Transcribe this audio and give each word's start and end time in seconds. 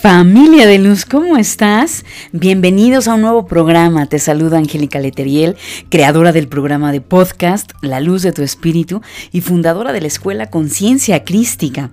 Familia 0.00 0.68
de 0.68 0.78
luz, 0.78 1.04
¿cómo 1.04 1.36
estás? 1.36 2.04
Bienvenidos 2.30 3.08
a 3.08 3.14
un 3.14 3.22
nuevo 3.22 3.46
programa. 3.46 4.06
Te 4.06 4.20
saluda 4.20 4.56
Angélica 4.56 5.00
Leteriel, 5.00 5.56
creadora 5.88 6.30
del 6.30 6.46
programa 6.46 6.92
de 6.92 7.00
podcast 7.00 7.72
La 7.80 7.98
Luz 7.98 8.22
de 8.22 8.30
tu 8.30 8.42
Espíritu 8.42 9.02
y 9.32 9.40
fundadora 9.40 9.92
de 9.92 10.00
la 10.00 10.06
Escuela 10.06 10.50
Conciencia 10.50 11.24
Crística. 11.24 11.90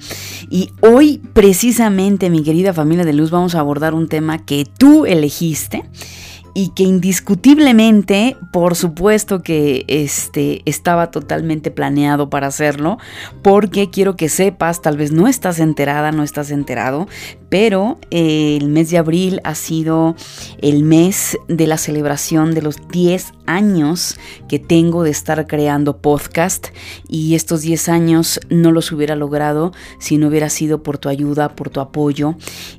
Y 0.52 0.70
hoy, 0.82 1.20
precisamente, 1.34 2.30
mi 2.30 2.44
querida 2.44 2.74
familia 2.74 3.06
de 3.06 3.14
luz, 3.14 3.32
vamos 3.32 3.56
a 3.56 3.62
abordar 3.62 3.96
un 3.96 4.08
tema 4.08 4.46
que 4.46 4.68
tú 4.78 5.08
elegiste 5.08 5.82
y 6.58 6.70
que 6.70 6.84
indiscutiblemente, 6.84 8.38
por 8.54 8.76
supuesto 8.76 9.44
que 9.44 9.84
este, 9.90 10.62
estaba 10.66 11.12
totalmente 11.12 11.70
planeado 11.70 12.30
para 12.30 12.48
hacerlo, 12.48 12.98
porque 13.44 13.90
quiero 13.90 14.16
que 14.16 14.30
sepas, 14.30 14.82
tal 14.82 14.96
vez 14.96 15.12
no 15.12 15.28
estás 15.28 15.60
enterada, 15.60 16.14
no 16.14 16.24
estás 16.24 16.52
enterado, 16.52 17.10
pero 17.50 18.00
eh, 18.12 18.58
el 18.60 18.70
mes 18.70 18.90
de 18.90 18.98
abril 18.98 19.42
ha 19.44 19.56
sido 19.56 20.16
el 20.62 20.84
mes 20.84 21.38
de 21.48 21.68
la 21.68 21.78
celebración 21.78 22.54
de 22.54 22.62
los 22.62 22.88
10 22.90 23.34
años 23.46 24.18
que 24.48 24.60
tengo 24.60 25.04
de 25.04 25.12
estar 25.12 25.46
creando 25.48 25.98
podcast 25.98 26.68
y 27.08 27.36
estos 27.36 27.62
10 27.62 27.90
años 27.90 28.40
no 28.50 28.72
los 28.72 28.92
hubiera 28.92 29.16
logrado 29.16 29.72
si 30.00 30.18
no 30.18 30.28
hubiera 30.28 30.50
sido 30.50 30.84
por 30.84 30.98
tu 30.98 31.10
ayuda, 31.10 31.56
por 31.56 31.70
tu 31.70 31.80
apoyo 31.80 32.36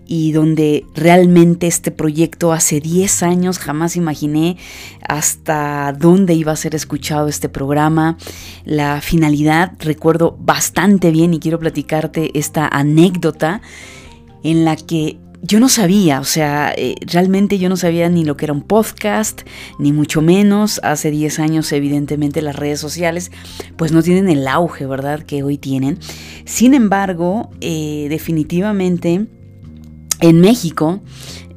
y 0.06 0.32
donde 0.32 0.84
realmente 0.94 1.66
este 1.66 1.90
proyecto 1.90 2.52
hace 2.52 2.80
10 2.80 3.22
años 3.22 3.58
jamás 3.58 3.96
imaginé 3.96 4.56
hasta 5.06 5.92
dónde 5.98 6.34
iba 6.34 6.52
a 6.52 6.56
ser 6.56 6.74
escuchado 6.74 7.28
este 7.28 7.48
programa. 7.48 8.16
La 8.64 9.00
finalidad 9.00 9.72
recuerdo 9.78 10.36
bastante 10.40 11.10
bien 11.10 11.34
y 11.34 11.38
quiero 11.38 11.58
platicarte 11.58 12.36
esta 12.38 12.66
anécdota 12.66 13.62
en 14.42 14.64
la 14.64 14.76
que 14.76 15.18
yo 15.42 15.60
no 15.60 15.68
sabía, 15.68 16.20
o 16.20 16.24
sea, 16.24 16.72
eh, 16.76 16.96
realmente 17.06 17.58
yo 17.58 17.68
no 17.68 17.76
sabía 17.76 18.08
ni 18.08 18.24
lo 18.24 18.36
que 18.36 18.46
era 18.46 18.52
un 18.52 18.62
podcast, 18.62 19.42
ni 19.78 19.92
mucho 19.92 20.22
menos. 20.22 20.80
Hace 20.82 21.10
10 21.10 21.38
años, 21.38 21.70
evidentemente, 21.72 22.42
las 22.42 22.56
redes 22.56 22.80
sociales, 22.80 23.30
pues 23.76 23.92
no 23.92 24.02
tienen 24.02 24.28
el 24.28 24.48
auge, 24.48 24.86
¿verdad?, 24.86 25.22
que 25.22 25.42
hoy 25.42 25.58
tienen. 25.58 25.98
Sin 26.44 26.74
embargo, 26.74 27.50
eh, 27.60 28.06
definitivamente, 28.08 29.26
en 30.20 30.40
México, 30.40 31.00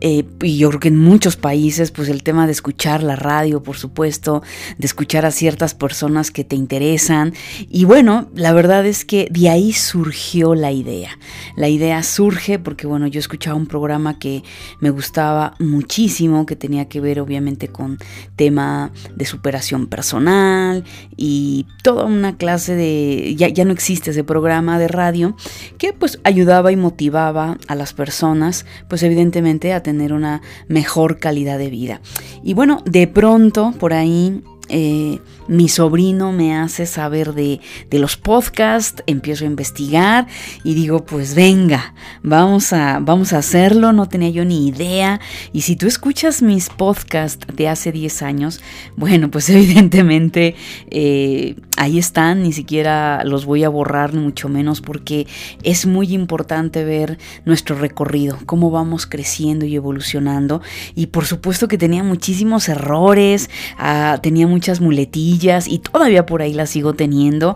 eh, 0.01 0.23
y 0.41 0.57
yo 0.57 0.69
creo 0.69 0.79
que 0.79 0.87
en 0.87 0.97
muchos 0.97 1.35
países, 1.35 1.91
pues 1.91 2.09
el 2.09 2.23
tema 2.23 2.45
de 2.45 2.53
escuchar 2.53 3.03
la 3.03 3.15
radio, 3.15 3.61
por 3.61 3.77
supuesto, 3.77 4.41
de 4.77 4.85
escuchar 4.85 5.25
a 5.25 5.31
ciertas 5.31 5.73
personas 5.73 6.31
que 6.31 6.43
te 6.43 6.55
interesan. 6.55 7.33
Y 7.69 7.85
bueno, 7.85 8.29
la 8.33 8.53
verdad 8.53 8.85
es 8.85 9.03
que 9.03 9.27
de 9.29 9.49
ahí 9.49 9.73
surgió 9.73 10.55
la 10.55 10.71
idea. 10.71 11.17
La 11.55 11.67
idea 11.67 12.01
surge 12.03 12.59
porque, 12.59 12.87
bueno, 12.87 13.07
yo 13.07 13.19
escuchaba 13.19 13.57
un 13.57 13.67
programa 13.67 14.19
que 14.19 14.43
me 14.79 14.89
gustaba 14.89 15.55
muchísimo, 15.59 16.45
que 16.45 16.55
tenía 16.55 16.87
que 16.87 17.01
ver 17.01 17.19
obviamente 17.19 17.67
con 17.67 17.97
tema 18.35 18.91
de 19.15 19.25
superación 19.25 19.87
personal 19.87 20.85
y 21.17 21.65
toda 21.83 22.05
una 22.05 22.37
clase 22.37 22.75
de, 22.75 23.35
ya, 23.35 23.49
ya 23.49 23.65
no 23.65 23.73
existe 23.73 24.11
ese 24.11 24.23
programa 24.23 24.79
de 24.79 24.87
radio, 24.87 25.35
que 25.77 25.91
pues 25.91 26.19
ayudaba 26.23 26.71
y 26.71 26.75
motivaba 26.77 27.57
a 27.67 27.75
las 27.75 27.93
personas, 27.93 28.65
pues 28.87 29.03
evidentemente 29.03 29.73
a 29.73 29.83
tener 29.83 29.88
una 30.13 30.41
mejor 30.67 31.19
calidad 31.19 31.57
de 31.57 31.69
vida. 31.69 32.01
Y 32.43 32.53
bueno, 32.53 32.81
de 32.85 33.07
pronto 33.07 33.73
por 33.79 33.93
ahí 33.93 34.43
eh, 34.69 35.19
mi 35.49 35.67
sobrino 35.67 36.31
me 36.31 36.55
hace 36.55 36.85
saber 36.85 37.33
de, 37.33 37.59
los 37.91 38.17
podcasts, 38.17 39.03
empiezo 39.07 39.43
a 39.43 39.47
investigar 39.47 40.27
y 40.63 40.75
digo, 40.75 41.05
pues 41.05 41.33
venga, 41.33 41.95
vamos 42.21 42.71
a, 42.71 42.99
vamos 43.01 43.33
a 43.33 43.39
hacerlo, 43.39 43.91
no 43.91 44.07
tenía 44.07 44.29
yo 44.29 44.45
ni 44.45 44.67
idea. 44.67 45.19
Y 45.51 45.61
si 45.61 45.75
tú 45.75 45.87
escuchas 45.87 46.43
mis 46.43 46.69
podcasts 46.69 47.47
de 47.53 47.67
hace 47.67 47.91
10 47.91 48.21
años, 48.21 48.61
bueno, 48.95 49.31
pues 49.31 49.49
evidentemente 49.49 50.55
eh, 50.91 51.55
ahí 51.77 51.97
están, 51.97 52.43
ni 52.43 52.53
siquiera 52.53 53.23
los 53.23 53.45
voy 53.45 53.63
a 53.63 53.69
borrar, 53.69 54.13
ni 54.13 54.21
mucho 54.21 54.49
menos, 54.49 54.81
porque 54.81 55.25
es 55.63 55.87
muy 55.87 56.13
importante 56.13 56.83
ver 56.83 57.17
nuestro 57.45 57.75
recorrido, 57.75 58.37
cómo 58.45 58.69
vamos 58.69 59.07
creciendo 59.07 59.65
y 59.65 59.75
evolucionando. 59.75 60.61
Y 60.93 61.07
por 61.07 61.25
supuesto 61.25 61.67
que 61.67 61.79
tenía 61.79 62.03
muchísimos 62.03 62.69
errores, 62.69 63.49
ah, 63.79 64.19
tenía 64.21 64.45
muchas 64.59 64.81
muletillas 64.81 65.69
y 65.69 65.79
todavía 65.79 66.25
por 66.25 66.41
ahí 66.41 66.53
las 66.53 66.71
sigo 66.71 66.93
teniendo. 66.93 67.55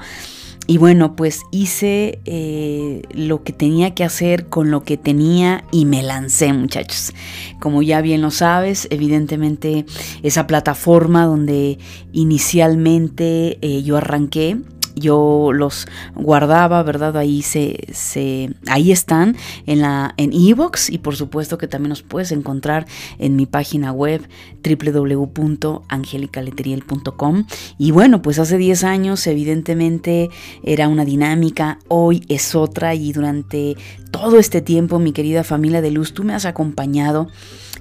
Y 0.68 0.78
bueno, 0.78 1.18
pues 1.18 1.41
hice 1.52 2.19
eh, 2.24 3.02
lo 3.14 3.44
que 3.44 3.52
tenía 3.52 3.94
que 3.94 4.06
hacer 4.06 4.47
con 4.47 4.72
lo 4.72 4.84
que 4.84 4.96
tenía 4.96 5.66
y 5.74 5.84
me 5.84 6.02
lancé, 6.02 6.53
muchachos. 6.53 7.12
Como 7.59 7.81
ya 7.81 8.00
bien 8.00 8.22
lo 8.22 8.31
sabes, 8.31 8.88
evidentemente 8.90 9.86
esa 10.22 10.47
plataforma 10.47 11.25
donde 11.25 11.78
inicialmente 12.13 13.58
eh, 13.62 13.84
yo 13.84 13.97
arranqué 13.97 14.59
yo 14.96 15.52
los 15.54 15.88
guardaba, 16.16 16.84
¿verdad? 16.84 17.18
Ahí 17.18 17.42
se, 17.42 17.88
se 17.92 18.54
ahí 18.68 18.92
están 18.92 19.36
en 19.66 19.81
la 19.81 20.14
en 20.18 20.34
Evox 20.34 20.90
y 20.90 20.98
por 20.98 21.16
supuesto 21.16 21.58
que 21.58 21.68
también 21.68 21.90
los 21.90 22.04
puedes 22.04 22.31
encontrar 22.31 22.86
en 23.20 23.36
mi 23.36 23.46
página 23.46 23.92
web 23.92 24.28
www.angelicaleteriel.com 24.64 27.46
y 27.78 27.92
bueno, 27.92 28.22
pues 28.22 28.40
hace 28.40 28.58
10 28.58 28.84
años 28.84 29.26
evidentemente 29.28 30.30
era 30.64 30.88
una 30.88 31.06
dinámica, 31.06 31.80
hoy 31.88 32.24
es 32.30 32.56
otra 32.56 32.96
y 32.96 33.14
durante 33.14 33.75
todo 34.12 34.40
este 34.40 34.62
tiempo, 34.62 35.00
mi 35.00 35.12
querida 35.12 35.44
familia 35.44 35.81
de 35.81 35.92
luz, 35.92 36.14
tú 36.14 36.24
me 36.24 36.34
has 36.34 36.46
acompañado, 36.46 37.28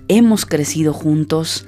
hemos 0.08 0.46
crecido 0.46 0.92
juntos. 0.92 1.66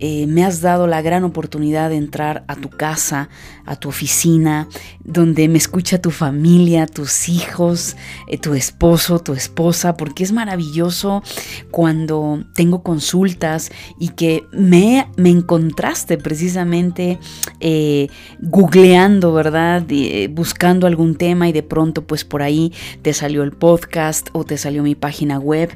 Eh, 0.00 0.26
me 0.26 0.44
has 0.44 0.60
dado 0.60 0.86
la 0.86 1.02
gran 1.02 1.24
oportunidad 1.24 1.90
de 1.90 1.96
entrar 1.96 2.44
a 2.48 2.56
tu 2.56 2.68
casa, 2.68 3.28
a 3.64 3.76
tu 3.76 3.88
oficina, 3.88 4.68
donde 5.04 5.48
me 5.48 5.58
escucha 5.58 6.00
tu 6.00 6.10
familia, 6.10 6.86
tus 6.86 7.28
hijos, 7.28 7.96
eh, 8.28 8.36
tu 8.36 8.54
esposo, 8.54 9.20
tu 9.20 9.32
esposa, 9.32 9.96
porque 9.96 10.24
es 10.24 10.32
maravilloso 10.32 11.22
cuando 11.70 12.44
tengo 12.54 12.82
consultas 12.82 13.70
y 13.98 14.08
que 14.08 14.44
me, 14.52 15.08
me 15.16 15.30
encontraste 15.30 16.18
precisamente 16.18 17.18
eh, 17.60 18.08
googleando, 18.40 19.32
¿verdad? 19.32 19.84
buscando 20.30 20.86
algún 20.86 21.14
tema 21.14 21.48
y 21.48 21.52
de 21.52 21.62
pronto 21.62 22.06
pues 22.06 22.24
por 22.24 22.42
ahí 22.42 22.72
te 23.02 23.12
salió 23.12 23.42
el 23.42 23.52
podcast 23.52 24.28
o 24.32 24.44
te 24.44 24.58
salió 24.58 24.82
mi 24.82 24.94
página 24.94 25.38
web 25.38 25.70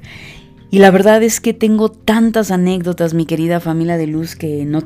y 0.71 0.79
la 0.81 0.91
verdad 0.91 1.23
es 1.23 1.41
que 1.41 1.55
tengo 1.55 1.91
tantas 1.91 2.51
anécdotas, 2.51 3.15
mi 3.15 3.25
querida 3.25 3.61
familia 3.61 3.97
de 3.97 4.07
luz, 4.07 4.37
que 4.37 4.65
no, 4.67 4.81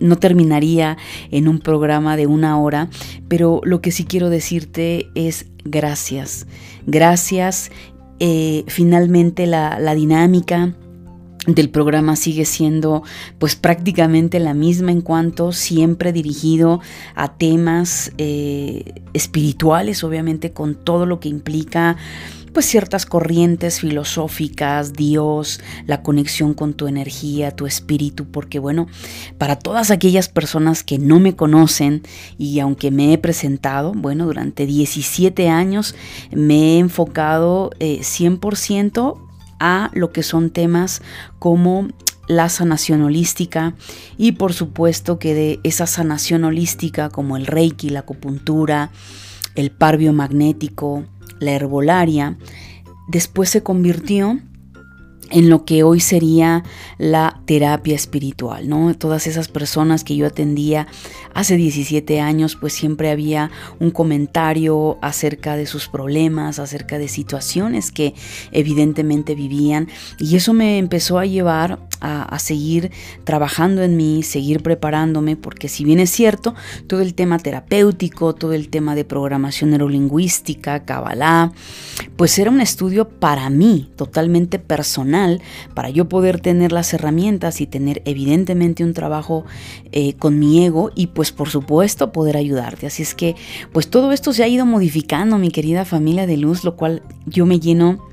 no 0.00 0.16
terminaría 0.16 0.98
en 1.30 1.48
un 1.48 1.58
programa 1.58 2.16
de 2.16 2.26
una 2.26 2.58
hora, 2.60 2.88
pero 3.28 3.60
lo 3.64 3.80
que 3.80 3.92
sí 3.92 4.04
quiero 4.04 4.28
decirte 4.28 5.08
es 5.14 5.46
gracias. 5.64 6.46
Gracias. 6.86 7.70
Eh, 8.20 8.64
finalmente 8.68 9.46
la, 9.46 9.94
dinámica 9.94 10.74
del 11.46 11.70
programa 11.70 12.14
sigue 12.14 12.44
siendo 12.44 13.02
pues 13.40 13.56
prácticamente 13.56 14.38
la 14.38 14.54
misma 14.54 14.92
en 14.92 15.00
cuanto 15.00 15.50
siempre 15.50 16.12
dirigido 16.12 16.80
a 17.16 17.36
temas 17.36 18.12
eh, 18.18 19.02
espirituales 19.12 20.04
obviamente 20.04 20.52
con 20.52 20.76
todo 20.76 21.04
lo 21.04 21.18
que 21.18 21.28
implica 21.28 21.96
pues 22.52 22.66
ciertas 22.66 23.06
corrientes 23.06 23.80
filosóficas, 23.80 24.92
Dios, 24.92 25.60
la 25.86 26.02
conexión 26.02 26.54
con 26.54 26.74
tu 26.74 26.86
energía, 26.86 27.50
tu 27.50 27.66
espíritu, 27.66 28.26
porque 28.30 28.58
bueno, 28.58 28.86
para 29.38 29.56
todas 29.56 29.90
aquellas 29.90 30.28
personas 30.28 30.84
que 30.84 30.98
no 30.98 31.18
me 31.18 31.34
conocen 31.34 32.02
y 32.38 32.60
aunque 32.60 32.90
me 32.90 33.12
he 33.12 33.18
presentado, 33.18 33.92
bueno, 33.94 34.26
durante 34.26 34.66
17 34.66 35.48
años 35.48 35.94
me 36.30 36.74
he 36.74 36.78
enfocado 36.78 37.70
100% 37.78 39.16
eh, 39.16 39.32
a 39.60 39.90
lo 39.94 40.12
que 40.12 40.22
son 40.22 40.50
temas 40.50 41.02
como 41.38 41.88
la 42.26 42.48
sanación 42.48 43.02
holística 43.02 43.74
y 44.16 44.32
por 44.32 44.52
supuesto 44.52 45.18
que 45.18 45.34
de 45.34 45.60
esa 45.62 45.86
sanación 45.86 46.44
holística 46.44 47.10
como 47.10 47.36
el 47.36 47.46
reiki, 47.46 47.90
la 47.90 48.00
acupuntura, 48.00 48.90
el 49.54 49.70
par 49.70 49.98
biomagnético, 49.98 51.04
la 51.40 51.52
herbolaria, 51.52 52.36
después 53.08 53.50
se 53.50 53.62
convirtió 53.62 54.38
en 55.32 55.48
lo 55.48 55.64
que 55.64 55.82
hoy 55.82 55.98
sería 56.00 56.62
la 56.98 57.40
terapia 57.46 57.94
espiritual, 57.94 58.68
¿no? 58.68 58.94
Todas 58.94 59.26
esas 59.26 59.48
personas 59.48 60.04
que 60.04 60.14
yo 60.14 60.26
atendía 60.26 60.86
hace 61.34 61.56
17 61.56 62.20
años, 62.20 62.54
pues 62.54 62.74
siempre 62.74 63.10
había 63.10 63.50
un 63.80 63.90
comentario 63.90 64.98
acerca 65.00 65.56
de 65.56 65.66
sus 65.66 65.88
problemas, 65.88 66.58
acerca 66.58 66.98
de 66.98 67.08
situaciones 67.08 67.90
que 67.90 68.14
evidentemente 68.52 69.34
vivían 69.34 69.88
y 70.18 70.36
eso 70.36 70.52
me 70.52 70.78
empezó 70.78 71.18
a 71.18 71.24
llevar 71.24 71.78
a, 72.02 72.38
seguir 72.38 72.90
trabajando 73.24 73.82
en 73.82 73.96
mí, 73.96 74.22
seguir 74.22 74.62
preparándome, 74.62 75.36
porque 75.36 75.68
si 75.68 75.84
bien 75.84 76.00
es 76.00 76.10
cierto, 76.10 76.54
todo 76.86 77.00
el 77.00 77.14
tema 77.14 77.38
terapéutico, 77.38 78.34
todo 78.34 78.52
el 78.52 78.68
tema 78.68 78.94
de 78.94 79.04
programación 79.04 79.70
neurolingüística, 79.70 80.84
Kabbalah, 80.84 81.52
pues 82.16 82.38
era 82.38 82.50
un 82.50 82.60
estudio 82.60 83.08
para 83.08 83.48
mí, 83.50 83.90
totalmente 83.96 84.58
personal, 84.58 85.40
para 85.74 85.90
yo 85.90 86.08
poder 86.08 86.40
tener 86.40 86.72
las 86.72 86.92
herramientas 86.92 87.60
y 87.60 87.66
tener 87.66 88.02
evidentemente 88.04 88.84
un 88.84 88.94
trabajo 88.94 89.44
eh, 89.92 90.14
con 90.14 90.38
mi 90.38 90.64
ego 90.64 90.90
y 90.94 91.08
pues 91.08 91.30
por 91.30 91.48
supuesto 91.48 92.12
poder 92.12 92.36
ayudarte. 92.36 92.86
Así 92.86 93.02
es 93.02 93.14
que 93.14 93.36
pues 93.72 93.88
todo 93.88 94.12
esto 94.12 94.32
se 94.32 94.42
ha 94.42 94.48
ido 94.48 94.66
modificando, 94.66 95.38
mi 95.38 95.50
querida 95.50 95.84
familia 95.84 96.26
de 96.26 96.36
luz, 96.36 96.64
lo 96.64 96.76
cual 96.76 97.02
yo 97.26 97.46
me 97.46 97.60
lleno 97.60 98.11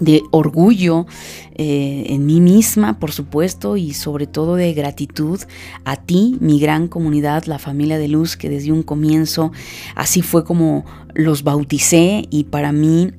de 0.00 0.22
orgullo 0.30 1.06
eh, 1.54 2.06
en 2.08 2.26
mí 2.26 2.40
misma, 2.40 2.98
por 2.98 3.12
supuesto, 3.12 3.76
y 3.76 3.94
sobre 3.94 4.26
todo 4.26 4.56
de 4.56 4.72
gratitud 4.74 5.40
a 5.84 5.96
ti, 5.96 6.36
mi 6.40 6.60
gran 6.60 6.88
comunidad, 6.88 7.44
la 7.44 7.58
familia 7.58 7.98
de 7.98 8.08
luz, 8.08 8.36
que 8.36 8.48
desde 8.48 8.72
un 8.72 8.82
comienzo 8.82 9.52
así 9.94 10.22
fue 10.22 10.44
como 10.44 10.84
los 11.14 11.42
bauticé. 11.42 12.26
Y 12.30 12.44
para 12.44 12.72
mí 12.72 13.12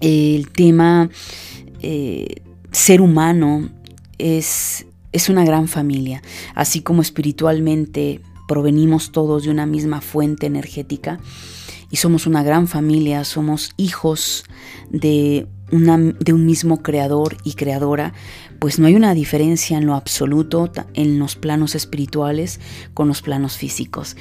el 0.00 0.50
tema 0.50 1.10
eh, 1.80 2.42
ser 2.72 3.00
humano 3.00 3.70
es, 4.18 4.86
es 5.12 5.28
una 5.28 5.44
gran 5.44 5.68
familia, 5.68 6.22
así 6.54 6.80
como 6.80 7.02
espiritualmente 7.02 8.20
provenimos 8.46 9.12
todos 9.12 9.44
de 9.44 9.50
una 9.50 9.64
misma 9.64 10.00
fuente 10.00 10.46
energética 10.46 11.18
y 11.90 11.96
somos 11.96 12.26
una 12.26 12.42
gran 12.42 12.66
familia, 12.66 13.24
somos 13.24 13.72
hijos 13.76 14.44
de 14.90 15.46
de 15.82 16.32
un 16.32 16.46
mismo 16.46 16.82
creador 16.82 17.36
y 17.44 17.54
creadora, 17.54 18.12
pues 18.58 18.78
no 18.78 18.86
hay 18.86 18.94
una 18.94 19.14
diferencia 19.14 19.76
en 19.76 19.86
lo 19.86 19.94
absoluto 19.94 20.70
en 20.94 21.18
los 21.18 21.36
planos 21.36 21.74
espirituales 21.74 22.60
con 22.94 23.08
los 23.08 23.22
planos 23.22 23.56
físicos. 23.56 24.16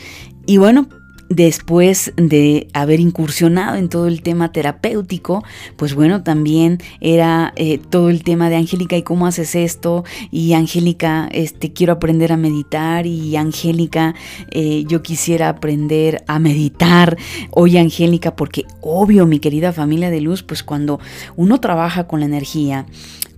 Y 0.46 0.58
bueno, 0.58 0.90
después 1.36 2.14
de 2.16 2.68
haber 2.74 3.00
incursionado 3.00 3.76
en 3.78 3.90
todo 3.90 4.08
el 4.08 4.22
tema 4.22 4.52
terapéutico, 4.52 5.44
pues 5.76 5.96
bueno, 5.96 6.24
también 6.24 6.80
era 7.02 7.54
eh, 7.56 7.78
todo 7.78 8.10
el 8.10 8.24
tema 8.24 8.50
de 8.50 8.58
Angélica 8.58 8.96
y 8.98 9.04
cómo 9.04 9.28
haces 9.28 9.56
esto, 9.56 10.04
y 10.32 10.54
Angélica, 10.54 11.30
este, 11.32 11.74
quiero 11.74 11.94
aprender 11.94 12.32
a 12.32 12.38
meditar, 12.38 13.06
y 13.06 13.36
Angélica, 13.36 14.16
eh, 14.52 14.86
yo 14.88 15.02
quisiera 15.02 15.50
aprender 15.50 16.24
a 16.28 16.40
meditar, 16.40 17.18
oye 17.52 17.80
Angélica, 17.80 18.36
porque 18.36 18.66
obvio, 18.82 19.26
mi 19.26 19.40
querida 19.40 19.74
familia 19.74 20.10
de 20.10 20.22
luz, 20.22 20.44
pues 20.44 20.64
cuando 20.64 21.00
uno 21.36 21.60
trabaja 21.60 22.08
con 22.08 22.20
la 22.20 22.26
energía, 22.26 22.86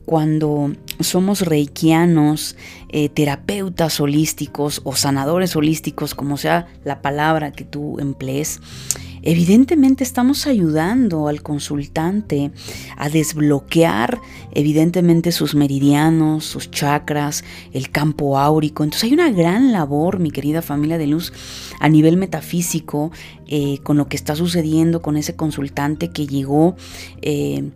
cuando 0.06 0.72
somos 1.00 1.42
reikianos, 1.42 2.56
eh, 2.90 3.10
terapeutas 3.10 4.00
holísticos 4.00 4.82
o 4.84 4.96
sanadores 4.96 5.56
holísticos, 5.56 6.16
como 6.16 6.38
sea 6.38 6.68
la 6.84 7.02
palabra 7.02 7.52
que 7.52 7.66
tú 7.66 8.00
emplees, 8.00 8.62
evidentemente 9.26 10.04
estamos 10.04 10.46
ayudando 10.48 11.28
al 11.28 11.42
consultante 11.42 12.52
a 12.96 13.10
desbloquear 13.10 14.22
evidentemente 14.52 15.32
sus 15.32 15.56
meridianos, 15.56 16.46
sus 16.46 16.72
chakras, 16.72 17.44
el 17.74 17.90
campo 17.90 18.38
áurico. 18.38 18.84
Entonces 18.84 19.06
hay 19.06 19.14
una 19.14 19.32
gran 19.32 19.72
labor, 19.72 20.20
mi 20.20 20.32
querida 20.32 20.62
familia 20.62 20.98
de 20.98 21.08
luz, 21.08 21.34
a 21.80 21.90
nivel 21.90 22.18
metafísico, 22.18 23.12
eh, 23.48 23.80
con 23.84 23.98
lo 23.98 24.08
que 24.08 24.16
está 24.16 24.36
sucediendo 24.36 25.02
con 25.02 25.18
ese 25.18 25.36
consultante 25.36 26.10
que 26.10 26.28
llegó. 26.28 26.76
Eh, 27.22 27.72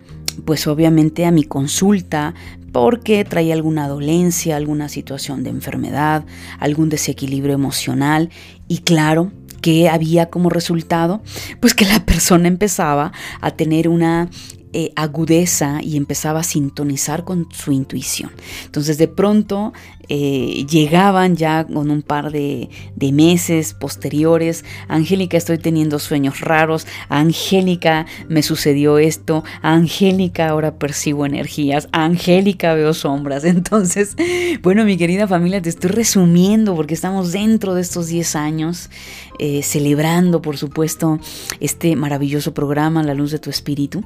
pues 0.45 0.67
obviamente 0.67 1.25
a 1.25 1.31
mi 1.31 1.43
consulta 1.43 2.33
porque 2.71 3.25
traía 3.25 3.53
alguna 3.53 3.87
dolencia, 3.87 4.55
alguna 4.55 4.89
situación 4.89 5.43
de 5.43 5.49
enfermedad, 5.49 6.25
algún 6.59 6.89
desequilibrio 6.89 7.53
emocional 7.53 8.29
y 8.67 8.79
claro, 8.79 9.31
que 9.61 9.89
había 9.89 10.29
como 10.29 10.49
resultado? 10.49 11.21
Pues 11.59 11.73
que 11.73 11.85
la 11.85 12.05
persona 12.05 12.47
empezaba 12.47 13.11
a 13.41 13.51
tener 13.51 13.89
una 13.89 14.29
eh, 14.71 14.91
agudeza 14.95 15.81
y 15.81 15.97
empezaba 15.97 16.41
a 16.41 16.43
sintonizar 16.43 17.23
con 17.23 17.47
su 17.51 17.71
intuición. 17.71 18.31
Entonces 18.65 18.97
de 18.97 19.07
pronto 19.07 19.73
eh, 20.11 20.65
llegaban 20.67 21.35
ya 21.35 21.65
con 21.65 21.91
un 21.91 22.01
par 22.01 22.31
de, 22.31 22.69
meses 23.13 23.73
posteriores, 23.73 24.65
Angélica 24.87 25.37
estoy 25.37 25.59
teniendo 25.59 25.99
sueños 25.99 26.41
raros, 26.41 26.87
Angélica 27.09 28.05
me 28.27 28.41
sucedió 28.41 28.97
esto, 28.97 29.43
Angélica 29.61 30.49
ahora 30.49 30.75
percibo 30.79 31.25
energías, 31.25 31.89
Angélica 31.91 32.73
veo 32.73 32.93
sombras. 32.93 33.43
Entonces, 33.45 34.15
bueno, 34.63 34.83
mi 34.83 34.97
querida 34.97 35.27
familia, 35.27 35.61
te 35.61 35.69
estoy 35.69 35.91
resumiendo 35.91 36.75
porque 36.75 36.95
estamos 36.95 37.31
dentro 37.31 37.75
de 37.75 37.81
estos 37.81 38.07
10 38.07 38.35
años, 38.35 38.89
eh, 39.37 39.61
celebrando, 39.63 40.41
por 40.41 40.57
supuesto, 40.57 41.19
este 41.59 41.95
maravilloso 41.95 42.53
programa, 42.53 43.03
La 43.03 43.13
Luz 43.13 43.31
de 43.31 43.39
tu 43.39 43.49
Espíritu. 43.49 44.03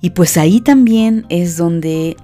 Y 0.00 0.10
pues 0.10 0.36
ahí 0.36 0.60
también 0.60 1.24
es 1.30 1.56
donde 1.56 2.16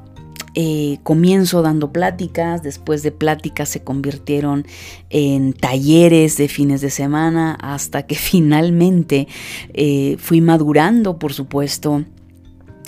eh, 0.55 0.99
comienzo 1.03 1.63
dando 1.63 1.93
pláticas, 1.93 2.63
después 2.63 3.03
de 3.03 3.11
pláticas 3.11 3.71
se 3.71 3.83
convirtieron 3.83 4.67
en 5.09 5.55
talleres 5.55 6.37
de 6.37 6.49
fines 6.49 6.83
de 6.83 6.91
semana 6.91 7.55
hasta 7.55 8.07
que 8.07 8.15
finalmente 8.17 9.29
eh, 9.73 10.17
fui 10.19 10.41
madurando, 10.41 11.19
por 11.19 11.33
supuesto, 11.33 12.05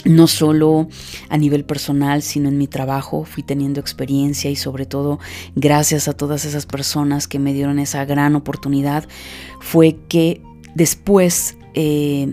no 0.04 0.26
solo 0.26 0.88
a 1.30 1.38
nivel 1.38 1.64
personal, 1.64 2.20
sino 2.20 2.50
en 2.50 2.58
mi 2.58 2.66
trabajo, 2.66 3.24
fui 3.24 3.42
teniendo 3.42 3.80
experiencia 3.80 4.50
y 4.50 4.56
sobre 4.56 4.84
todo 4.84 5.18
gracias 5.54 6.08
a 6.08 6.12
todas 6.12 6.44
esas 6.44 6.66
personas 6.66 7.26
que 7.26 7.38
me 7.38 7.54
dieron 7.54 7.78
esa 7.78 8.04
gran 8.04 8.36
oportunidad, 8.36 9.08
fue 9.60 9.96
que 10.08 10.42
después 10.74 11.56
eh, 11.72 12.28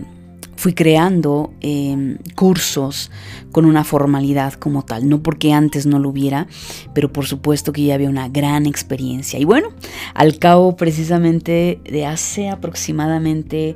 fui 0.62 0.74
creando 0.74 1.52
em, 1.60 2.18
cursos 2.36 3.10
con 3.50 3.64
una 3.64 3.82
formalidad 3.82 4.52
como 4.52 4.84
tal, 4.84 5.08
no 5.08 5.20
porque 5.20 5.52
antes 5.52 5.86
no 5.86 5.98
lo 5.98 6.10
hubiera, 6.10 6.46
pero 6.94 7.12
por 7.12 7.26
supuesto 7.26 7.72
que 7.72 7.82
ya 7.82 7.94
había 7.96 8.08
una 8.08 8.28
gran 8.28 8.66
experiencia. 8.66 9.40
Y 9.40 9.44
bueno, 9.44 9.70
al 10.14 10.38
cabo 10.38 10.76
precisamente 10.76 11.80
de 11.82 12.06
hace 12.06 12.48
aproximadamente 12.48 13.74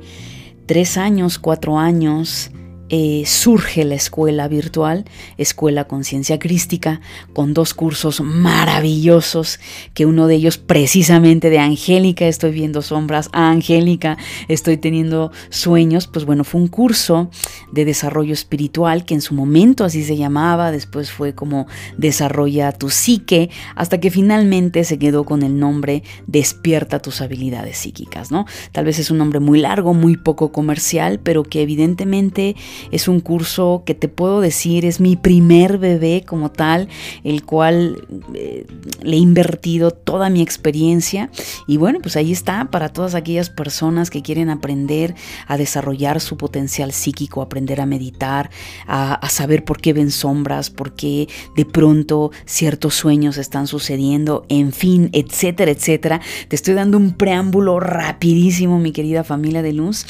tres 0.65 0.97
años, 0.97 1.39
cuatro 1.39 1.77
años, 1.77 2.51
eh, 2.89 3.23
surge 3.25 3.83
la 3.83 3.95
escuela 3.95 4.47
virtual, 4.47 5.05
Escuela 5.37 5.85
Conciencia 5.85 6.39
Crística, 6.39 7.01
con 7.33 7.53
dos 7.53 7.73
cursos 7.73 8.21
maravillosos, 8.21 9.59
que 9.93 10.05
uno 10.05 10.27
de 10.27 10.35
ellos 10.35 10.57
precisamente 10.57 11.49
de 11.49 11.59
Angélica, 11.59 12.27
estoy 12.27 12.51
viendo 12.51 12.81
sombras, 12.81 13.29
Angélica, 13.33 14.17
estoy 14.47 14.77
teniendo 14.77 15.31
sueños, 15.49 16.07
pues 16.07 16.25
bueno, 16.25 16.43
fue 16.43 16.61
un 16.61 16.67
curso 16.67 17.29
de 17.71 17.85
desarrollo 17.85 18.33
espiritual 18.33 19.05
que 19.05 19.13
en 19.13 19.21
su 19.21 19.33
momento 19.33 19.83
así 19.83 20.03
se 20.03 20.17
llamaba, 20.17 20.71
después 20.71 21.11
fue 21.11 21.33
como 21.33 21.67
Desarrolla 21.97 22.71
tu 22.71 22.89
psique, 22.89 23.49
hasta 23.75 23.99
que 23.99 24.11
finalmente 24.11 24.83
se 24.83 24.97
quedó 24.97 25.25
con 25.25 25.43
el 25.43 25.59
nombre 25.59 26.03
Despierta 26.25 26.99
tus 26.99 27.21
habilidades 27.21 27.77
psíquicas, 27.77 28.31
¿no? 28.31 28.45
Tal 28.71 28.85
vez 28.85 28.99
es 28.99 29.11
un 29.11 29.17
nombre 29.17 29.39
muy 29.39 29.59
largo, 29.59 29.93
muy 29.93 30.17
poco 30.17 30.51
comercial, 30.51 31.19
pero 31.21 31.43
que 31.43 31.61
evidentemente 31.61 32.55
es 32.91 33.07
un 33.07 33.19
curso 33.19 33.83
que 33.85 33.93
te 33.93 34.07
puedo 34.07 34.41
decir 34.41 34.85
es 34.85 34.99
mi 34.99 35.15
primer 35.15 35.77
bebé 35.77 36.23
como 36.25 36.51
tal, 36.51 36.87
el 37.23 37.43
cual 37.43 38.03
eh, 38.33 38.65
le 39.01 39.17
he 39.17 39.19
invertido 39.19 39.91
toda 39.91 40.29
mi 40.29 40.41
experiencia. 40.41 41.29
Y 41.67 41.77
bueno, 41.77 41.99
pues 42.01 42.15
ahí 42.15 42.31
está 42.31 42.69
para 42.71 42.89
todas 42.89 43.15
aquellas 43.15 43.49
personas 43.49 44.09
que 44.09 44.21
quieren 44.21 44.49
aprender 44.49 45.15
a 45.47 45.57
desarrollar 45.57 46.21
su 46.21 46.37
potencial 46.37 46.91
psíquico, 46.91 47.41
aprender 47.41 47.81
a 47.81 47.85
meditar, 47.85 48.49
a, 48.87 49.13
a 49.13 49.29
saber 49.29 49.63
por 49.63 49.79
qué 49.79 49.93
ven 49.93 50.11
sombras, 50.11 50.69
por 50.69 50.93
qué 50.93 51.27
de 51.55 51.65
pronto 51.65 52.31
ciertos 52.45 52.95
sueños 52.95 53.37
están 53.37 53.67
sucediendo, 53.67 54.45
en 54.49 54.71
fin, 54.71 55.09
etcétera, 55.13 55.71
etcétera. 55.71 56.21
Te 56.47 56.55
estoy 56.55 56.73
dando 56.73 56.97
un 56.97 57.13
preámbulo 57.13 57.79
rapidísimo, 57.79 58.79
mi 58.79 58.91
querida 58.91 59.23
familia 59.23 59.61
de 59.61 59.73
luz. 59.73 60.05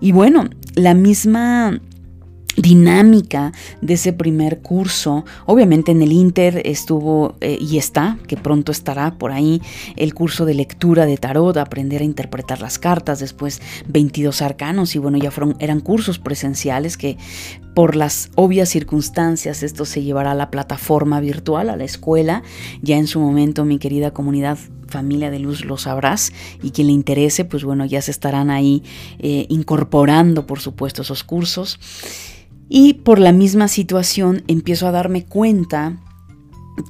Y 0.00 0.12
bueno, 0.12 0.48
la 0.74 0.94
misma 0.94 1.80
dinámica 2.56 3.52
de 3.80 3.94
ese 3.94 4.12
primer 4.12 4.60
curso. 4.60 5.24
Obviamente 5.46 5.92
en 5.92 6.02
el 6.02 6.12
Inter 6.12 6.62
estuvo 6.64 7.36
eh, 7.40 7.58
y 7.60 7.78
está, 7.78 8.18
que 8.26 8.36
pronto 8.36 8.72
estará 8.72 9.14
por 9.14 9.32
ahí, 9.32 9.62
el 9.96 10.14
curso 10.14 10.44
de 10.44 10.54
lectura 10.54 11.06
de 11.06 11.16
tarot, 11.16 11.56
aprender 11.56 12.02
a 12.02 12.04
interpretar 12.04 12.60
las 12.60 12.78
cartas, 12.78 13.20
después 13.20 13.60
22 13.88 14.42
arcanos 14.42 14.94
y 14.94 14.98
bueno, 14.98 15.18
ya 15.18 15.30
fueron, 15.30 15.56
eran 15.58 15.80
cursos 15.80 16.18
presenciales 16.18 16.96
que 16.96 17.16
por 17.74 17.96
las 17.96 18.30
obvias 18.34 18.68
circunstancias 18.68 19.62
esto 19.62 19.84
se 19.84 20.02
llevará 20.02 20.32
a 20.32 20.34
la 20.34 20.50
plataforma 20.50 21.20
virtual, 21.20 21.70
a 21.70 21.76
la 21.76 21.84
escuela. 21.84 22.42
Ya 22.82 22.96
en 22.96 23.06
su 23.06 23.20
momento 23.20 23.64
mi 23.64 23.78
querida 23.78 24.12
comunidad 24.12 24.58
familia 24.88 25.30
de 25.30 25.38
luz 25.38 25.64
lo 25.64 25.78
sabrás 25.78 26.32
y 26.62 26.70
quien 26.70 26.88
le 26.88 26.92
interese, 26.92 27.44
pues 27.44 27.64
bueno, 27.64 27.86
ya 27.86 28.02
se 28.02 28.10
estarán 28.10 28.50
ahí 28.50 28.82
eh, 29.18 29.46
incorporando, 29.48 30.46
por 30.46 30.60
supuesto, 30.60 31.02
esos 31.02 31.24
cursos. 31.24 31.80
Y 32.74 32.94
por 32.94 33.18
la 33.18 33.32
misma 33.32 33.68
situación 33.68 34.44
empiezo 34.48 34.88
a 34.88 34.92
darme 34.92 35.26
cuenta 35.26 35.98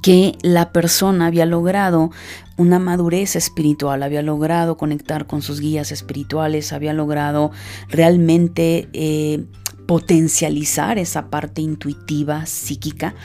que 0.00 0.38
la 0.40 0.70
persona 0.70 1.26
había 1.26 1.44
logrado 1.44 2.12
una 2.56 2.78
madurez 2.78 3.34
espiritual, 3.34 4.04
había 4.04 4.22
logrado 4.22 4.76
conectar 4.76 5.26
con 5.26 5.42
sus 5.42 5.58
guías 5.58 5.90
espirituales, 5.90 6.72
había 6.72 6.92
logrado 6.92 7.50
realmente 7.88 8.88
eh, 8.92 9.44
potencializar 9.88 10.98
esa 10.98 11.30
parte 11.30 11.62
intuitiva, 11.62 12.46
psíquica. 12.46 13.16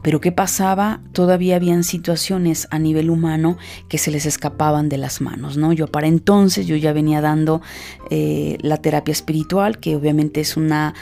Pero 0.00 0.20
¿qué 0.20 0.30
pasaba? 0.30 1.00
Todavía 1.10 1.56
habían 1.56 1.82
situaciones 1.82 2.68
a 2.70 2.78
nivel 2.78 3.10
humano 3.10 3.58
que 3.88 3.98
se 3.98 4.12
les 4.12 4.24
escapaban 4.24 4.88
de 4.88 4.98
las 4.98 5.20
manos, 5.20 5.56
¿no? 5.56 5.72
Yo 5.72 5.88
para 5.88 6.06
entonces 6.06 6.68
yo 6.68 6.76
ya 6.76 6.92
venía 6.92 7.20
dando 7.20 7.60
eh, 8.08 8.56
la 8.60 8.76
terapia 8.76 9.10
espiritual, 9.10 9.80
que 9.80 9.96
obviamente 9.96 10.40
es 10.40 10.56
una 10.56 10.94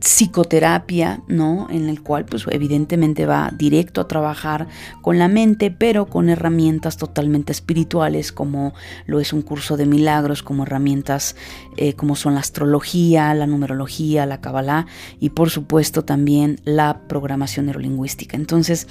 psicoterapia, 0.00 1.22
¿no? 1.28 1.68
En 1.70 1.88
el 1.88 2.02
cual, 2.02 2.24
pues 2.24 2.44
evidentemente 2.50 3.26
va 3.26 3.50
directo 3.56 4.00
a 4.00 4.08
trabajar 4.08 4.68
con 5.02 5.18
la 5.18 5.28
mente, 5.28 5.70
pero 5.70 6.06
con 6.06 6.28
herramientas 6.28 6.96
totalmente 6.96 7.52
espirituales, 7.52 8.32
como 8.32 8.74
lo 9.06 9.20
es 9.20 9.32
un 9.32 9.42
curso 9.42 9.76
de 9.76 9.86
milagros, 9.86 10.42
como 10.42 10.62
herramientas 10.64 11.36
eh, 11.76 11.94
como 11.94 12.16
son 12.16 12.34
la 12.34 12.40
astrología, 12.40 13.34
la 13.34 13.46
numerología, 13.46 14.26
la 14.26 14.40
cabalá 14.40 14.86
y 15.20 15.30
por 15.30 15.50
supuesto 15.50 16.04
también 16.04 16.60
la 16.64 17.02
programación 17.06 17.66
neurolingüística. 17.66 18.36
Entonces, 18.36 18.86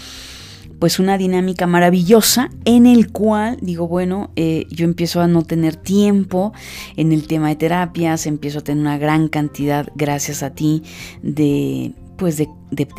pues 0.79 0.99
una 0.99 1.17
dinámica 1.17 1.67
maravillosa 1.67 2.49
en 2.65 2.85
el 2.85 3.11
cual 3.11 3.57
digo, 3.61 3.87
bueno, 3.87 4.31
eh, 4.35 4.65
yo 4.69 4.85
empiezo 4.85 5.21
a 5.21 5.27
no 5.27 5.43
tener 5.43 5.75
tiempo 5.75 6.53
en 6.95 7.11
el 7.11 7.27
tema 7.27 7.49
de 7.49 7.55
terapias, 7.55 8.27
empiezo 8.27 8.59
a 8.59 8.63
tener 8.63 8.81
una 8.81 8.97
gran 8.97 9.27
cantidad, 9.27 9.87
gracias 9.95 10.43
a 10.43 10.51
ti, 10.51 10.83
de 11.21 11.93
pues 12.17 12.37
de, 12.37 12.47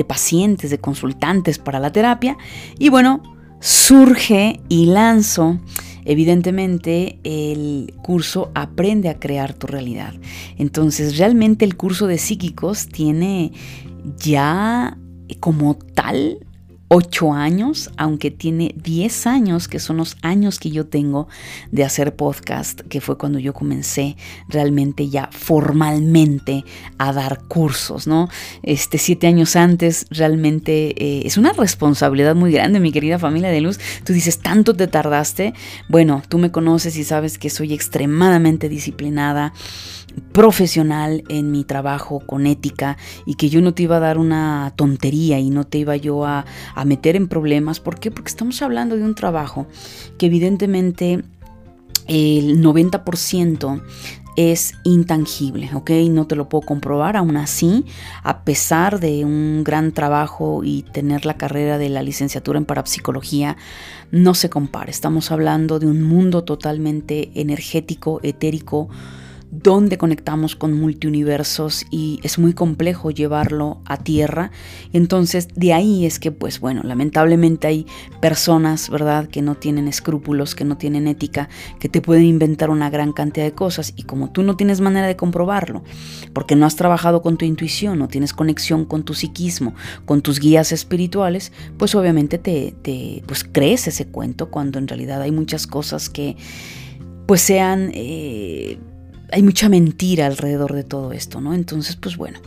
pacientes, 0.06 0.70
de 0.70 0.78
consultantes 0.78 1.58
para 1.58 1.80
la 1.80 1.92
terapia. 1.92 2.38
Y 2.78 2.88
bueno, 2.88 3.23
surge 3.61 4.61
y 4.68 4.87
lanzo 4.87 5.58
evidentemente 6.04 7.18
el 7.25 7.94
curso 8.02 8.50
Aprende 8.54 9.08
a 9.08 9.18
crear 9.18 9.52
tu 9.52 9.66
realidad. 9.66 10.14
Entonces 10.56 11.18
realmente 11.18 11.64
el 11.64 11.76
curso 11.76 12.06
de 12.06 12.18
psíquicos 12.18 12.87
tiene 12.87 13.52
ya 14.16 14.97
como 15.40 15.76
tal 15.76 16.47
ocho 16.88 17.33
años, 17.35 17.90
aunque 17.97 18.30
tiene 18.30 18.75
10 18.76 19.26
años, 19.26 19.68
que 19.68 19.78
son 19.78 19.99
los 19.99 20.16
años 20.23 20.59
que 20.59 20.71
yo 20.71 20.87
tengo 20.87 21.28
de 21.71 21.85
hacer 21.85 22.16
podcast, 22.16 22.80
que 22.80 23.00
fue 23.00 23.18
cuando 23.18 23.38
yo 23.38 23.52
comencé 23.52 24.16
realmente 24.49 25.09
ya 25.09 25.28
formalmente 25.30 26.64
a 26.97 27.12
dar 27.12 27.42
cursos, 27.47 28.07
¿no? 28.07 28.28
Este, 28.62 28.97
siete 28.99 29.26
años 29.26 29.54
antes 29.54 30.07
realmente 30.11 30.95
eh, 30.97 31.23
es 31.26 31.37
una 31.37 31.52
responsabilidad 31.52 32.35
muy 32.35 32.52
grande, 32.52 32.80
mi 32.80 32.90
querida 32.90 33.18
familia 33.18 33.50
de 33.50 33.61
luz. 33.61 33.78
Tú 34.04 34.12
dices, 34.12 34.38
¿tanto 34.38 34.75
te 34.75 34.87
tardaste? 34.87 35.52
Bueno, 35.88 36.23
tú 36.28 36.38
me 36.38 36.50
conoces 36.50 36.97
y 36.97 37.04
sabes 37.04 37.38
que 37.38 37.50
soy 37.50 37.75
extremadamente 37.75 38.68
disciplinada 38.68 39.52
profesional 40.20 41.25
en 41.28 41.50
mi 41.50 41.64
trabajo 41.64 42.20
con 42.20 42.46
ética 42.46 42.96
y 43.26 43.34
que 43.34 43.48
yo 43.48 43.60
no 43.60 43.75
te 43.75 43.84
iba 43.84 43.96
a 43.96 44.00
dar 44.00 44.18
una 44.18 44.72
tontería 44.76 45.38
y 45.38 45.50
no 45.50 45.64
te 45.64 45.78
iba 45.78 45.96
yo 45.96 46.25
a, 46.25 46.44
meter 46.84 47.16
en 47.16 47.28
problemas. 47.28 47.80
¿Por 47.80 47.98
qué? 47.98 48.10
Porque 48.10 48.28
estamos 48.28 48.62
hablando 48.62 48.96
de 48.96 49.04
un 49.04 49.14
trabajo 49.14 49.66
que 50.16 50.26
evidentemente 50.26 51.22
el 52.06 52.62
90% 52.62 53.82
es 54.38 54.75
intangible, 54.84 55.68
¿ok? 55.75 55.90
No 56.10 56.28
te 56.28 56.37
lo 56.37 56.48
puedo 56.48 56.64
comprobar, 56.64 57.16
aún 57.16 57.37
así, 57.37 57.84
a 58.22 58.44
pesar 58.44 59.00
de 59.00 59.25
un 59.25 59.64
gran 59.64 59.90
trabajo 59.90 60.62
y 60.62 60.84
tener 60.84 61.26
la 61.26 61.37
carrera 61.37 61.76
de 61.76 61.88
la 61.88 62.02
licenciatura 62.02 62.56
en 62.56 62.64
parapsicología, 62.64 63.56
no 64.12 64.34
se 64.34 64.48
compara. 64.48 64.92
Estamos 64.92 65.32
hablando 65.32 65.80
de 65.80 65.88
un 65.88 66.04
mundo 66.04 66.44
totalmente 66.44 67.32
energético, 67.34 68.20
etérico, 68.22 68.88
donde 69.50 69.97
conectamos 69.97 70.57
con 70.57 70.78
multiuniversos 70.78 71.87
y 71.90 72.21
es 72.23 72.38
muy 72.38 72.52
complejo 72.52 73.11
llevarlo 73.11 73.81
a 73.87 73.97
tierra. 73.97 74.50
Entonces, 74.93 75.49
de 75.55 75.73
ahí 75.73 76.05
es 76.05 76.19
que, 76.19 76.33
pues 76.33 76.61
bueno, 76.61 76.83
lamentablemente 76.85 77.67
hay 77.67 77.87
personas, 78.21 78.90
¿verdad?, 78.90 79.28
que 79.28 79.40
no 79.40 79.55
tienen 79.55 79.88
escrúpulos, 79.88 80.55
que 80.55 80.64
no 80.64 80.76
tienen 80.76 81.07
ética, 81.07 81.49
que 81.78 81.88
te 81.88 82.02
pueden 82.02 82.25
inventar 82.25 82.71
una 82.71 82.90
gran 82.90 83.12
cantidad 83.12 83.47
de 83.47 83.52
cosas 83.52 83.95
y 83.97 84.02
como 84.02 84.31
tú 84.31 84.43
no 84.43 84.57
tienes 84.57 84.81
manera 84.81 85.07
de 85.07 85.17
comprobarlo, 85.17 85.83
porque 86.35 86.57
no 86.57 86.67
has 86.67 86.76
trabajado 86.76 87.23
con 87.23 87.38
tu 87.38 87.45
intuición, 87.45 87.99
no 87.99 88.09
tienes 88.09 88.33
conexión 88.33 88.85
con 88.85 89.02
tu 89.02 89.14
psiquismo, 89.14 89.75
con 90.05 90.21
tus 90.21 90.40
guías 90.40 90.73
espirituales, 90.73 91.52
pues 91.78 91.95
obviamente 91.95 92.38
te, 92.38 92.75
te 92.83 93.23
pues 93.26 93.45
crees 93.45 93.88
ese 93.88 94.07
cuento 94.07 94.50
cuando 94.50 94.78
en 94.78 94.88
realidad 94.88 95.23
hay 95.23 95.33
muchas 95.33 95.67
cosas 95.67 96.09
que 96.11 96.37
pues 97.26 97.43
sean 97.43 97.90
eh, 97.93 98.78
hay 99.30 99.42
mucha 99.42 99.68
mentira 99.68 100.26
alrededor 100.26 100.73
de 100.75 100.85
todo 100.85 101.12
esto, 101.12 101.40
¿no? 101.40 101.54
Entonces, 101.54 101.97
pues 101.97 102.16
bueno, 102.16 102.40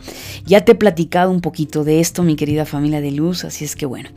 ya 0.44 0.64
te 0.64 0.72
he 0.72 0.74
platicado 0.74 1.30
un 1.30 1.40
poquito 1.40 1.84
de 1.84 2.00
esto, 2.00 2.22
mi 2.22 2.36
querida 2.36 2.64
familia 2.64 3.00
de 3.00 3.12
luz, 3.12 3.44
así 3.44 3.64
es 3.64 3.76
que 3.76 3.86
bueno, 3.86 4.10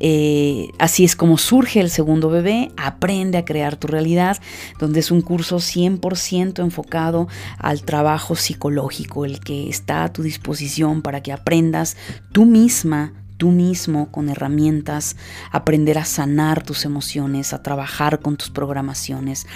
eh, 0.00 0.68
así 0.78 1.04
es 1.04 1.16
como 1.16 1.38
surge 1.38 1.80
el 1.80 1.90
segundo 1.90 2.30
bebé, 2.30 2.70
aprende 2.76 3.38
a 3.38 3.44
crear 3.44 3.76
tu 3.76 3.86
realidad, 3.86 4.38
donde 4.78 5.00
es 5.00 5.10
un 5.10 5.22
curso 5.22 5.56
100% 5.56 6.62
enfocado 6.62 7.28
al 7.58 7.82
trabajo 7.82 8.36
psicológico, 8.36 9.24
el 9.24 9.40
que 9.40 9.68
está 9.68 10.04
a 10.04 10.12
tu 10.12 10.22
disposición 10.22 11.02
para 11.02 11.22
que 11.22 11.32
aprendas 11.32 11.96
tú 12.32 12.44
misma 12.44 13.23
tú 13.36 13.50
mismo 13.50 14.10
con 14.10 14.28
herramientas, 14.28 15.16
aprender 15.50 15.98
a 15.98 16.04
sanar 16.04 16.62
tus 16.62 16.84
emociones, 16.84 17.52
a 17.52 17.62
trabajar 17.62 18.20
con 18.20 18.36
tus 18.36 18.50
programaciones, 18.50 19.46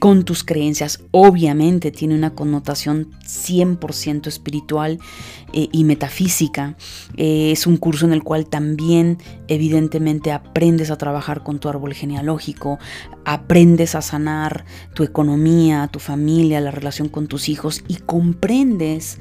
con 0.00 0.24
tus 0.24 0.44
creencias. 0.44 1.00
Obviamente 1.10 1.90
tiene 1.90 2.14
una 2.14 2.34
connotación 2.34 3.10
100% 3.24 4.26
espiritual 4.26 4.98
eh, 5.52 5.68
y 5.72 5.84
metafísica. 5.84 6.76
Eh, 7.16 7.52
es 7.52 7.66
un 7.66 7.76
curso 7.76 8.06
en 8.06 8.12
el 8.12 8.22
cual 8.22 8.46
también 8.46 9.18
evidentemente 9.48 10.32
aprendes 10.32 10.90
a 10.90 10.98
trabajar 10.98 11.42
con 11.42 11.58
tu 11.58 11.68
árbol 11.68 11.94
genealógico, 11.94 12.78
aprendes 13.24 13.94
a 13.94 14.02
sanar 14.02 14.64
tu 14.94 15.04
economía, 15.04 15.88
tu 15.88 16.00
familia, 16.00 16.60
la 16.60 16.70
relación 16.70 17.08
con 17.08 17.28
tus 17.28 17.48
hijos 17.48 17.82
y 17.88 17.96
comprendes 17.96 19.18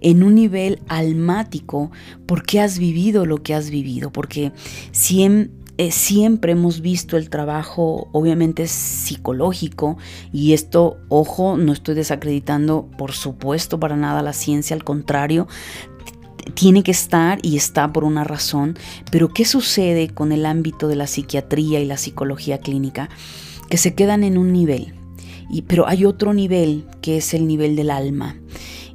en 0.00 0.22
un 0.22 0.34
nivel 0.34 0.80
almático 0.88 1.90
por 2.26 2.44
qué 2.44 2.60
has 2.60 2.78
vivido 2.78 3.26
lo 3.26 3.42
que 3.42 3.54
has 3.54 3.70
vivido, 3.70 4.10
porque 4.12 4.52
eh, 5.78 5.90
siempre, 5.90 6.52
hemos 6.52 6.80
visto 6.80 7.18
el 7.18 7.28
trabajo, 7.28 8.08
obviamente 8.12 8.66
psicológico, 8.66 9.98
y 10.32 10.54
esto, 10.54 10.96
ojo, 11.08 11.58
no 11.58 11.72
estoy 11.72 11.94
desacreditando, 11.94 12.88
por 12.96 13.12
supuesto, 13.12 13.78
para 13.78 13.94
nada 13.94 14.22
la 14.22 14.32
ciencia, 14.32 14.74
al 14.74 14.84
contrario, 14.84 15.48
tiene 16.54 16.82
que 16.82 16.92
estar 16.92 17.38
y 17.42 17.56
está 17.56 17.92
por 17.92 18.04
una 18.04 18.24
razón, 18.24 18.78
pero 19.10 19.28
¿qué 19.28 19.44
sucede 19.44 20.08
con 20.08 20.32
el 20.32 20.46
ámbito 20.46 20.88
de 20.88 20.96
la 20.96 21.06
psiquiatría 21.06 21.80
y 21.80 21.84
la 21.84 21.98
psicología 21.98 22.58
clínica? 22.58 23.10
Que 23.68 23.76
se 23.76 23.94
quedan 23.94 24.24
en 24.24 24.38
un 24.38 24.52
nivel, 24.52 24.94
y, 25.50 25.62
pero 25.62 25.86
hay 25.88 26.06
otro 26.06 26.32
nivel 26.32 26.86
que 27.02 27.18
es 27.18 27.34
el 27.34 27.46
nivel 27.46 27.76
del 27.76 27.90
alma. 27.90 28.36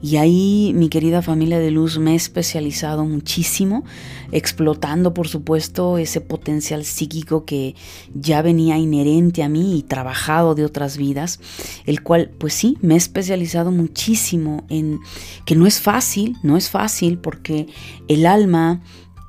Y 0.01 0.17
ahí, 0.17 0.73
mi 0.75 0.89
querida 0.89 1.21
familia 1.21 1.59
de 1.59 1.69
luz, 1.69 1.99
me 1.99 2.13
he 2.13 2.15
especializado 2.15 3.05
muchísimo, 3.05 3.83
explotando, 4.31 5.13
por 5.13 5.27
supuesto, 5.27 5.99
ese 5.99 6.21
potencial 6.21 6.85
psíquico 6.85 7.45
que 7.45 7.75
ya 8.13 8.41
venía 8.41 8.77
inherente 8.77 9.43
a 9.43 9.49
mí 9.49 9.77
y 9.77 9.83
trabajado 9.83 10.55
de 10.55 10.65
otras 10.65 10.97
vidas, 10.97 11.39
el 11.85 12.01
cual, 12.01 12.31
pues 12.37 12.53
sí, 12.53 12.77
me 12.81 12.95
he 12.95 12.97
especializado 12.97 13.71
muchísimo 13.71 14.65
en 14.69 14.99
que 15.45 15.55
no 15.55 15.67
es 15.67 15.79
fácil, 15.79 16.35
no 16.41 16.57
es 16.57 16.69
fácil 16.69 17.19
porque 17.19 17.67
el 18.07 18.25
alma 18.25 18.81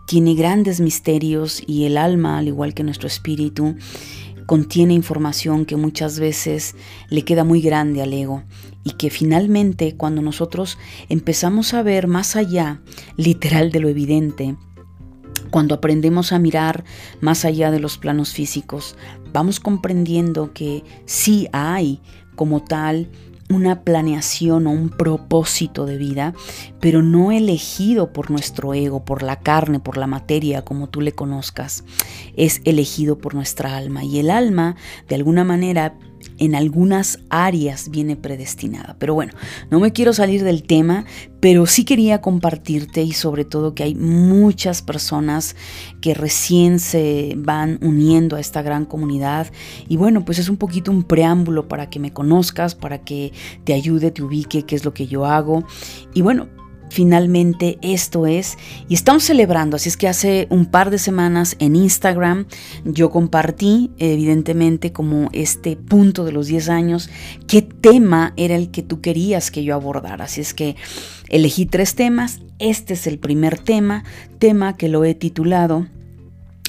tiene 0.06 0.34
grandes 0.34 0.80
misterios 0.80 1.62
y 1.66 1.84
el 1.84 1.96
alma, 1.96 2.38
al 2.38 2.48
igual 2.48 2.74
que 2.74 2.82
nuestro 2.82 3.06
espíritu, 3.08 3.76
contiene 4.46 4.94
información 4.94 5.64
que 5.64 5.76
muchas 5.76 6.18
veces 6.18 6.74
le 7.08 7.24
queda 7.24 7.44
muy 7.44 7.60
grande 7.60 8.02
al 8.02 8.12
ego 8.12 8.42
y 8.84 8.92
que 8.92 9.10
finalmente 9.10 9.96
cuando 9.96 10.22
nosotros 10.22 10.78
empezamos 11.08 11.74
a 11.74 11.82
ver 11.82 12.06
más 12.06 12.36
allá, 12.36 12.80
literal 13.16 13.70
de 13.70 13.80
lo 13.80 13.88
evidente, 13.88 14.56
cuando 15.50 15.74
aprendemos 15.74 16.32
a 16.32 16.38
mirar 16.38 16.84
más 17.20 17.44
allá 17.44 17.70
de 17.70 17.78
los 17.78 17.98
planos 17.98 18.32
físicos, 18.32 18.96
vamos 19.32 19.60
comprendiendo 19.60 20.52
que 20.52 20.82
sí 21.04 21.46
hay 21.52 22.00
como 22.34 22.64
tal 22.64 23.10
una 23.54 23.82
planeación 23.82 24.66
o 24.66 24.70
un 24.70 24.88
propósito 24.88 25.86
de 25.86 25.96
vida, 25.96 26.34
pero 26.80 27.02
no 27.02 27.32
elegido 27.32 28.12
por 28.12 28.30
nuestro 28.30 28.74
ego, 28.74 29.04
por 29.04 29.22
la 29.22 29.40
carne, 29.40 29.80
por 29.80 29.96
la 29.96 30.06
materia, 30.06 30.62
como 30.62 30.88
tú 30.88 31.00
le 31.00 31.12
conozcas. 31.12 31.84
Es 32.36 32.60
elegido 32.64 33.18
por 33.18 33.34
nuestra 33.34 33.76
alma. 33.76 34.04
Y 34.04 34.18
el 34.18 34.30
alma, 34.30 34.76
de 35.08 35.14
alguna 35.14 35.44
manera, 35.44 35.94
en 36.38 36.54
algunas 36.54 37.18
áreas 37.30 37.90
viene 37.90 38.16
predestinada. 38.16 38.96
Pero 38.98 39.14
bueno, 39.14 39.32
no 39.70 39.80
me 39.80 39.92
quiero 39.92 40.12
salir 40.12 40.44
del 40.44 40.62
tema, 40.62 41.04
pero 41.40 41.66
sí 41.66 41.84
quería 41.84 42.20
compartirte 42.20 43.02
y 43.02 43.12
sobre 43.12 43.44
todo 43.44 43.74
que 43.74 43.82
hay 43.82 43.94
muchas 43.94 44.82
personas 44.82 45.56
que 46.00 46.14
recién 46.14 46.78
se 46.78 47.34
van 47.36 47.78
uniendo 47.82 48.36
a 48.36 48.40
esta 48.40 48.62
gran 48.62 48.84
comunidad. 48.84 49.48
Y 49.88 49.96
bueno, 49.96 50.24
pues 50.24 50.38
es 50.38 50.48
un 50.48 50.56
poquito 50.56 50.90
un 50.90 51.02
preámbulo 51.02 51.68
para 51.68 51.90
que 51.90 51.98
me 51.98 52.12
conozcas, 52.12 52.74
para 52.74 52.98
que 52.98 53.32
te 53.64 53.74
ayude, 53.74 54.10
te 54.10 54.22
ubique, 54.22 54.62
qué 54.62 54.76
es 54.76 54.84
lo 54.84 54.94
que 54.94 55.06
yo 55.06 55.26
hago. 55.26 55.64
Y 56.14 56.22
bueno, 56.22 56.48
Finalmente 56.92 57.78
esto 57.80 58.26
es, 58.26 58.58
y 58.86 58.92
estamos 58.92 59.24
celebrando, 59.24 59.76
así 59.76 59.88
es 59.88 59.96
que 59.96 60.08
hace 60.08 60.46
un 60.50 60.66
par 60.66 60.90
de 60.90 60.98
semanas 60.98 61.56
en 61.58 61.74
Instagram 61.74 62.44
yo 62.84 63.08
compartí 63.08 63.92
evidentemente 63.96 64.92
como 64.92 65.30
este 65.32 65.76
punto 65.76 66.26
de 66.26 66.32
los 66.32 66.48
10 66.48 66.68
años, 66.68 67.08
qué 67.46 67.62
tema 67.62 68.34
era 68.36 68.56
el 68.56 68.70
que 68.70 68.82
tú 68.82 69.00
querías 69.00 69.50
que 69.50 69.64
yo 69.64 69.74
abordara. 69.74 70.26
Así 70.26 70.42
es 70.42 70.52
que 70.52 70.76
elegí 71.30 71.64
tres 71.64 71.94
temas, 71.94 72.40
este 72.58 72.92
es 72.92 73.06
el 73.06 73.18
primer 73.18 73.58
tema, 73.58 74.04
tema 74.38 74.76
que 74.76 74.88
lo 74.88 75.02
he 75.06 75.14
titulado 75.14 75.86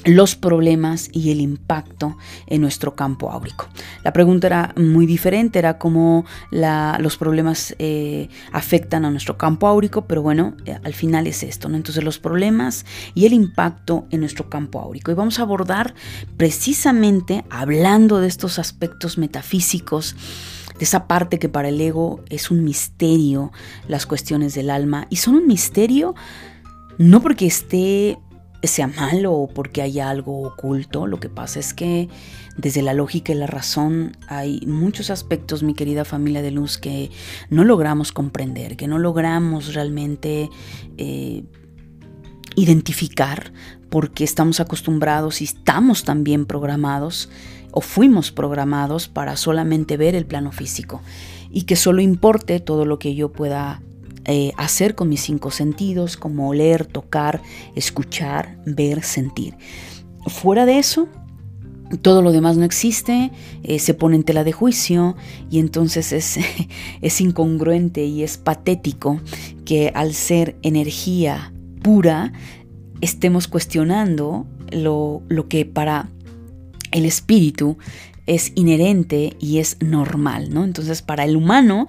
los 0.05 0.35
problemas 0.35 1.09
y 1.11 1.31
el 1.31 1.39
impacto 1.41 2.17
en 2.47 2.61
nuestro 2.61 2.95
campo 2.95 3.31
áurico. 3.31 3.67
La 4.03 4.13
pregunta 4.13 4.47
era 4.47 4.73
muy 4.77 5.05
diferente, 5.05 5.59
era 5.59 5.77
cómo 5.77 6.25
los 6.51 7.17
problemas 7.17 7.75
eh, 7.79 8.29
afectan 8.51 9.05
a 9.05 9.11
nuestro 9.11 9.37
campo 9.37 9.67
áurico, 9.67 10.05
pero 10.05 10.21
bueno, 10.21 10.55
eh, 10.65 10.77
al 10.83 10.93
final 10.93 11.27
es 11.27 11.43
esto, 11.43 11.69
¿no? 11.69 11.77
Entonces 11.77 12.03
los 12.03 12.19
problemas 12.19 12.85
y 13.13 13.25
el 13.25 13.33
impacto 13.33 14.05
en 14.11 14.19
nuestro 14.19 14.49
campo 14.49 14.79
áurico. 14.79 15.11
Y 15.11 15.15
vamos 15.15 15.39
a 15.39 15.43
abordar 15.43 15.93
precisamente, 16.37 17.45
hablando 17.49 18.19
de 18.19 18.27
estos 18.27 18.59
aspectos 18.59 19.17
metafísicos, 19.17 20.15
de 20.77 20.85
esa 20.85 21.07
parte 21.07 21.39
que 21.39 21.49
para 21.49 21.69
el 21.69 21.79
ego 21.79 22.21
es 22.29 22.49
un 22.51 22.63
misterio, 22.63 23.51
las 23.87 24.05
cuestiones 24.05 24.55
del 24.55 24.69
alma, 24.69 25.07
y 25.09 25.17
son 25.17 25.35
un 25.35 25.47
misterio 25.47 26.15
no 26.97 27.21
porque 27.21 27.47
esté 27.47 28.17
sea 28.63 28.87
malo 28.87 29.33
o 29.33 29.47
porque 29.47 29.81
haya 29.81 30.09
algo 30.09 30.41
oculto. 30.41 31.07
Lo 31.07 31.19
que 31.19 31.29
pasa 31.29 31.59
es 31.59 31.73
que 31.73 32.09
desde 32.57 32.81
la 32.81 32.93
lógica 32.93 33.33
y 33.33 33.35
la 33.35 33.47
razón 33.47 34.15
hay 34.27 34.61
muchos 34.65 35.09
aspectos, 35.09 35.63
mi 35.63 35.73
querida 35.73 36.05
familia 36.05 36.41
de 36.41 36.51
luz, 36.51 36.77
que 36.77 37.11
no 37.49 37.63
logramos 37.63 38.11
comprender, 38.11 38.77
que 38.77 38.87
no 38.87 38.99
logramos 38.99 39.73
realmente 39.73 40.49
eh, 40.97 41.43
identificar 42.55 43.51
porque 43.89 44.23
estamos 44.23 44.59
acostumbrados 44.59 45.41
y 45.41 45.45
estamos 45.45 46.03
también 46.03 46.45
programados 46.45 47.29
o 47.71 47.81
fuimos 47.81 48.31
programados 48.31 49.07
para 49.07 49.35
solamente 49.35 49.97
ver 49.97 50.15
el 50.15 50.25
plano 50.25 50.51
físico 50.51 51.01
y 51.49 51.63
que 51.63 51.75
solo 51.75 52.01
importe 52.01 52.59
todo 52.59 52.85
lo 52.85 52.97
que 52.97 53.15
yo 53.15 53.31
pueda 53.31 53.81
eh, 54.25 54.53
hacer 54.57 54.95
con 54.95 55.09
mis 55.09 55.21
cinco 55.21 55.51
sentidos, 55.51 56.17
como 56.17 56.49
oler, 56.49 56.85
tocar, 56.85 57.41
escuchar, 57.75 58.57
ver, 58.65 59.03
sentir. 59.03 59.55
Fuera 60.27 60.65
de 60.65 60.79
eso, 60.79 61.09
todo 62.01 62.21
lo 62.21 62.31
demás 62.31 62.57
no 62.57 62.63
existe, 62.63 63.31
eh, 63.63 63.79
se 63.79 63.93
pone 63.93 64.15
en 64.15 64.23
tela 64.23 64.43
de 64.43 64.51
juicio 64.51 65.15
y 65.49 65.59
entonces 65.59 66.11
es, 66.11 66.39
es 67.01 67.21
incongruente 67.21 68.05
y 68.05 68.23
es 68.23 68.37
patético 68.37 69.19
que 69.65 69.91
al 69.93 70.13
ser 70.13 70.55
energía 70.61 71.53
pura 71.81 72.33
estemos 73.01 73.47
cuestionando 73.47 74.45
lo, 74.71 75.21
lo 75.27 75.47
que 75.47 75.65
para 75.65 76.09
el 76.91 77.05
espíritu 77.05 77.77
es 78.25 78.53
inherente 78.55 79.35
y 79.39 79.59
es 79.59 79.77
normal, 79.81 80.53
¿no? 80.53 80.63
Entonces, 80.63 81.01
para 81.01 81.25
el 81.25 81.35
humano 81.35 81.87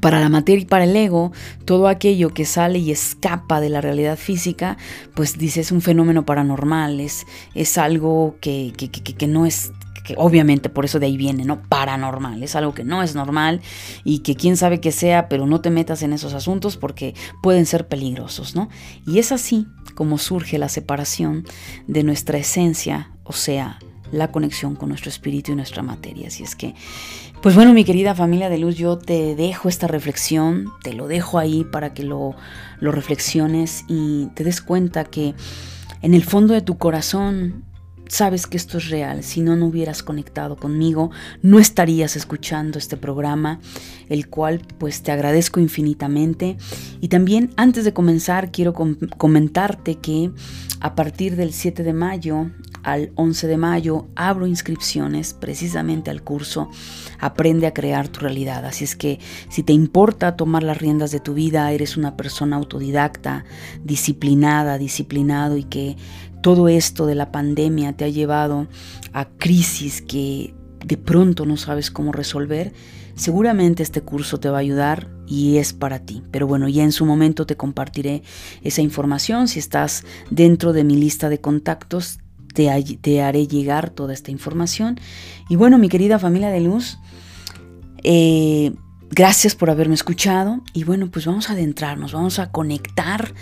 para 0.00 0.20
la 0.20 0.28
materia 0.28 0.62
y 0.62 0.66
para 0.66 0.84
el 0.84 0.94
ego, 0.94 1.32
todo 1.64 1.88
aquello 1.88 2.30
que 2.30 2.44
sale 2.44 2.78
y 2.78 2.90
escapa 2.90 3.60
de 3.60 3.70
la 3.70 3.80
realidad 3.80 4.16
física, 4.16 4.76
pues 5.14 5.38
dice 5.38 5.60
es 5.60 5.72
un 5.72 5.80
fenómeno 5.80 6.24
paranormal, 6.24 7.00
es, 7.00 7.26
es 7.54 7.76
algo 7.78 8.36
que, 8.40 8.72
que, 8.76 8.90
que, 8.90 9.02
que 9.02 9.26
no 9.26 9.46
es 9.46 9.72
que 10.04 10.14
obviamente 10.16 10.68
por 10.68 10.84
eso 10.84 10.98
de 10.98 11.06
ahí 11.06 11.16
viene, 11.16 11.44
¿no? 11.44 11.62
Paranormal, 11.62 12.42
es 12.42 12.56
algo 12.56 12.74
que 12.74 12.84
no 12.84 13.02
es 13.02 13.14
normal 13.14 13.60
y 14.04 14.20
que 14.20 14.34
quién 14.34 14.56
sabe 14.56 14.80
que 14.80 14.92
sea, 14.92 15.28
pero 15.28 15.46
no 15.46 15.60
te 15.60 15.70
metas 15.70 16.02
en 16.02 16.12
esos 16.12 16.34
asuntos 16.34 16.76
porque 16.76 17.14
pueden 17.42 17.66
ser 17.66 17.88
peligrosos, 17.88 18.54
¿no? 18.54 18.68
Y 19.06 19.18
es 19.18 19.32
así 19.32 19.66
como 19.94 20.18
surge 20.18 20.58
la 20.58 20.68
separación 20.68 21.44
de 21.86 22.02
nuestra 22.02 22.38
esencia, 22.38 23.10
o 23.24 23.32
sea, 23.32 23.78
la 24.12 24.32
conexión 24.32 24.74
con 24.74 24.88
nuestro 24.88 25.08
espíritu 25.10 25.52
y 25.52 25.56
nuestra 25.56 25.82
materia. 25.82 26.28
Así 26.28 26.42
es 26.42 26.56
que 26.56 26.74
pues 27.42 27.54
bueno, 27.54 27.72
mi 27.72 27.84
querida 27.84 28.14
familia 28.14 28.50
de 28.50 28.58
luz, 28.58 28.76
yo 28.76 28.98
te 28.98 29.34
dejo 29.34 29.68
esta 29.70 29.86
reflexión, 29.86 30.66
te 30.82 30.92
lo 30.92 31.08
dejo 31.08 31.38
ahí 31.38 31.64
para 31.64 31.94
que 31.94 32.02
lo, 32.02 32.36
lo 32.80 32.92
reflexiones 32.92 33.84
y 33.88 34.26
te 34.34 34.44
des 34.44 34.60
cuenta 34.60 35.04
que 35.04 35.34
en 36.02 36.12
el 36.12 36.22
fondo 36.22 36.52
de 36.52 36.60
tu 36.60 36.76
corazón 36.76 37.64
sabes 38.10 38.46
que 38.46 38.56
esto 38.56 38.78
es 38.78 38.90
real. 38.90 39.22
Si 39.22 39.40
no, 39.40 39.56
no 39.56 39.66
hubieras 39.66 40.02
conectado 40.02 40.56
conmigo, 40.56 41.10
no 41.42 41.58
estarías 41.58 42.16
escuchando 42.16 42.78
este 42.78 42.96
programa, 42.96 43.60
el 44.08 44.28
cual 44.28 44.60
pues 44.78 45.02
te 45.02 45.12
agradezco 45.12 45.60
infinitamente. 45.60 46.56
Y 47.00 47.08
también 47.08 47.50
antes 47.56 47.84
de 47.84 47.92
comenzar, 47.92 48.50
quiero 48.50 48.74
comentarte 48.74 49.94
que 49.96 50.32
a 50.80 50.94
partir 50.94 51.36
del 51.36 51.52
7 51.52 51.82
de 51.82 51.92
mayo 51.92 52.50
al 52.82 53.12
11 53.14 53.46
de 53.46 53.56
mayo 53.58 54.08
abro 54.16 54.46
inscripciones 54.46 55.34
precisamente 55.34 56.10
al 56.10 56.22
curso 56.22 56.70
Aprende 57.20 57.66
a 57.66 57.74
crear 57.74 58.08
tu 58.08 58.20
realidad. 58.20 58.64
Así 58.64 58.84
es 58.84 58.96
que 58.96 59.20
si 59.50 59.62
te 59.62 59.74
importa 59.74 60.36
tomar 60.36 60.62
las 60.62 60.78
riendas 60.78 61.10
de 61.10 61.20
tu 61.20 61.34
vida, 61.34 61.70
eres 61.70 61.98
una 61.98 62.16
persona 62.16 62.56
autodidacta, 62.56 63.44
disciplinada, 63.84 64.78
disciplinado 64.78 65.58
y 65.58 65.64
que 65.64 65.96
todo 66.40 66.68
esto 66.68 67.06
de 67.06 67.14
la 67.14 67.32
pandemia 67.32 67.92
te 67.92 68.04
ha 68.04 68.08
llevado 68.08 68.68
a 69.12 69.26
crisis 69.26 70.02
que 70.02 70.54
de 70.84 70.96
pronto 70.96 71.46
no 71.46 71.56
sabes 71.56 71.90
cómo 71.90 72.12
resolver, 72.12 72.72
seguramente 73.14 73.82
este 73.82 74.00
curso 74.00 74.40
te 74.40 74.48
va 74.48 74.58
a 74.58 74.60
ayudar 74.60 75.08
y 75.26 75.58
es 75.58 75.72
para 75.72 76.00
ti. 76.00 76.22
Pero 76.30 76.46
bueno, 76.46 76.68
ya 76.68 76.82
en 76.82 76.92
su 76.92 77.04
momento 77.06 77.46
te 77.46 77.56
compartiré 77.56 78.22
esa 78.62 78.80
información. 78.82 79.46
Si 79.46 79.58
estás 79.58 80.04
dentro 80.30 80.72
de 80.72 80.84
mi 80.84 80.96
lista 80.96 81.28
de 81.28 81.40
contactos, 81.40 82.18
te, 82.54 83.20
haré 83.20 83.46
llegar 83.46 83.90
toda 83.90 84.12
esta 84.12 84.30
información. 84.30 84.98
Y 85.48 85.56
bueno, 85.56 85.78
mi 85.78 85.88
querida 85.88 86.18
familia 86.18 86.50
de 86.50 86.60
luz, 86.60 86.98
eh, 88.02 88.72
gracias 89.10 89.54
por 89.54 89.70
haberme 89.70 89.94
escuchado. 89.94 90.60
Y 90.72 90.84
bueno, 90.84 91.10
pues 91.10 91.26
vamos 91.26 91.50
a 91.50 91.52
adentrarnos, 91.52 92.12
vamos 92.12 92.38
a 92.38 92.50
conectar. 92.50 93.34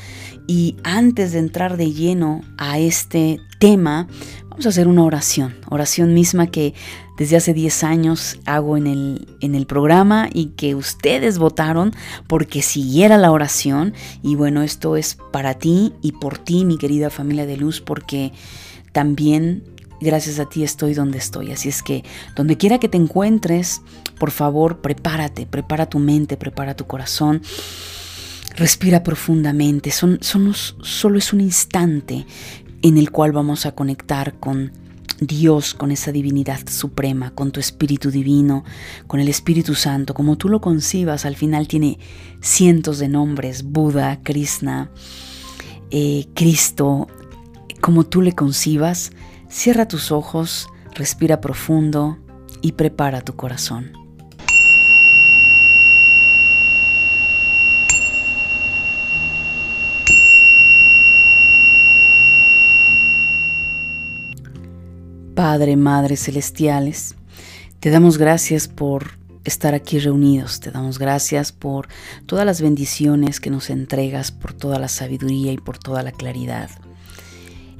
Y 0.46 0.76
antes 0.82 1.32
de 1.32 1.38
entrar 1.38 1.76
de 1.76 1.92
lleno 1.92 2.40
a 2.56 2.78
este 2.78 3.38
tema, 3.58 4.08
vamos 4.48 4.66
a 4.66 4.70
hacer 4.70 4.88
una 4.88 5.04
oración. 5.04 5.54
Oración 5.68 6.14
misma 6.14 6.48
que 6.48 6.74
desde 7.18 7.36
hace 7.36 7.52
10 7.52 7.84
años 7.84 8.38
hago 8.46 8.76
en 8.76 8.86
el, 8.86 9.36
en 9.40 9.54
el 9.54 9.66
programa 9.66 10.28
y 10.32 10.46
que 10.56 10.74
ustedes 10.74 11.38
votaron 11.38 11.92
porque 12.26 12.62
siguiera 12.62 13.18
la 13.18 13.30
oración. 13.30 13.92
Y 14.22 14.36
bueno, 14.36 14.62
esto 14.62 14.96
es 14.96 15.18
para 15.32 15.54
ti 15.54 15.92
y 16.00 16.12
por 16.12 16.38
ti, 16.38 16.64
mi 16.64 16.78
querida 16.78 17.10
familia 17.10 17.44
de 17.44 17.56
luz, 17.56 17.80
porque 17.80 18.32
también 18.92 19.64
gracias 20.00 20.38
a 20.38 20.48
ti 20.48 20.62
estoy 20.62 20.94
donde 20.94 21.18
estoy. 21.18 21.52
Así 21.52 21.68
es 21.68 21.82
que 21.82 22.04
donde 22.36 22.56
quiera 22.56 22.78
que 22.78 22.88
te 22.88 22.96
encuentres, 22.96 23.82
por 24.18 24.30
favor, 24.30 24.80
prepárate, 24.80 25.46
prepara 25.46 25.86
tu 25.86 25.98
mente, 25.98 26.36
prepara 26.36 26.74
tu 26.74 26.86
corazón. 26.86 27.42
Respira 28.56 29.02
profundamente. 29.02 29.90
Solo 29.90 31.18
es 31.18 31.32
un 31.32 31.40
instante 31.40 32.26
en 32.82 32.98
el 32.98 33.10
cual 33.10 33.32
vamos 33.32 33.66
a 33.66 33.72
conectar 33.72 34.34
con 34.34 34.72
Dios, 35.20 35.74
con 35.74 35.90
esa 35.90 36.12
divinidad 36.12 36.60
suprema, 36.68 37.30
con 37.30 37.50
tu 37.50 37.60
Espíritu 37.60 38.10
Divino, 38.10 38.64
con 39.06 39.20
el 39.20 39.28
Espíritu 39.28 39.74
Santo. 39.74 40.14
Como 40.14 40.36
tú 40.36 40.48
lo 40.48 40.60
concibas, 40.60 41.24
al 41.24 41.36
final 41.36 41.68
tiene 41.68 41.98
cientos 42.40 42.98
de 42.98 43.08
nombres, 43.08 43.64
Buda, 43.64 44.20
Krishna, 44.22 44.90
eh, 45.90 46.26
Cristo, 46.34 47.08
como 47.80 48.04
tú 48.04 48.22
le 48.22 48.32
concibas, 48.32 49.12
cierra 49.48 49.88
tus 49.88 50.12
ojos, 50.12 50.68
Respira 50.98 51.40
profundo 51.40 52.18
y 52.60 52.72
prepara 52.72 53.20
tu 53.20 53.36
corazón. 53.36 53.97
Padre, 65.50 65.76
Madre 65.76 66.18
Celestiales, 66.18 67.14
te 67.80 67.88
damos 67.88 68.18
gracias 68.18 68.68
por 68.68 69.12
estar 69.44 69.72
aquí 69.72 69.98
reunidos, 69.98 70.60
te 70.60 70.70
damos 70.70 70.98
gracias 70.98 71.52
por 71.52 71.88
todas 72.26 72.44
las 72.44 72.60
bendiciones 72.60 73.40
que 73.40 73.48
nos 73.48 73.70
entregas, 73.70 74.30
por 74.30 74.52
toda 74.52 74.78
la 74.78 74.88
sabiduría 74.88 75.50
y 75.52 75.56
por 75.56 75.78
toda 75.78 76.02
la 76.02 76.12
claridad. 76.12 76.68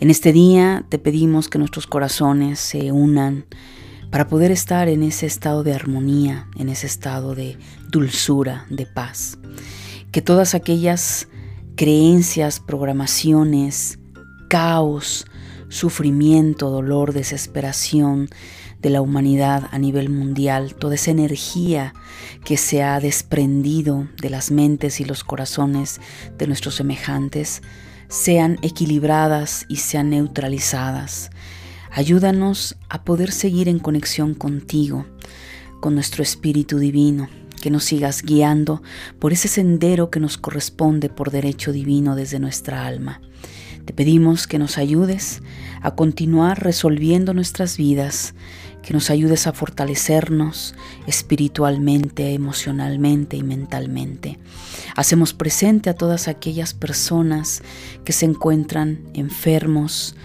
En 0.00 0.08
este 0.08 0.32
día 0.32 0.86
te 0.88 0.98
pedimos 0.98 1.50
que 1.50 1.58
nuestros 1.58 1.86
corazones 1.86 2.58
se 2.58 2.90
unan 2.90 3.44
para 4.10 4.28
poder 4.28 4.50
estar 4.50 4.88
en 4.88 5.02
ese 5.02 5.26
estado 5.26 5.62
de 5.62 5.74
armonía, 5.74 6.48
en 6.56 6.70
ese 6.70 6.86
estado 6.86 7.34
de 7.34 7.58
dulzura, 7.90 8.64
de 8.70 8.86
paz. 8.86 9.36
Que 10.10 10.22
todas 10.22 10.54
aquellas 10.54 11.28
creencias, 11.76 12.60
programaciones, 12.60 13.98
caos, 14.48 15.26
sufrimiento, 15.68 16.70
dolor, 16.70 17.12
desesperación 17.12 18.28
de 18.80 18.90
la 18.90 19.00
humanidad 19.00 19.68
a 19.70 19.78
nivel 19.78 20.08
mundial, 20.08 20.74
toda 20.74 20.94
esa 20.94 21.10
energía 21.10 21.94
que 22.44 22.56
se 22.56 22.82
ha 22.82 23.00
desprendido 23.00 24.08
de 24.20 24.30
las 24.30 24.50
mentes 24.50 25.00
y 25.00 25.04
los 25.04 25.24
corazones 25.24 26.00
de 26.36 26.46
nuestros 26.46 26.76
semejantes, 26.76 27.62
sean 28.08 28.58
equilibradas 28.62 29.66
y 29.68 29.76
sean 29.76 30.10
neutralizadas. 30.10 31.30
Ayúdanos 31.90 32.76
a 32.88 33.02
poder 33.04 33.32
seguir 33.32 33.68
en 33.68 33.78
conexión 33.78 34.34
contigo, 34.34 35.06
con 35.80 35.94
nuestro 35.94 36.22
Espíritu 36.22 36.78
Divino, 36.78 37.28
que 37.60 37.70
nos 37.70 37.84
sigas 37.84 38.22
guiando 38.22 38.82
por 39.18 39.32
ese 39.32 39.48
sendero 39.48 40.10
que 40.10 40.20
nos 40.20 40.38
corresponde 40.38 41.08
por 41.08 41.30
derecho 41.30 41.72
divino 41.72 42.14
desde 42.14 42.38
nuestra 42.38 42.86
alma. 42.86 43.20
Te 43.88 43.94
pedimos 43.94 44.46
que 44.46 44.58
nos 44.58 44.76
ayudes 44.76 45.40
a 45.80 45.92
continuar 45.92 46.62
resolviendo 46.62 47.32
nuestras 47.32 47.78
vidas, 47.78 48.34
que 48.82 48.92
nos 48.92 49.08
ayudes 49.08 49.46
a 49.46 49.54
fortalecernos 49.54 50.74
espiritualmente, 51.06 52.34
emocionalmente 52.34 53.38
y 53.38 53.42
mentalmente. 53.42 54.38
Hacemos 54.94 55.32
presente 55.32 55.88
a 55.88 55.94
todas 55.94 56.28
aquellas 56.28 56.74
personas 56.74 57.62
que 58.04 58.12
se 58.12 58.26
encuentran 58.26 59.08
enfermos, 59.14 60.16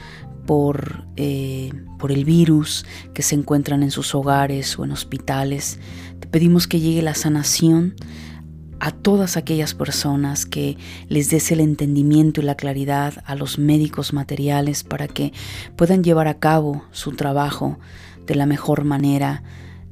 por, 0.45 1.05
eh, 1.15 1.71
por, 1.99 2.11
el 2.11 2.25
virus, 2.25 2.85
que 3.13 3.21
se 3.21 3.35
encuentran 3.35 3.81
en 3.81 3.91
sus 3.91 4.13
hogares 4.13 4.77
o 4.77 4.83
en 4.83 4.91
hospitales. 4.91 5.79
Te 6.19 6.27
pedimos 6.27 6.67
que 6.67 6.81
llegue 6.81 7.01
la 7.01 7.15
sanación 7.15 7.95
a 8.83 8.91
todas 8.91 9.37
aquellas 9.37 9.73
personas 9.73 10.45
que 10.45 10.75
les 11.07 11.29
des 11.29 11.53
el 11.53 11.61
entendimiento 11.61 12.41
y 12.41 12.43
la 12.43 12.55
claridad 12.55 13.23
a 13.25 13.33
los 13.33 13.57
médicos 13.57 14.11
materiales 14.11 14.83
para 14.83 15.07
que 15.07 15.31
puedan 15.77 16.03
llevar 16.03 16.27
a 16.27 16.37
cabo 16.39 16.83
su 16.91 17.13
trabajo 17.13 17.79
de 18.27 18.35
la 18.35 18.45
mejor 18.45 18.83
manera 18.83 19.41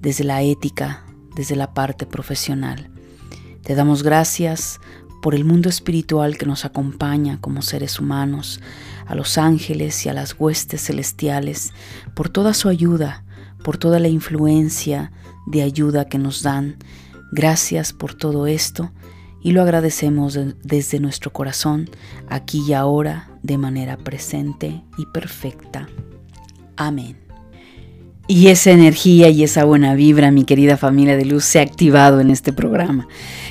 desde 0.02 0.26
la 0.26 0.42
ética, 0.42 1.06
desde 1.38 1.56
la 1.56 1.74
parte 1.74 2.06
profesional. 2.06 2.90
Te 3.64 3.76
damos 3.76 4.04
gracias 4.04 4.82
por 5.22 5.36
el 5.36 5.46
mundo 5.46 5.70
espiritual 5.70 6.38
que 6.38 6.46
nos 6.46 6.66
acompaña 6.66 7.40
como 7.40 7.62
seres 7.62 7.98
humanos, 7.98 8.60
a 9.08 9.16
los 9.16 9.38
ángeles 9.38 10.06
y 10.06 10.10
a 10.10 10.14
las 10.14 10.36
huestes 10.38 10.88
celestiales, 10.88 11.72
por 12.14 12.28
toda 12.28 12.54
su 12.54 12.68
ayuda, 12.68 13.24
por 13.64 13.78
toda 13.78 14.00
la 14.00 14.10
influencia 14.10 15.14
de 15.48 15.62
ayuda 15.62 16.10
que 16.10 16.18
nos 16.18 16.44
dan 16.44 16.76
Gracias 17.32 17.94
por 17.94 18.14
todo 18.14 18.48
esto 18.48 18.92
y 19.42 19.52
lo 19.52 19.62
agradecemos 19.62 20.38
desde 20.64 21.00
nuestro 21.00 21.32
corazón, 21.34 21.90
aquí 22.30 22.62
y 22.68 22.74
ahora, 22.74 23.30
de 23.42 23.58
manera 23.58 23.98
presente 23.98 24.84
y 24.98 25.06
perfecta. 25.08 25.88
Amén. 26.76 27.18
Y 28.28 28.48
esa 28.48 28.72
energía 28.72 29.30
y 29.30 29.44
esa 29.44 29.66
buena 29.66 29.96
vibra, 29.96 30.32
mi 30.32 30.46
querida 30.46 30.78
familia 30.78 31.18
de 31.18 31.26
luz, 31.26 31.44
se 31.44 31.60
ha 31.60 31.64
activado 31.64 32.20
en 32.20 32.30
este 32.30 32.54
programa. 32.54 33.08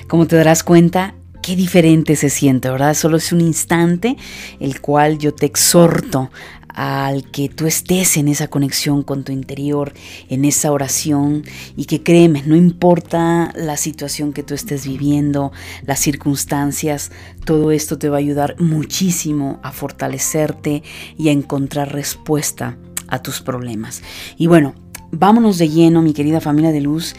Como 0.08 0.26
te 0.26 0.36
darás 0.36 0.62
cuenta, 0.62 1.14
qué 1.42 1.56
diferente 1.56 2.16
se 2.16 2.30
siente, 2.30 2.70
¿verdad? 2.70 2.94
Solo 2.94 3.16
es 3.16 3.32
un 3.32 3.40
instante 3.40 4.16
el 4.60 4.80
cual 4.80 5.18
yo 5.18 5.34
te 5.34 5.46
exhorto 5.46 6.30
al 6.74 7.24
que 7.30 7.48
tú 7.48 7.66
estés 7.66 8.16
en 8.16 8.28
esa 8.28 8.48
conexión 8.48 9.02
con 9.02 9.24
tu 9.24 9.32
interior, 9.32 9.92
en 10.28 10.44
esa 10.44 10.72
oración 10.72 11.44
y 11.76 11.84
que 11.84 12.02
créeme, 12.02 12.42
no 12.46 12.56
importa 12.56 13.52
la 13.54 13.76
situación 13.76 14.32
que 14.32 14.42
tú 14.42 14.54
estés 14.54 14.86
viviendo, 14.86 15.52
las 15.84 16.00
circunstancias, 16.00 17.10
todo 17.44 17.70
esto 17.72 17.98
te 17.98 18.08
va 18.08 18.16
a 18.16 18.20
ayudar 18.20 18.56
muchísimo 18.58 19.60
a 19.62 19.72
fortalecerte 19.72 20.82
y 21.16 21.28
a 21.28 21.32
encontrar 21.32 21.92
respuesta 21.92 22.76
a 23.08 23.22
tus 23.22 23.40
problemas. 23.40 24.02
Y 24.36 24.46
bueno, 24.46 24.74
vámonos 25.10 25.58
de 25.58 25.68
lleno, 25.68 26.02
mi 26.02 26.12
querida 26.12 26.40
familia 26.40 26.72
de 26.72 26.80
luz. 26.80 27.14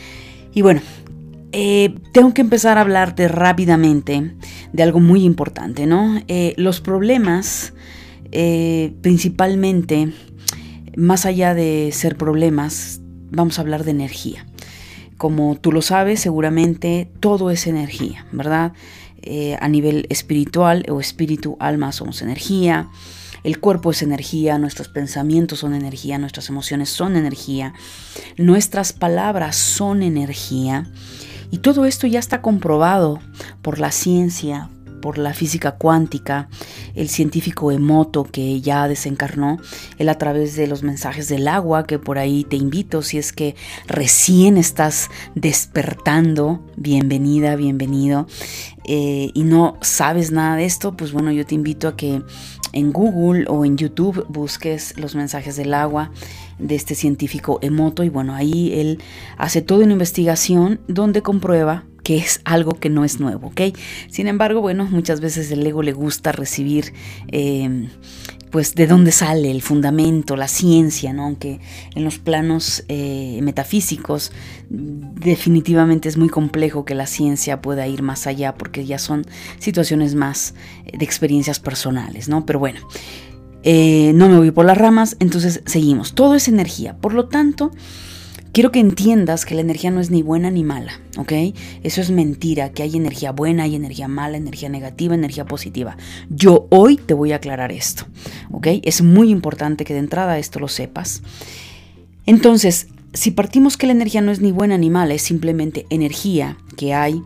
Y 0.53 0.61
bueno, 0.61 0.81
eh, 1.51 1.95
tengo 2.13 2.33
que 2.33 2.41
empezar 2.41 2.77
a 2.77 2.81
hablarte 2.81 3.27
rápidamente 3.27 4.33
de 4.71 4.83
algo 4.83 4.99
muy 4.99 5.23
importante, 5.23 5.85
¿no? 5.85 6.21
Eh, 6.27 6.53
los 6.57 6.79
problemas 6.79 7.73
eh, 8.32 8.94
principalmente, 9.02 10.13
más 10.96 11.26
allá 11.26 11.54
de 11.54 11.89
ser 11.91 12.17
problemas, 12.17 13.02
vamos 13.30 13.58
a 13.58 13.62
hablar 13.62 13.84
de 13.84 13.91
energía. 13.91 14.46
Como 15.17 15.56
tú 15.56 15.72
lo 15.72 15.82
sabes, 15.82 16.20
seguramente 16.20 17.12
todo 17.20 17.52
es 17.52 17.67
energía, 17.67 18.26
¿verdad? 18.32 18.74
Eh, 19.22 19.56
a 19.62 19.67
nivel 19.67 20.08
espiritual 20.10 20.84
o 20.89 21.00
espíritu, 21.00 21.58
alma, 21.60 21.91
somos 21.91 22.22
energía. 22.22 22.89
El 23.44 23.60
cuerpo 23.60 23.91
es 23.91 24.02
energía, 24.02 24.58
nuestros 24.58 24.88
pensamientos 24.88 25.60
son 25.60 25.74
energía, 25.74 26.17
nuestras 26.17 26.50
emociones 26.50 26.89
son 26.89 27.15
energía, 27.15 27.74
nuestras 28.38 28.94
palabras 28.94 29.56
son 29.56 30.04
energía. 30.04 30.91
Y 31.52 31.58
todo 31.58 31.86
esto 31.86 32.08
ya 32.08 32.20
está 32.20 32.41
comprobado 32.41 33.20
por 33.62 33.80
la 33.80 33.91
ciencia, 33.91 34.70
por 35.01 35.17
la 35.17 35.33
física 35.33 35.73
cuántica, 35.73 36.47
el 36.95 37.09
científico 37.09 37.71
Emoto 37.71 38.23
que 38.23 38.61
ya 38.61 38.87
desencarnó, 38.87 39.59
él 39.97 40.07
a 40.09 40.17
través 40.17 40.55
de 40.55 40.67
los 40.67 40.83
mensajes 40.83 41.27
del 41.27 41.47
agua, 41.47 41.85
que 41.85 41.99
por 41.99 42.17
ahí 42.17 42.43
te 42.43 42.55
invito, 42.55 43.01
si 43.01 43.17
es 43.17 43.33
que 43.33 43.55
recién 43.87 44.57
estás 44.57 45.09
despertando, 45.35 46.63
bienvenida, 46.77 47.55
bienvenido, 47.55 48.27
eh, 48.85 49.31
y 49.33 49.43
no 49.43 49.77
sabes 49.81 50.31
nada 50.31 50.55
de 50.55 50.65
esto, 50.65 50.95
pues 50.95 51.11
bueno, 51.11 51.31
yo 51.31 51.45
te 51.45 51.55
invito 51.55 51.87
a 51.87 51.95
que 51.95 52.21
en 52.73 52.91
Google 52.91 53.45
o 53.47 53.65
en 53.65 53.77
YouTube 53.77 54.25
busques 54.29 54.97
los 54.97 55.15
mensajes 55.15 55.55
del 55.55 55.73
agua 55.73 56.11
de 56.59 56.75
este 56.75 56.95
científico 56.95 57.59
Emoto 57.61 58.03
y 58.03 58.09
bueno, 58.09 58.33
ahí 58.33 58.71
él 58.73 58.99
hace 59.37 59.61
toda 59.61 59.83
una 59.83 59.93
investigación 59.93 60.79
donde 60.87 61.21
comprueba 61.21 61.85
que 62.03 62.17
es 62.17 62.41
algo 62.45 62.73
que 62.73 62.89
no 62.89 63.05
es 63.05 63.19
nuevo, 63.19 63.47
¿ok? 63.47 63.61
Sin 64.09 64.27
embargo, 64.27 64.61
bueno, 64.61 64.85
muchas 64.85 65.21
veces 65.21 65.51
el 65.51 65.65
ego 65.65 65.83
le 65.83 65.93
gusta 65.93 66.31
recibir, 66.31 66.93
em, 67.27 67.89
pues, 68.49 68.75
de 68.75 68.87
dónde 68.87 69.11
sale 69.11 69.51
el 69.51 69.61
fundamento, 69.61 70.35
la 70.35 70.47
ciencia, 70.47 71.13
¿no? 71.13 71.23
Aunque 71.23 71.59
en 71.95 72.03
los 72.03 72.17
planos 72.17 72.83
eh, 72.87 73.39
metafísicos 73.43 74.31
definitivamente 74.69 76.09
es 76.09 76.17
muy 76.17 76.29
complejo 76.29 76.83
que 76.83 76.95
la 76.95 77.07
ciencia 77.07 77.61
pueda 77.61 77.87
ir 77.87 78.01
más 78.01 78.27
allá 78.27 78.55
porque 78.55 78.85
ya 78.85 78.99
son 78.99 79.25
situaciones 79.59 80.15
más 80.15 80.53
eh, 80.85 80.97
de 80.97 81.05
experiencias 81.05 81.59
personales, 81.59 82.29
¿no? 82.29 82.45
Pero 82.45 82.59
bueno. 82.59 82.79
Eh, 83.63 84.11
no 84.15 84.27
me 84.27 84.37
voy 84.37 84.49
por 84.49 84.65
las 84.65 84.75
ramas, 84.75 85.17
entonces 85.19 85.61
seguimos. 85.67 86.15
Todo 86.15 86.33
es 86.33 86.47
energía. 86.47 86.97
Por 86.97 87.13
lo 87.13 87.27
tanto, 87.27 87.71
Quiero 88.53 88.71
que 88.71 88.79
entiendas 88.79 89.45
que 89.45 89.55
la 89.55 89.61
energía 89.61 89.91
no 89.91 90.01
es 90.01 90.11
ni 90.11 90.23
buena 90.23 90.51
ni 90.51 90.65
mala, 90.65 90.99
¿ok? 91.17 91.31
Eso 91.83 92.01
es 92.01 92.11
mentira, 92.11 92.73
que 92.73 92.83
hay 92.83 92.97
energía 92.97 93.31
buena, 93.31 93.63
hay 93.63 93.75
energía 93.75 94.09
mala, 94.09 94.35
energía 94.35 94.67
negativa, 94.67 95.15
energía 95.15 95.45
positiva. 95.45 95.95
Yo 96.29 96.67
hoy 96.69 96.97
te 96.97 97.13
voy 97.13 97.31
a 97.31 97.37
aclarar 97.37 97.71
esto, 97.71 98.05
¿ok? 98.51 98.67
Es 98.83 99.01
muy 99.01 99.29
importante 99.29 99.85
que 99.85 99.93
de 99.93 99.99
entrada 99.99 100.37
esto 100.37 100.59
lo 100.59 100.67
sepas. 100.67 101.23
Entonces, 102.25 102.87
si 103.13 103.31
partimos 103.31 103.77
que 103.77 103.87
la 103.87 103.93
energía 103.93 104.19
no 104.19 104.31
es 104.31 104.41
ni 104.41 104.51
buena 104.51 104.77
ni 104.77 104.89
mala, 104.89 105.13
es 105.13 105.21
simplemente 105.21 105.85
energía 105.89 106.57
que 106.75 106.93
hay 106.93 107.21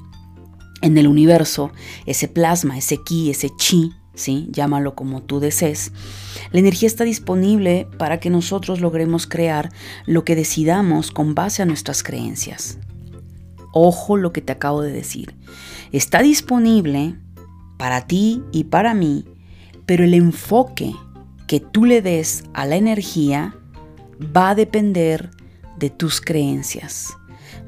en 0.83 0.97
el 0.99 1.07
universo, 1.07 1.71
ese 2.05 2.27
plasma, 2.27 2.77
ese 2.77 2.99
ki, 3.03 3.31
ese 3.31 3.49
chi, 3.57 3.91
¿sí? 4.15 4.47
Llámalo 4.51 4.95
como 4.95 5.21
tú 5.21 5.39
desees. 5.39 5.91
La 6.51 6.59
energía 6.59 6.87
está 6.87 7.03
disponible 7.03 7.87
para 7.97 8.19
que 8.19 8.29
nosotros 8.29 8.81
logremos 8.81 9.27
crear 9.27 9.71
lo 10.05 10.23
que 10.23 10.35
decidamos 10.35 11.11
con 11.11 11.35
base 11.35 11.61
a 11.61 11.65
nuestras 11.65 12.03
creencias. 12.03 12.79
Ojo 13.73 14.17
lo 14.17 14.31
que 14.31 14.41
te 14.41 14.53
acabo 14.53 14.81
de 14.81 14.91
decir. 14.91 15.35
Está 15.91 16.21
disponible 16.21 17.15
para 17.77 18.07
ti 18.07 18.41
y 18.51 18.65
para 18.65 18.93
mí, 18.93 19.25
pero 19.85 20.03
el 20.03 20.13
enfoque 20.13 20.93
que 21.47 21.59
tú 21.59 21.85
le 21.85 22.01
des 22.01 22.43
a 22.53 22.65
la 22.65 22.75
energía 22.75 23.55
va 24.35 24.51
a 24.51 24.55
depender 24.55 25.29
de 25.77 25.89
tus 25.89 26.21
creencias, 26.21 27.17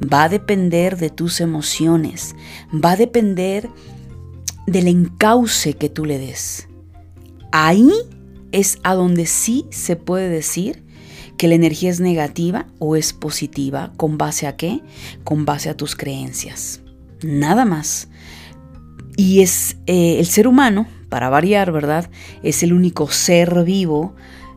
va 0.01 0.23
a 0.23 0.29
depender 0.29 0.97
de 0.97 1.09
tus 1.09 1.41
emociones, 1.41 2.35
va 2.73 2.91
a 2.91 2.95
depender 2.95 3.69
del 4.67 4.87
encauce 4.87 5.73
que 5.73 5.89
tú 5.89 6.05
le 6.05 6.19
des. 6.19 6.67
Ahí 7.51 7.91
es 8.51 8.77
a 8.83 8.93
donde 8.93 9.25
sí 9.25 9.65
se 9.71 9.95
puede 9.95 10.29
decir 10.29 10.83
que 11.37 11.47
la 11.47 11.55
energía 11.55 11.89
es 11.89 11.99
negativa 11.99 12.67
o 12.77 12.95
es 12.95 13.13
positiva. 13.13 13.93
¿Con 13.97 14.17
base 14.17 14.45
a 14.45 14.57
qué? 14.57 14.81
Con 15.23 15.45
base 15.45 15.69
a 15.69 15.77
tus 15.77 15.95
creencias. 15.95 16.81
Nada 17.23 17.65
más. 17.65 18.09
Y 19.15 19.41
es 19.41 19.77
eh, 19.87 20.19
el 20.19 20.27
ser 20.27 20.47
humano, 20.47 20.87
para 21.09 21.29
variar, 21.29 21.71
¿verdad? 21.71 22.09
Es 22.43 22.61
el 22.63 22.73
único 22.73 23.09
ser 23.09 23.63
vivo 23.63 24.13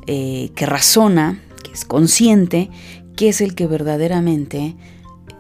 eh, 0.06 0.50
que 0.54 0.66
razona, 0.66 1.40
que 1.62 1.72
es 1.72 1.84
consciente, 1.84 2.70
que 3.16 3.28
es 3.28 3.40
el 3.40 3.54
que 3.54 3.66
verdaderamente 3.66 4.76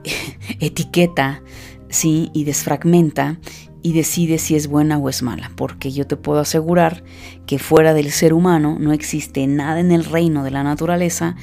etiqueta, 0.60 1.42
¿sí? 1.88 2.30
Y 2.32 2.44
desfragmenta 2.44 3.38
y 3.82 3.92
decide 3.92 4.38
si 4.38 4.56
es 4.56 4.66
buena 4.66 4.98
o 4.98 5.08
es 5.08 5.22
mala, 5.22 5.50
porque 5.56 5.90
yo 5.90 6.06
te 6.06 6.16
puedo 6.16 6.40
asegurar 6.40 7.02
que 7.46 7.58
fuera 7.58 7.94
del 7.94 8.10
ser 8.10 8.32
humano 8.32 8.76
no 8.78 8.92
existe 8.92 9.46
nada 9.46 9.80
en 9.80 9.90
el 9.90 10.04
reino 10.04 10.44
de 10.44 10.50
la 10.50 10.62
naturaleza 10.62 11.36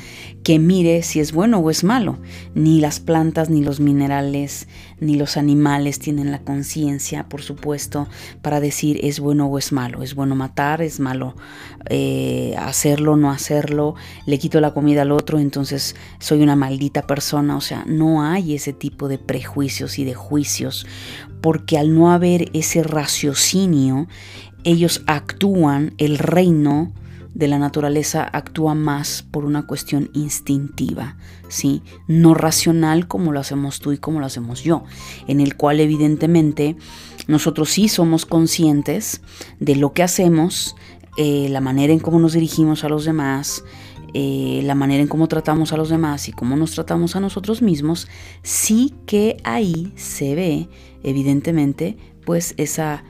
que 0.47 0.59
mire 0.59 1.03
si 1.03 1.19
es 1.19 1.33
bueno 1.33 1.57
o 1.57 1.69
es 1.69 1.83
malo. 1.83 2.19
Ni 2.55 2.79
las 2.79 3.01
plantas, 3.01 3.49
ni 3.49 3.61
los 3.61 3.81
minerales, 3.81 4.69
ni 5.01 5.17
los 5.17 5.35
animales 5.35 5.99
tienen 5.99 6.31
la 6.31 6.39
conciencia, 6.39 7.27
por 7.27 7.41
supuesto, 7.41 8.07
para 8.41 8.61
decir 8.61 8.97
es 9.03 9.19
bueno 9.19 9.47
o 9.47 9.57
es 9.57 9.73
malo. 9.73 10.03
Es 10.03 10.15
bueno 10.15 10.35
matar, 10.35 10.81
es 10.81 11.01
malo 11.01 11.35
eh, 11.89 12.55
hacerlo, 12.57 13.17
no 13.17 13.29
hacerlo, 13.29 13.95
le 14.25 14.39
quito 14.39 14.61
la 14.61 14.73
comida 14.73 15.01
al 15.01 15.11
otro, 15.11 15.37
entonces 15.39 15.97
soy 16.19 16.41
una 16.41 16.55
maldita 16.55 17.05
persona. 17.05 17.57
O 17.57 17.61
sea, 17.61 17.83
no 17.85 18.23
hay 18.23 18.55
ese 18.55 18.71
tipo 18.71 19.09
de 19.09 19.17
prejuicios 19.17 19.99
y 19.99 20.05
de 20.05 20.13
juicios, 20.13 20.87
porque 21.41 21.77
al 21.77 21.93
no 21.95 22.11
haber 22.11 22.49
ese 22.53 22.83
raciocinio, 22.83 24.07
ellos 24.63 25.03
actúan, 25.07 25.93
el 25.97 26.17
reino 26.17 26.93
de 27.33 27.47
la 27.47 27.59
naturaleza 27.59 28.27
actúa 28.33 28.73
más 28.73 29.21
por 29.21 29.45
una 29.45 29.67
cuestión 29.67 30.09
instintiva, 30.13 31.17
¿sí? 31.49 31.83
No 32.07 32.33
racional 32.33 33.07
como 33.07 33.31
lo 33.31 33.39
hacemos 33.39 33.79
tú 33.79 33.91
y 33.91 33.99
como 33.99 34.19
lo 34.19 34.25
hacemos 34.25 34.63
yo, 34.63 34.83
en 35.27 35.39
el 35.39 35.55
cual 35.55 35.79
evidentemente 35.79 36.77
nosotros 37.27 37.69
sí 37.69 37.89
somos 37.89 38.25
conscientes 38.25 39.21
de 39.59 39.75
lo 39.75 39.93
que 39.93 40.01
hacemos, 40.01 40.75
eh, 41.17 41.47
la 41.49 41.61
manera 41.61 41.93
en 41.93 41.99
cómo 41.99 42.19
nos 42.19 42.33
dirigimos 42.33 42.83
a 42.83 42.89
los 42.89 43.05
demás, 43.05 43.63
eh, 44.19 44.61
la 44.63 44.73
manera 44.73 45.03
en 45.03 45.07
cómo 45.07 45.27
tratamos 45.27 45.73
a 45.73 45.77
los 45.77 45.89
demás 45.89 46.27
y 46.27 46.31
cómo 46.31 46.55
nos 46.55 46.71
tratamos 46.71 47.15
a 47.15 47.19
nosotros 47.19 47.61
mismos, 47.61 48.07
sí 48.41 48.95
que 49.05 49.37
ahí 49.43 49.93
se 49.95 50.33
ve 50.33 50.69
evidentemente 51.03 51.97
pues 52.25 52.55
esa 52.57 53.03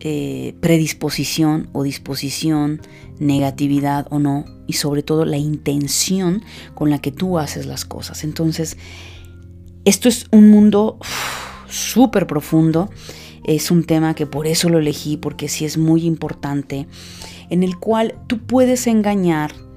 eh, 0.00 0.54
predisposición 0.62 1.68
o 1.74 1.82
disposición, 1.82 2.80
negatividad 3.18 4.06
o 4.08 4.20
no, 4.20 4.46
y 4.66 4.72
sobre 4.72 5.02
todo 5.02 5.26
la 5.26 5.36
intención 5.36 6.42
con 6.74 6.88
la 6.88 6.98
que 6.98 7.12
tú 7.12 7.38
haces 7.38 7.66
las 7.66 7.84
cosas. 7.84 8.24
Entonces, 8.24 8.78
esto 9.84 10.08
es 10.08 10.28
un 10.30 10.48
mundo 10.48 10.98
súper 11.68 12.26
profundo, 12.26 12.88
es 13.44 13.70
un 13.70 13.84
tema 13.84 14.14
que 14.14 14.24
por 14.24 14.46
eso 14.46 14.70
lo 14.70 14.78
elegí, 14.78 15.18
porque 15.18 15.46
sí 15.50 15.66
es 15.66 15.76
muy 15.76 16.06
importante, 16.06 16.86
en 17.50 17.62
el 17.62 17.76
cual 17.76 18.14
tú 18.28 18.38
puedes 18.38 18.86
engañar 18.86 19.67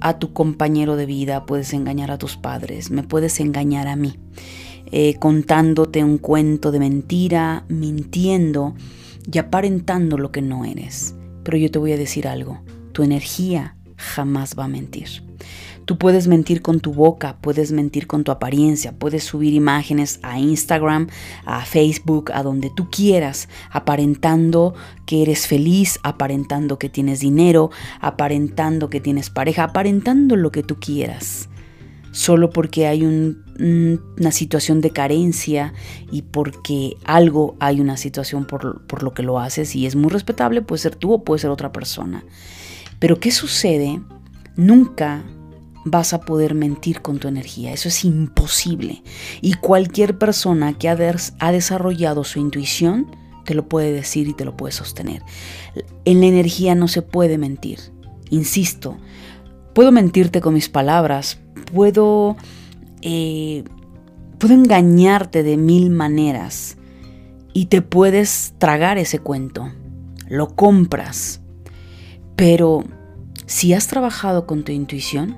a 0.00 0.18
tu 0.18 0.32
compañero 0.32 0.96
de 0.96 1.06
vida, 1.06 1.46
puedes 1.46 1.72
engañar 1.72 2.10
a 2.10 2.18
tus 2.18 2.36
padres, 2.36 2.90
me 2.90 3.02
puedes 3.02 3.40
engañar 3.40 3.88
a 3.88 3.96
mí, 3.96 4.18
eh, 4.92 5.14
contándote 5.18 6.02
un 6.04 6.18
cuento 6.18 6.72
de 6.72 6.78
mentira, 6.78 7.64
mintiendo, 7.68 8.74
y 9.30 9.38
aparentando 9.38 10.18
lo 10.18 10.32
que 10.32 10.42
no 10.42 10.64
eres. 10.64 11.14
Pero 11.44 11.56
yo 11.58 11.70
te 11.70 11.78
voy 11.78 11.92
a 11.92 11.96
decir 11.96 12.26
algo, 12.26 12.60
tu 12.92 13.02
energía 13.02 13.76
jamás 13.96 14.56
va 14.58 14.64
a 14.64 14.68
mentir. 14.68 15.29
Tú 15.90 15.98
puedes 15.98 16.28
mentir 16.28 16.62
con 16.62 16.78
tu 16.78 16.94
boca, 16.94 17.38
puedes 17.40 17.72
mentir 17.72 18.06
con 18.06 18.22
tu 18.22 18.30
apariencia, 18.30 18.92
puedes 18.92 19.24
subir 19.24 19.54
imágenes 19.54 20.20
a 20.22 20.38
Instagram, 20.38 21.08
a 21.44 21.64
Facebook, 21.64 22.30
a 22.32 22.44
donde 22.44 22.70
tú 22.70 22.88
quieras, 22.90 23.48
aparentando 23.72 24.76
que 25.04 25.22
eres 25.22 25.48
feliz, 25.48 25.98
aparentando 26.04 26.78
que 26.78 26.88
tienes 26.88 27.18
dinero, 27.18 27.72
aparentando 28.00 28.88
que 28.88 29.00
tienes 29.00 29.30
pareja, 29.30 29.64
aparentando 29.64 30.36
lo 30.36 30.52
que 30.52 30.62
tú 30.62 30.76
quieras 30.78 31.48
solo 32.12 32.50
porque 32.50 32.86
hay 32.86 33.04
una 33.04 34.30
situación 34.30 34.80
de 34.80 34.90
carencia 34.90 35.74
y 36.12 36.22
porque 36.22 36.98
algo 37.04 37.56
hay 37.58 37.80
una 37.80 37.96
situación 37.96 38.46
por, 38.46 38.86
por 38.86 39.02
lo 39.02 39.12
que 39.12 39.24
lo 39.24 39.40
haces 39.40 39.74
y 39.74 39.86
es 39.86 39.96
muy 39.96 40.10
respetable, 40.10 40.62
puede 40.62 40.82
ser 40.82 40.94
tú 40.94 41.14
o 41.14 41.24
puede 41.24 41.40
ser 41.40 41.50
otra 41.50 41.72
persona. 41.72 42.24
Pero 43.00 43.18
¿qué 43.18 43.32
sucede? 43.32 44.00
Nunca 44.54 45.24
vas 45.84 46.12
a 46.12 46.20
poder 46.20 46.54
mentir 46.54 47.00
con 47.02 47.18
tu 47.18 47.28
energía. 47.28 47.72
Eso 47.72 47.88
es 47.88 48.04
imposible. 48.04 49.02
Y 49.40 49.54
cualquier 49.54 50.18
persona 50.18 50.76
que 50.76 50.88
ha, 50.88 50.98
ha, 51.38 51.52
desarrollado 51.52 52.24
su 52.24 52.38
intuición 52.38 53.06
te 53.44 53.54
lo 53.54 53.68
puede 53.68 53.92
decir 53.92 54.28
y 54.28 54.34
te 54.34 54.44
lo 54.44 54.56
puede 54.56 54.72
sostener. 54.72 55.22
En 56.04 56.20
la 56.20 56.26
energía 56.26 56.74
no 56.74 56.88
se 56.88 57.02
puede 57.02 57.38
mentir. 57.38 57.80
Insisto, 58.30 58.98
puedo 59.74 59.92
mentirte 59.92 60.40
con 60.40 60.54
mis 60.54 60.68
palabras, 60.68 61.38
puedo, 61.72 62.36
eh, 63.02 63.64
puedo 64.38 64.54
engañarte 64.54 65.42
de 65.42 65.56
mil 65.56 65.90
maneras 65.90 66.76
y 67.52 67.66
te 67.66 67.82
puedes 67.82 68.54
tragar 68.58 68.98
ese 68.98 69.18
cuento, 69.18 69.72
lo 70.28 70.54
compras, 70.54 71.40
pero 72.36 72.84
si 73.46 73.74
has 73.74 73.88
trabajado 73.88 74.46
con 74.46 74.62
tu 74.62 74.70
intuición, 74.70 75.36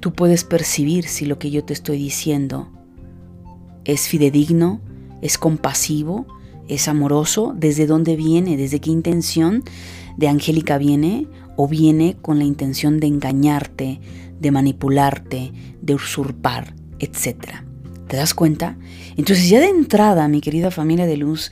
tú 0.00 0.12
puedes 0.12 0.44
percibir 0.44 1.06
si 1.06 1.26
lo 1.26 1.38
que 1.38 1.50
yo 1.50 1.64
te 1.64 1.72
estoy 1.72 1.98
diciendo 1.98 2.68
es 3.84 4.08
fidedigno, 4.08 4.80
es 5.22 5.38
compasivo, 5.38 6.26
es 6.68 6.88
amoroso, 6.88 7.54
desde 7.56 7.86
dónde 7.86 8.16
viene, 8.16 8.56
desde 8.56 8.80
qué 8.80 8.90
intención 8.90 9.64
de 10.16 10.28
Angélica 10.28 10.78
viene 10.78 11.26
o 11.56 11.66
viene 11.66 12.16
con 12.20 12.38
la 12.38 12.44
intención 12.44 13.00
de 13.00 13.06
engañarte, 13.06 14.00
de 14.38 14.50
manipularte, 14.50 15.52
de 15.80 15.94
usurpar, 15.94 16.74
etc. 16.98 17.36
¿Te 18.06 18.16
das 18.16 18.34
cuenta? 18.34 18.76
Entonces 19.16 19.48
ya 19.48 19.60
de 19.60 19.68
entrada, 19.68 20.28
mi 20.28 20.40
querida 20.40 20.70
familia 20.70 21.06
de 21.06 21.16
luz, 21.16 21.50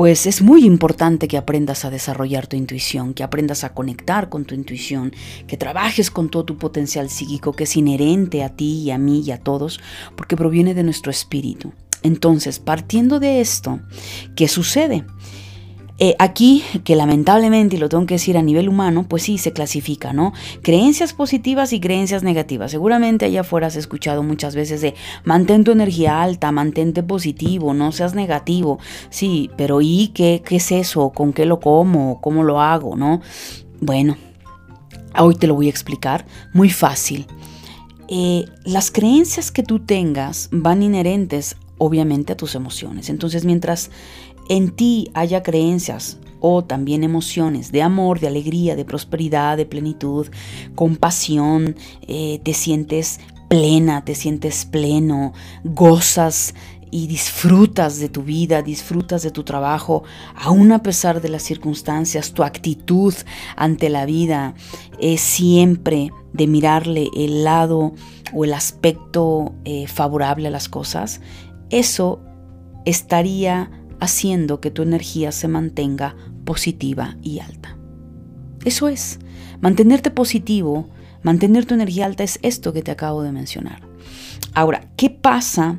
pues 0.00 0.24
es 0.24 0.40
muy 0.40 0.64
importante 0.64 1.28
que 1.28 1.36
aprendas 1.36 1.84
a 1.84 1.90
desarrollar 1.90 2.46
tu 2.46 2.56
intuición, 2.56 3.12
que 3.12 3.22
aprendas 3.22 3.64
a 3.64 3.74
conectar 3.74 4.30
con 4.30 4.46
tu 4.46 4.54
intuición, 4.54 5.12
que 5.46 5.58
trabajes 5.58 6.10
con 6.10 6.30
todo 6.30 6.46
tu 6.46 6.56
potencial 6.56 7.10
psíquico 7.10 7.52
que 7.52 7.64
es 7.64 7.76
inherente 7.76 8.42
a 8.42 8.48
ti 8.48 8.80
y 8.80 8.92
a 8.92 8.96
mí 8.96 9.20
y 9.20 9.30
a 9.30 9.36
todos, 9.36 9.78
porque 10.16 10.38
proviene 10.38 10.72
de 10.72 10.84
nuestro 10.84 11.10
espíritu. 11.10 11.74
Entonces, 12.02 12.60
partiendo 12.60 13.20
de 13.20 13.42
esto, 13.42 13.78
¿qué 14.36 14.48
sucede? 14.48 15.04
Eh, 16.02 16.16
aquí, 16.18 16.64
que 16.82 16.96
lamentablemente, 16.96 17.76
y 17.76 17.78
lo 17.78 17.90
tengo 17.90 18.06
que 18.06 18.14
decir 18.14 18.38
a 18.38 18.42
nivel 18.42 18.70
humano, 18.70 19.04
pues 19.06 19.24
sí 19.24 19.36
se 19.36 19.52
clasifica, 19.52 20.14
¿no? 20.14 20.32
Creencias 20.62 21.12
positivas 21.12 21.74
y 21.74 21.80
creencias 21.80 22.22
negativas. 22.22 22.70
Seguramente 22.70 23.26
allá 23.26 23.42
afuera 23.42 23.66
has 23.66 23.76
escuchado 23.76 24.22
muchas 24.22 24.56
veces 24.56 24.80
de 24.80 24.94
mantén 25.24 25.62
tu 25.62 25.72
energía 25.72 26.22
alta, 26.22 26.52
mantente 26.52 27.02
positivo, 27.02 27.74
no 27.74 27.92
seas 27.92 28.14
negativo. 28.14 28.78
Sí, 29.10 29.50
pero 29.58 29.82
¿y 29.82 30.08
qué, 30.14 30.42
qué 30.42 30.56
es 30.56 30.72
eso? 30.72 31.10
¿Con 31.10 31.34
qué 31.34 31.44
lo 31.44 31.60
como? 31.60 32.22
¿Cómo 32.22 32.44
lo 32.44 32.62
hago? 32.62 32.96
¿No? 32.96 33.20
Bueno, 33.82 34.16
hoy 35.18 35.34
te 35.34 35.46
lo 35.46 35.54
voy 35.54 35.66
a 35.66 35.70
explicar. 35.70 36.24
Muy 36.54 36.70
fácil. 36.70 37.26
Eh, 38.08 38.46
las 38.64 38.90
creencias 38.90 39.52
que 39.52 39.62
tú 39.62 39.80
tengas 39.80 40.48
van 40.50 40.82
inherentes 40.82 41.56
obviamente 41.80 42.34
a 42.34 42.36
tus 42.36 42.54
emociones. 42.54 43.08
Entonces, 43.08 43.44
mientras 43.46 43.90
en 44.50 44.72
ti 44.72 45.08
haya 45.14 45.44
creencias 45.44 46.18
o 46.40 46.64
también 46.64 47.04
emociones 47.04 47.70
de 47.70 47.82
amor, 47.82 48.18
de 48.18 48.26
alegría, 48.26 48.74
de 48.74 48.84
prosperidad, 48.84 49.56
de 49.56 49.64
plenitud, 49.64 50.26
compasión, 50.74 51.76
eh, 52.08 52.40
te 52.42 52.52
sientes 52.52 53.20
plena, 53.48 54.04
te 54.04 54.16
sientes 54.16 54.64
pleno, 54.64 55.32
gozas 55.62 56.54
y 56.90 57.06
disfrutas 57.06 58.00
de 58.00 58.08
tu 58.08 58.24
vida, 58.24 58.60
disfrutas 58.62 59.22
de 59.22 59.30
tu 59.30 59.44
trabajo, 59.44 60.02
aún 60.34 60.72
a 60.72 60.82
pesar 60.82 61.20
de 61.20 61.28
las 61.28 61.44
circunstancias, 61.44 62.32
tu 62.32 62.42
actitud 62.42 63.14
ante 63.54 63.88
la 63.88 64.04
vida 64.04 64.54
es 64.98 65.20
siempre 65.20 66.10
de 66.32 66.48
mirarle 66.48 67.08
el 67.16 67.44
lado 67.44 67.92
o 68.34 68.44
el 68.44 68.52
aspecto 68.52 69.54
eh, 69.64 69.86
favorable 69.86 70.48
a 70.48 70.50
las 70.50 70.68
cosas, 70.68 71.20
eso 71.70 72.18
estaría 72.84 73.70
haciendo 74.00 74.60
que 74.60 74.70
tu 74.70 74.82
energía 74.82 75.32
se 75.32 75.48
mantenga 75.48 76.16
positiva 76.44 77.16
y 77.22 77.40
alta. 77.40 77.76
Eso 78.64 78.88
es, 78.88 79.18
mantenerte 79.60 80.10
positivo 80.10 80.88
Mantener 81.22 81.66
tu 81.66 81.74
energía 81.74 82.06
alta 82.06 82.24
es 82.24 82.38
esto 82.42 82.72
que 82.72 82.82
te 82.82 82.90
acabo 82.90 83.22
de 83.22 83.32
mencionar. 83.32 83.82
Ahora, 84.54 84.88
¿qué 84.96 85.10
pasa 85.10 85.78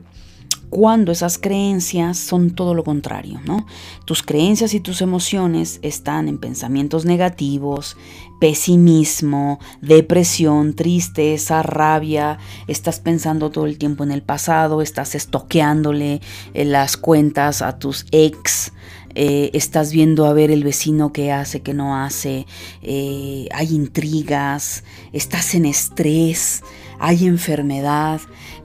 cuando 0.69 1.11
esas 1.11 1.37
creencias 1.37 2.17
son 2.17 2.51
todo 2.51 2.73
lo 2.73 2.83
contrario, 2.83 3.41
¿no? 3.45 3.65
Tus 4.05 4.23
creencias 4.23 4.73
y 4.73 4.79
tus 4.79 5.01
emociones 5.01 5.79
están 5.81 6.27
en 6.27 6.37
pensamientos 6.37 7.05
negativos, 7.05 7.97
pesimismo, 8.41 9.59
depresión, 9.81 10.73
tristeza, 10.73 11.61
rabia, 11.61 12.39
estás 12.65 12.99
pensando 12.99 13.51
todo 13.51 13.67
el 13.67 13.77
tiempo 13.77 14.03
en 14.03 14.09
el 14.09 14.23
pasado, 14.23 14.81
estás 14.81 15.13
estoqueándole 15.13 16.21
eh, 16.55 16.65
las 16.65 16.97
cuentas 16.97 17.61
a 17.61 17.77
tus 17.77 18.07
ex, 18.09 18.73
eh, 19.13 19.51
estás 19.53 19.91
viendo 19.91 20.25
a 20.25 20.33
ver 20.33 20.49
el 20.49 20.63
vecino 20.63 21.13
que 21.13 21.31
hace, 21.31 21.61
que 21.61 21.75
no 21.75 21.95
hace, 21.95 22.47
eh, 22.81 23.47
hay 23.53 23.75
intrigas, 23.75 24.85
estás 25.13 25.53
en 25.53 25.65
estrés, 25.65 26.63
hay 26.97 27.27
enfermedad, 27.27 28.21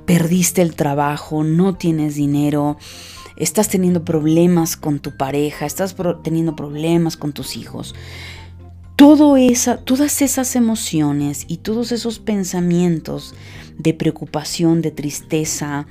perdiste 0.07 0.63
el 0.63 0.75
trabajo, 0.75 1.45
no 1.45 1.75
tienes 1.75 2.15
dinero, 2.15 2.79
estás 3.37 3.69
teniendo 3.69 4.07
problemas 4.07 4.79
con 4.79 5.01
tu 5.01 5.19
pareja, 5.19 5.67
estás 5.67 5.95
teniendo 6.23 6.57
problemas 6.57 7.19
con 7.19 7.35
tus 7.35 7.59
hijos. 7.59 7.95
Todo 8.97 9.37
esa, 9.37 9.77
todas 9.77 10.23
esas 10.23 10.57
emociones 10.57 11.45
y 11.49 11.59
todos 11.59 11.93
esos 11.93 12.19
pensamientos 12.19 13.35
de 13.77 13.93
preocupación, 13.93 14.81
de 14.81 14.91
tristeza, 14.91 15.87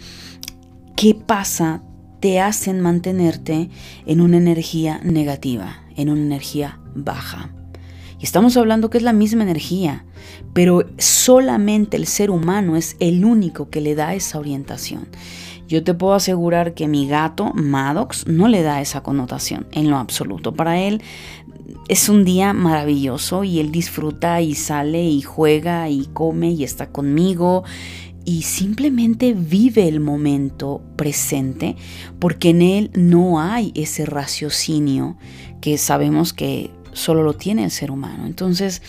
¿qué 0.95 1.13
pasa? 1.13 1.83
Te 2.19 2.39
hacen 2.39 2.81
mantenerte 2.81 3.69
en 4.07 4.21
una 4.21 4.37
energía 4.37 4.99
negativa, 5.03 5.83
en 5.95 6.09
una 6.09 6.21
energía 6.21 6.79
baja. 6.95 7.51
Y 8.19 8.23
estamos 8.23 8.57
hablando 8.57 8.89
que 8.89 8.97
es 8.97 9.03
la 9.03 9.13
misma 9.13 9.43
energía, 9.43 10.03
pero 10.53 10.87
solamente 10.97 11.97
el 11.97 12.07
ser 12.07 12.31
humano 12.31 12.75
es 12.75 12.97
el 12.99 13.23
único 13.23 13.69
que 13.69 13.81
le 13.81 13.93
da 13.93 14.15
esa 14.15 14.39
orientación. 14.39 15.07
Yo 15.67 15.83
te 15.83 15.95
puedo 15.95 16.13
asegurar 16.13 16.75
que 16.75 16.87
mi 16.87 17.07
gato, 17.07 17.51
Maddox, 17.55 18.27
no 18.27 18.47
le 18.47 18.61
da 18.61 18.81
esa 18.81 19.01
connotación 19.01 19.67
en 19.71 19.89
lo 19.89 19.97
absoluto. 19.97 20.53
Para 20.53 20.79
él 20.79 21.01
es 21.87 22.09
un 22.09 22.25
día 22.25 22.53
maravilloso 22.53 23.43
y 23.43 23.59
él 23.59 23.71
disfruta 23.71 24.41
y 24.41 24.55
sale 24.55 25.03
y 25.03 25.21
juega 25.21 25.89
y 25.89 26.07
come 26.07 26.51
y 26.51 26.63
está 26.63 26.87
conmigo 26.87 27.63
y 28.25 28.41
simplemente 28.41 29.33
vive 29.33 29.87
el 29.87 29.99
momento 29.99 30.81
presente 30.95 31.75
porque 32.19 32.49
en 32.49 32.61
él 32.63 32.91
no 32.95 33.39
hay 33.39 33.71
ese 33.75 34.05
raciocinio 34.05 35.17
que 35.61 35.77
sabemos 35.77 36.33
que 36.33 36.71
solo 36.93 37.23
lo 37.23 37.33
tiene 37.33 37.63
el 37.63 37.71
ser 37.71 37.91
humano. 37.91 38.25
Entonces, 38.25 38.81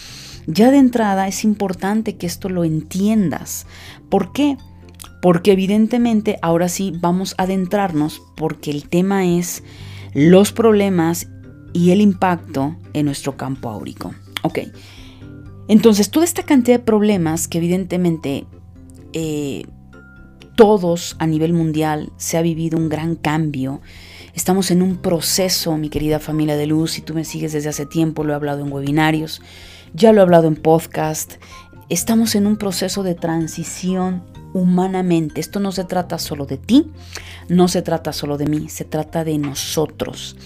ya 0.46 0.70
de 0.70 0.79
entrada 0.79 1.29
es 1.29 1.44
importante 1.44 2.16
que 2.16 2.27
esto 2.27 2.49
lo 2.49 2.64
entiendas. 2.64 3.66
¿Por 4.09 4.33
qué? 4.33 4.57
Porque 5.20 5.53
evidentemente 5.53 6.38
ahora 6.40 6.68
sí 6.68 6.92
vamos 6.99 7.35
a 7.37 7.42
adentrarnos 7.42 8.22
porque 8.37 8.70
el 8.70 8.88
tema 8.88 9.27
es 9.27 9.62
los 10.14 10.53
problemas 10.53 11.29
y 11.72 11.90
el 11.90 12.00
impacto 12.00 12.76
en 12.92 13.07
nuestro 13.07 13.37
campo 13.37 13.68
áurico. 13.68 14.14
Ok. 14.42 14.61
Entonces, 15.68 16.11
toda 16.11 16.24
esta 16.24 16.44
cantidad 16.44 16.79
de 16.79 16.85
problemas 16.85 17.48
que 17.48 17.59
evidentemente 17.59 18.46
eh, 19.12 19.66
todos 20.55 21.16
a 21.18 21.26
nivel 21.26 21.52
mundial 21.52 22.12
se 22.16 22.38
ha 22.38 22.42
vivido 22.42 22.79
un 22.79 22.88
gran 22.88 23.16
cambio 23.16 23.81
Estamos 24.37 24.70
en 24.70 24.83
un 24.83 24.98
proceso, 24.98 25.79
mi 25.79 25.88
querida 25.88 26.20
familia 26.20 26.59
de 26.59 26.66
luz, 26.66 26.92
si 26.92 27.00
tú 27.00 27.14
me 27.14 27.24
sigues 27.24 27.55
desde 27.55 27.70
hace 27.70 27.87
tiempo, 27.87 28.22
lo 28.22 28.35
he 28.35 28.37
hablado 28.37 28.61
en 28.61 28.70
webinarios, 28.70 29.40
ya 29.94 30.12
lo 30.12 30.20
he 30.20 30.22
hablado 30.22 30.46
en 30.46 30.57
podcast, 30.57 31.37
estamos 31.88 32.35
en 32.35 32.46
un 32.46 32.59
proceso 32.59 33.02
de 33.02 33.14
transición 33.14 34.24
humanamente. 34.52 35.40
Esto 35.40 35.59
no 35.59 35.72
se 35.72 35.85
trata 35.85 36.18
solo 36.18 36.44
de 36.44 36.59
ti, 36.59 36.92
no 37.48 37.66
se 37.66 37.81
trata 37.81 38.12
solo 38.12 38.37
de 38.37 38.44
mí, 38.44 38.68
se 38.68 38.85
trata 38.85 39.24
de 39.24 39.38
nosotros. 39.38 40.37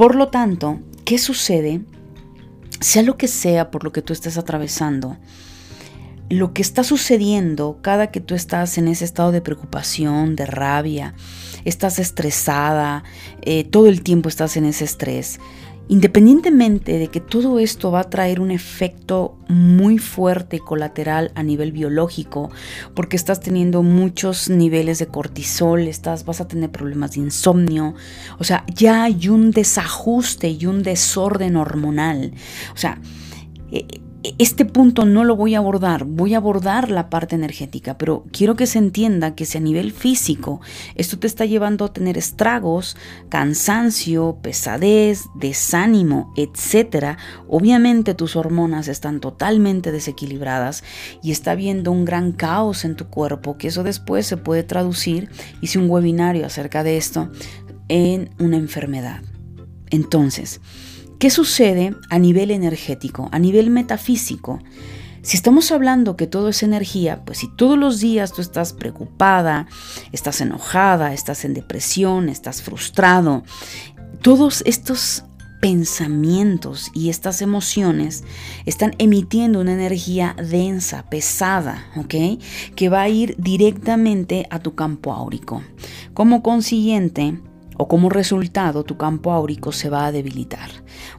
Por 0.00 0.14
lo 0.14 0.28
tanto, 0.28 0.80
¿qué 1.04 1.18
sucede? 1.18 1.82
Sea 2.80 3.02
lo 3.02 3.18
que 3.18 3.28
sea 3.28 3.70
por 3.70 3.84
lo 3.84 3.92
que 3.92 4.00
tú 4.00 4.14
estés 4.14 4.38
atravesando, 4.38 5.18
lo 6.30 6.54
que 6.54 6.62
está 6.62 6.84
sucediendo 6.84 7.80
cada 7.82 8.10
que 8.10 8.20
tú 8.20 8.34
estás 8.34 8.78
en 8.78 8.88
ese 8.88 9.04
estado 9.04 9.30
de 9.30 9.42
preocupación, 9.42 10.36
de 10.36 10.46
rabia, 10.46 11.12
estás 11.66 11.98
estresada, 11.98 13.04
eh, 13.42 13.64
todo 13.64 13.88
el 13.88 14.00
tiempo 14.02 14.30
estás 14.30 14.56
en 14.56 14.64
ese 14.64 14.86
estrés. 14.86 15.38
Independientemente 15.90 17.00
de 17.00 17.08
que 17.08 17.18
todo 17.18 17.58
esto 17.58 17.90
va 17.90 18.02
a 18.02 18.10
traer 18.10 18.38
un 18.38 18.52
efecto 18.52 19.36
muy 19.48 19.98
fuerte 19.98 20.58
y 20.58 20.60
colateral 20.60 21.32
a 21.34 21.42
nivel 21.42 21.72
biológico, 21.72 22.48
porque 22.94 23.16
estás 23.16 23.40
teniendo 23.40 23.82
muchos 23.82 24.48
niveles 24.48 25.00
de 25.00 25.08
cortisol, 25.08 25.88
estás, 25.88 26.24
vas 26.24 26.40
a 26.40 26.46
tener 26.46 26.70
problemas 26.70 27.14
de 27.14 27.22
insomnio, 27.22 27.96
o 28.38 28.44
sea, 28.44 28.64
ya 28.72 29.02
hay 29.02 29.28
un 29.28 29.50
desajuste 29.50 30.50
y 30.50 30.64
un 30.66 30.84
desorden 30.84 31.56
hormonal. 31.56 32.34
O 32.72 32.76
sea, 32.76 33.00
eh, 33.72 33.88
este 34.38 34.66
punto 34.66 35.06
no 35.06 35.24
lo 35.24 35.34
voy 35.34 35.54
a 35.54 35.58
abordar, 35.58 36.04
voy 36.04 36.34
a 36.34 36.38
abordar 36.38 36.90
la 36.90 37.08
parte 37.08 37.36
energética, 37.36 37.96
pero 37.96 38.24
quiero 38.32 38.54
que 38.54 38.66
se 38.66 38.78
entienda 38.78 39.34
que 39.34 39.46
si 39.46 39.56
a 39.56 39.62
nivel 39.62 39.92
físico 39.92 40.60
esto 40.94 41.18
te 41.18 41.26
está 41.26 41.46
llevando 41.46 41.86
a 41.86 41.92
tener 41.92 42.18
estragos, 42.18 42.96
cansancio, 43.30 44.38
pesadez, 44.42 45.24
desánimo, 45.34 46.34
etc., 46.36 47.16
obviamente 47.48 48.14
tus 48.14 48.36
hormonas 48.36 48.88
están 48.88 49.20
totalmente 49.20 49.90
desequilibradas 49.90 50.84
y 51.22 51.30
está 51.30 51.52
habiendo 51.52 51.90
un 51.90 52.04
gran 52.04 52.32
caos 52.32 52.84
en 52.84 52.96
tu 52.96 53.06
cuerpo, 53.06 53.56
que 53.56 53.68
eso 53.68 53.82
después 53.82 54.26
se 54.26 54.36
puede 54.36 54.64
traducir, 54.64 55.30
hice 55.62 55.78
un 55.78 55.88
webinario 55.88 56.44
acerca 56.44 56.84
de 56.84 56.98
esto, 56.98 57.30
en 57.88 58.30
una 58.38 58.56
enfermedad. 58.56 59.22
Entonces, 59.90 60.60
¿Qué 61.20 61.28
sucede 61.28 61.94
a 62.08 62.18
nivel 62.18 62.50
energético, 62.50 63.28
a 63.30 63.38
nivel 63.38 63.68
metafísico? 63.68 64.58
Si 65.20 65.36
estamos 65.36 65.70
hablando 65.70 66.16
que 66.16 66.26
todo 66.26 66.48
es 66.48 66.62
energía, 66.62 67.26
pues 67.26 67.40
si 67.40 67.54
todos 67.56 67.76
los 67.76 68.00
días 68.00 68.32
tú 68.32 68.40
estás 68.40 68.72
preocupada, 68.72 69.66
estás 70.12 70.40
enojada, 70.40 71.12
estás 71.12 71.44
en 71.44 71.52
depresión, 71.52 72.30
estás 72.30 72.62
frustrado, 72.62 73.44
todos 74.22 74.62
estos 74.64 75.24
pensamientos 75.60 76.90
y 76.94 77.10
estas 77.10 77.42
emociones 77.42 78.24
están 78.64 78.94
emitiendo 78.96 79.60
una 79.60 79.74
energía 79.74 80.34
densa, 80.42 81.10
pesada, 81.10 81.84
¿ok? 81.96 82.14
Que 82.76 82.88
va 82.88 83.02
a 83.02 83.10
ir 83.10 83.36
directamente 83.36 84.46
a 84.48 84.60
tu 84.60 84.74
campo 84.74 85.12
áurico. 85.12 85.62
Como 86.14 86.42
consiguiente, 86.42 87.38
o 87.80 87.88
como 87.88 88.10
resultado 88.10 88.84
tu 88.84 88.98
campo 88.98 89.32
áurico 89.32 89.72
se 89.72 89.88
va 89.88 90.04
a 90.04 90.12
debilitar. 90.12 90.68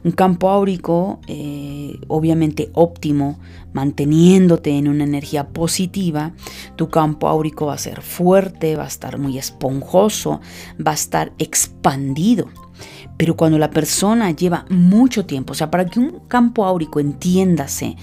Un 0.04 0.10
campo 0.12 0.48
áurico 0.50 1.20
eh, 1.28 1.98
obviamente 2.08 2.70
óptimo, 2.74 3.38
manteniéndote 3.72 4.70
en 4.70 4.88
una 4.88 5.04
energía 5.04 5.48
positiva, 5.48 6.32
tu 6.76 6.88
campo 6.88 7.28
áurico 7.28 7.66
va 7.66 7.74
a 7.74 7.78
ser 7.78 8.02
fuerte, 8.02 8.76
va 8.76 8.84
a 8.84 8.88
estar 8.88 9.18
muy 9.18 9.38
esponjoso, 9.38 10.40
va 10.84 10.92
a 10.92 10.94
estar 10.94 11.32
expandido. 11.38 12.48
Pero 13.16 13.36
cuando 13.36 13.58
la 13.58 13.70
persona 13.70 14.30
lleva 14.32 14.66
mucho 14.68 15.26
tiempo, 15.26 15.52
o 15.52 15.54
sea, 15.54 15.70
para 15.70 15.84
que 15.84 16.00
un 16.00 16.20
campo 16.26 16.64
áurico, 16.64 16.98
entiéndase, 16.98 17.96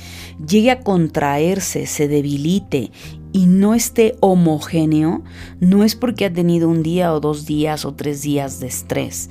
llegue 0.47 0.71
a 0.71 0.79
contraerse, 0.79 1.88
se 1.88 2.07
debilite 2.07 2.91
y 3.33 3.45
no 3.47 3.73
esté 3.73 4.15
homogéneo, 4.21 5.23
no 5.59 5.83
es 5.83 5.95
porque 5.95 6.25
ha 6.25 6.33
tenido 6.33 6.69
un 6.69 6.83
día 6.83 7.13
o 7.13 7.19
dos 7.19 7.45
días 7.45 7.85
o 7.85 7.93
tres 7.93 8.21
días 8.21 8.59
de 8.59 8.67
estrés, 8.67 9.29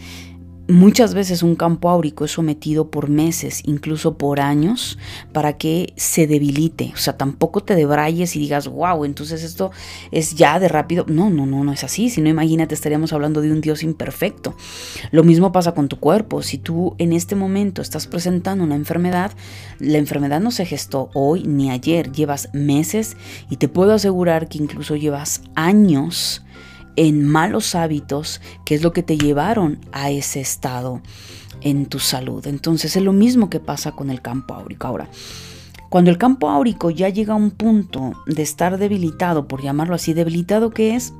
Muchas 0.71 1.15
veces 1.15 1.43
un 1.43 1.57
campo 1.57 1.89
áurico 1.89 2.27
es 2.27 2.33
sometido 2.33 2.91
por 2.91 3.09
meses, 3.09 3.63
incluso 3.65 4.19
por 4.19 4.39
años, 4.39 4.99
para 5.33 5.57
que 5.57 5.95
se 5.97 6.27
debilite. 6.27 6.93
O 6.93 6.99
sea, 6.99 7.17
tampoco 7.17 7.63
te 7.63 7.75
debrayes 7.75 8.37
y 8.37 8.39
digas, 8.39 8.69
wow, 8.69 9.07
entonces 9.07 9.43
esto 9.43 9.71
es 10.13 10.35
ya 10.35 10.61
de 10.61 10.69
rápido. 10.69 11.07
No, 11.09 11.31
no, 11.31 11.47
no, 11.47 11.65
no 11.65 11.73
es 11.73 11.85
así. 11.85 12.11
Si 12.11 12.21
no, 12.21 12.29
imagínate, 12.29 12.75
estaríamos 12.75 13.15
hablando 13.15 13.41
de 13.41 13.51
un 13.51 13.63
Dios 13.63 13.83
imperfecto. 13.83 14.55
Lo 15.11 15.25
mismo 15.25 15.53
pasa 15.53 15.73
con 15.73 15.89
tu 15.89 15.99
cuerpo. 16.01 16.43
Si 16.43 16.59
tú 16.59 16.95
en 16.99 17.15
este 17.15 17.35
momento 17.35 17.81
estás 17.81 18.07
presentando 18.07 18.63
una 18.63 18.75
enfermedad, 18.75 19.33
la 19.79 19.97
enfermedad 19.97 20.41
no 20.43 20.51
se 20.51 20.67
gestó 20.67 21.09
hoy 21.15 21.45
ni 21.45 21.71
ayer, 21.71 22.13
llevas 22.13 22.51
meses 22.53 23.17
y 23.49 23.57
te 23.57 23.69
puedo 23.69 23.95
asegurar 23.95 24.51
que 24.51 24.59
incluso 24.59 24.97
llevas 24.97 25.41
años 25.55 26.43
en 26.99 27.25
malos 27.25 27.77
hábitos, 27.77 28.41
que 28.65 28.75
es 28.75 28.83
lo 28.83 28.93
que 28.93 29.05
te 29.05 29.17
llevaron 29.17 29.79
a 29.93 30.11
ese 30.11 30.41
estado 30.41 31.01
en 31.61 31.87
tu 31.87 32.01
salud. 32.01 32.45
Entonces 32.49 32.97
es 32.97 33.03
lo 33.05 33.13
mismo 33.13 33.49
que 33.49 33.61
pasa 33.61 33.93
con 33.93 34.11
el 34.11 34.21
campo 34.21 34.55
áurico. 34.55 34.89
Ahora, 34.89 35.09
cuando 35.91 36.11
el 36.11 36.19
campo 36.19 36.51
áurico 36.51 36.91
ya 36.91 37.09
llega 37.09 37.35
a 37.35 37.37
un 37.37 37.53
punto 37.53 38.15
de 38.27 38.43
estar 38.43 38.79
debilitado, 38.79 39.47
por 39.47 39.63
llamarlo 39.63 39.95
así, 39.95 40.13
debilitado 40.13 40.71
que 40.71 40.97
es, 40.97 41.13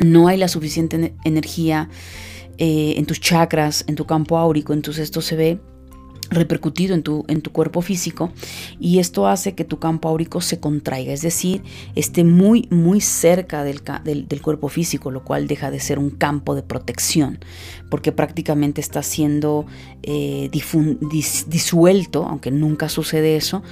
no 0.00 0.28
hay 0.28 0.36
la 0.36 0.48
suficiente 0.48 1.14
energía 1.24 1.88
eh, 2.58 2.94
en 2.98 3.06
tus 3.06 3.20
chakras, 3.20 3.84
en 3.86 3.94
tu 3.94 4.04
campo 4.04 4.36
áurico, 4.36 4.74
entonces 4.74 5.04
esto 5.04 5.22
se 5.22 5.34
ve 5.34 5.60
repercutido 6.30 6.94
en 6.94 7.02
tu, 7.02 7.24
en 7.28 7.40
tu 7.40 7.52
cuerpo 7.52 7.82
físico 7.82 8.32
y 8.80 8.98
esto 8.98 9.26
hace 9.26 9.54
que 9.54 9.64
tu 9.64 9.78
campo 9.78 10.08
áurico 10.08 10.40
se 10.40 10.60
contraiga, 10.60 11.12
es 11.12 11.22
decir, 11.22 11.62
esté 11.94 12.24
muy, 12.24 12.68
muy 12.70 13.00
cerca 13.00 13.64
del, 13.64 13.82
del, 14.04 14.42
cuerpo 14.42 14.68
físico, 14.68 15.10
lo 15.10 15.24
cual 15.24 15.46
deja 15.46 15.70
de 15.70 15.80
ser 15.80 15.98
un 15.98 16.10
campo 16.10 16.54
de 16.54 16.62
protección, 16.62 17.38
porque 17.90 18.12
prácticamente 18.12 18.80
está 18.80 19.02
siendo 19.02 19.66
eh, 20.02 20.50
disuelto, 20.50 22.26
aunque 22.26 22.50
nunca 22.50 22.88
sucede 22.88 23.36
eso, 23.36 23.62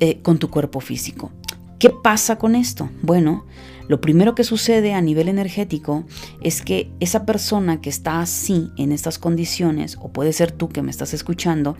eh, 0.00 0.20
con 0.22 0.38
tu 0.38 0.50
cuerpo 0.50 0.80
físico. 0.80 1.30
¿Qué 1.78 1.90
pasa 1.90 2.38
con 2.38 2.54
esto? 2.54 2.90
Bueno, 3.02 3.44
lo 3.92 4.00
primero 4.00 4.34
que 4.34 4.42
sucede 4.42 4.94
a 4.94 5.02
nivel 5.02 5.28
energético 5.28 6.06
es 6.40 6.62
que 6.62 6.90
esa 6.98 7.26
persona 7.26 7.82
que 7.82 7.90
está 7.90 8.22
así 8.22 8.70
en 8.78 8.90
estas 8.90 9.18
condiciones, 9.18 9.98
o 10.00 10.08
puede 10.08 10.32
ser 10.32 10.50
tú 10.50 10.70
que 10.70 10.80
me 10.80 10.90
estás 10.90 11.12
escuchando, 11.12 11.76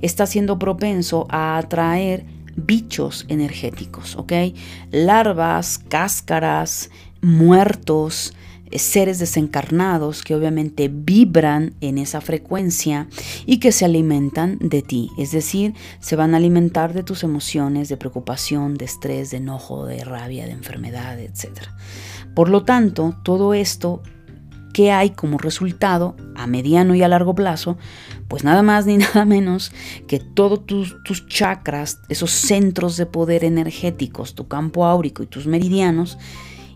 está 0.00 0.24
siendo 0.26 0.60
propenso 0.60 1.26
a 1.30 1.58
atraer 1.58 2.24
bichos 2.54 3.26
energéticos, 3.26 4.14
¿ok? 4.14 4.34
Larvas, 4.92 5.80
cáscaras, 5.80 6.90
muertos, 7.22 8.34
seres 8.76 9.18
desencarnados 9.18 10.22
que 10.22 10.34
obviamente 10.34 10.88
vibran 10.92 11.74
en 11.80 11.98
esa 11.98 12.20
frecuencia 12.20 13.08
y 13.46 13.58
que 13.58 13.72
se 13.72 13.84
alimentan 13.84 14.58
de 14.60 14.82
ti, 14.82 15.10
es 15.18 15.32
decir, 15.32 15.74
se 16.00 16.16
van 16.16 16.34
a 16.34 16.36
alimentar 16.36 16.92
de 16.92 17.02
tus 17.02 17.22
emociones, 17.22 17.88
de 17.88 17.96
preocupación, 17.96 18.74
de 18.74 18.84
estrés, 18.84 19.30
de 19.30 19.38
enojo, 19.38 19.86
de 19.86 20.04
rabia, 20.04 20.46
de 20.46 20.52
enfermedad, 20.52 21.18
etc. 21.18 21.62
Por 22.34 22.48
lo 22.48 22.64
tanto, 22.64 23.16
todo 23.22 23.54
esto 23.54 24.02
que 24.72 24.92
hay 24.92 25.10
como 25.10 25.38
resultado 25.38 26.14
a 26.36 26.46
mediano 26.46 26.94
y 26.94 27.02
a 27.02 27.08
largo 27.08 27.34
plazo, 27.34 27.78
pues 28.28 28.44
nada 28.44 28.62
más 28.62 28.86
ni 28.86 28.96
nada 28.98 29.24
menos 29.24 29.72
que 30.06 30.20
todos 30.20 30.66
tus, 30.66 31.02
tus 31.02 31.26
chakras, 31.26 32.00
esos 32.08 32.30
centros 32.30 32.96
de 32.96 33.06
poder 33.06 33.44
energéticos, 33.44 34.36
tu 34.36 34.46
campo 34.46 34.84
áurico 34.84 35.22
y 35.22 35.26
tus 35.26 35.46
meridianos, 35.46 36.18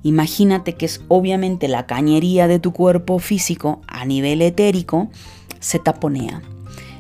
Imagínate 0.03 0.75
que 0.75 0.87
es 0.87 1.01
obviamente 1.09 1.69
la 1.69 1.87
cañería 1.87 2.49
de 2.49 2.59
tu 2.59 2.73
cuerpo 2.73 3.19
físico 3.19 3.81
a 3.87 4.05
nivel 4.05 4.43
etérico 4.43 5.11
se 5.61 5.79
taponea. 5.79 6.43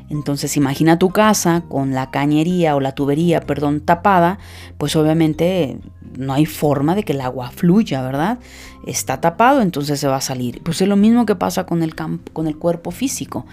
Entonces 0.09 0.57
imagina 0.57 0.99
tu 0.99 1.11
casa 1.11 1.65
con 1.69 1.93
la 1.93 2.11
cañería 2.11 2.77
o 2.77 2.81
la 2.81 2.93
tubería, 2.95 3.41
perdón, 3.41 3.81
tapada, 3.81 4.39
pues 4.77 4.95
obviamente 4.95 5.79
no 6.17 6.35
hay 6.35 6.45
forma 6.45 6.95
de 6.95 7.03
que 7.03 7.15
el 7.15 7.23
agua 7.23 7.51
fluya, 7.51 8.03
¿verdad? 8.03 8.39
Está 8.87 9.21
tapado, 9.21 9.63
entonces 9.63 9.99
se 9.99 10.09
va 10.09 10.17
a 10.17 10.21
salir. 10.21 10.63
Pues 10.63 10.83
es 10.83 10.89
lo 10.89 10.97
mismo 10.97 11.25
que 11.25 11.35
pasa 11.35 11.65
con 11.65 11.83
el, 11.83 11.95
con 11.95 12.47
el 12.47 12.59
cuerpo 12.59 12.91
físico 12.91 13.47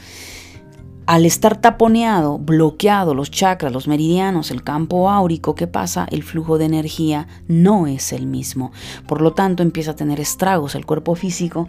al 1.09 1.25
estar 1.25 1.59
taponeado, 1.59 2.37
bloqueado 2.37 3.15
los 3.15 3.31
chakras, 3.31 3.73
los 3.73 3.87
meridianos, 3.87 4.51
el 4.51 4.63
campo 4.63 5.09
áurico, 5.09 5.55
¿qué 5.55 5.65
pasa? 5.65 6.05
El 6.11 6.21
flujo 6.21 6.59
de 6.59 6.65
energía 6.65 7.27
no 7.47 7.87
es 7.87 8.13
el 8.13 8.27
mismo. 8.27 8.71
Por 9.07 9.21
lo 9.21 9.33
tanto, 9.33 9.63
empieza 9.63 9.89
a 9.89 9.95
tener 9.95 10.19
estragos 10.19 10.75
el 10.75 10.85
cuerpo 10.85 11.15
físico 11.15 11.67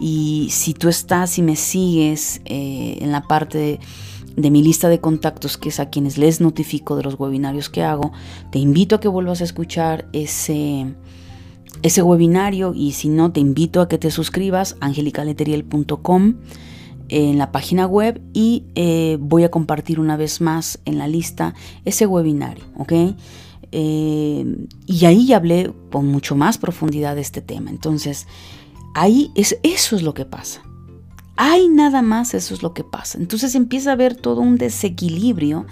y 0.00 0.48
si 0.50 0.74
tú 0.74 0.88
estás 0.88 1.38
y 1.38 1.42
me 1.42 1.54
sigues 1.54 2.40
eh, 2.46 2.98
en 3.00 3.12
la 3.12 3.28
parte 3.28 3.78
de, 4.34 4.50
mi 4.50 4.60
lista 4.60 4.88
de 4.88 5.00
contactos, 5.00 5.56
que 5.56 5.68
es 5.68 5.78
a 5.78 5.88
quienes 5.88 6.18
les 6.18 6.40
notifico 6.40 6.96
de 6.96 7.04
los 7.04 7.14
webinarios 7.14 7.70
que 7.70 7.84
hago, 7.84 8.10
te 8.50 8.58
invito 8.58 8.96
a 8.96 9.00
que 9.00 9.06
vuelvas 9.06 9.40
a 9.40 9.44
escuchar 9.44 10.08
ese, 10.12 10.96
ese 11.82 12.02
webinario 12.02 12.72
y 12.74 12.90
si 12.90 13.08
no, 13.08 13.30
te 13.30 13.38
invito 13.38 13.82
a 13.82 13.88
que 13.88 13.98
te 13.98 14.10
suscribas, 14.10 14.76
angelicaleteriel.com 14.80 16.34
en 17.10 17.38
la 17.38 17.52
página 17.52 17.86
web 17.86 18.20
y 18.32 18.64
eh, 18.74 19.18
voy 19.20 19.44
a 19.44 19.50
compartir 19.50 20.00
una 20.00 20.16
vez 20.16 20.40
más 20.40 20.78
en 20.84 20.96
la 20.96 21.08
lista 21.08 21.54
ese 21.84 22.06
webinario, 22.06 22.64
¿ok? 22.78 22.92
Eh, 23.72 24.56
y 24.86 25.04
ahí 25.04 25.26
ya 25.26 25.36
hablé 25.36 25.72
con 25.90 26.06
mucho 26.06 26.36
más 26.36 26.56
profundidad 26.58 27.16
de 27.16 27.20
este 27.20 27.42
tema. 27.42 27.70
Entonces, 27.70 28.26
ahí 28.94 29.30
es, 29.34 29.58
eso 29.62 29.96
es 29.96 30.02
lo 30.02 30.14
que 30.14 30.24
pasa. 30.24 30.62
Hay 31.42 31.70
nada 31.70 32.02
más, 32.02 32.34
eso 32.34 32.52
es 32.52 32.62
lo 32.62 32.74
que 32.74 32.84
pasa. 32.84 33.16
Entonces 33.16 33.54
empieza 33.54 33.88
a 33.88 33.92
haber 33.94 34.14
todo 34.14 34.42
un 34.42 34.58
desequilibrio 34.58 35.64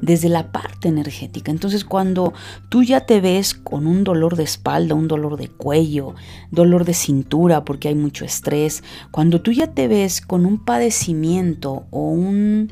desde 0.00 0.28
la 0.28 0.52
parte 0.52 0.86
energética. 0.86 1.50
Entonces 1.50 1.84
cuando 1.84 2.32
tú 2.68 2.84
ya 2.84 3.06
te 3.06 3.20
ves 3.20 3.52
con 3.52 3.88
un 3.88 4.04
dolor 4.04 4.36
de 4.36 4.44
espalda, 4.44 4.94
un 4.94 5.08
dolor 5.08 5.36
de 5.36 5.48
cuello, 5.48 6.14
dolor 6.52 6.84
de 6.84 6.94
cintura 6.94 7.64
porque 7.64 7.88
hay 7.88 7.96
mucho 7.96 8.24
estrés, 8.24 8.84
cuando 9.10 9.40
tú 9.40 9.50
ya 9.50 9.66
te 9.66 9.88
ves 9.88 10.20
con 10.20 10.46
un 10.46 10.64
padecimiento 10.64 11.86
o 11.90 12.02
un 12.10 12.70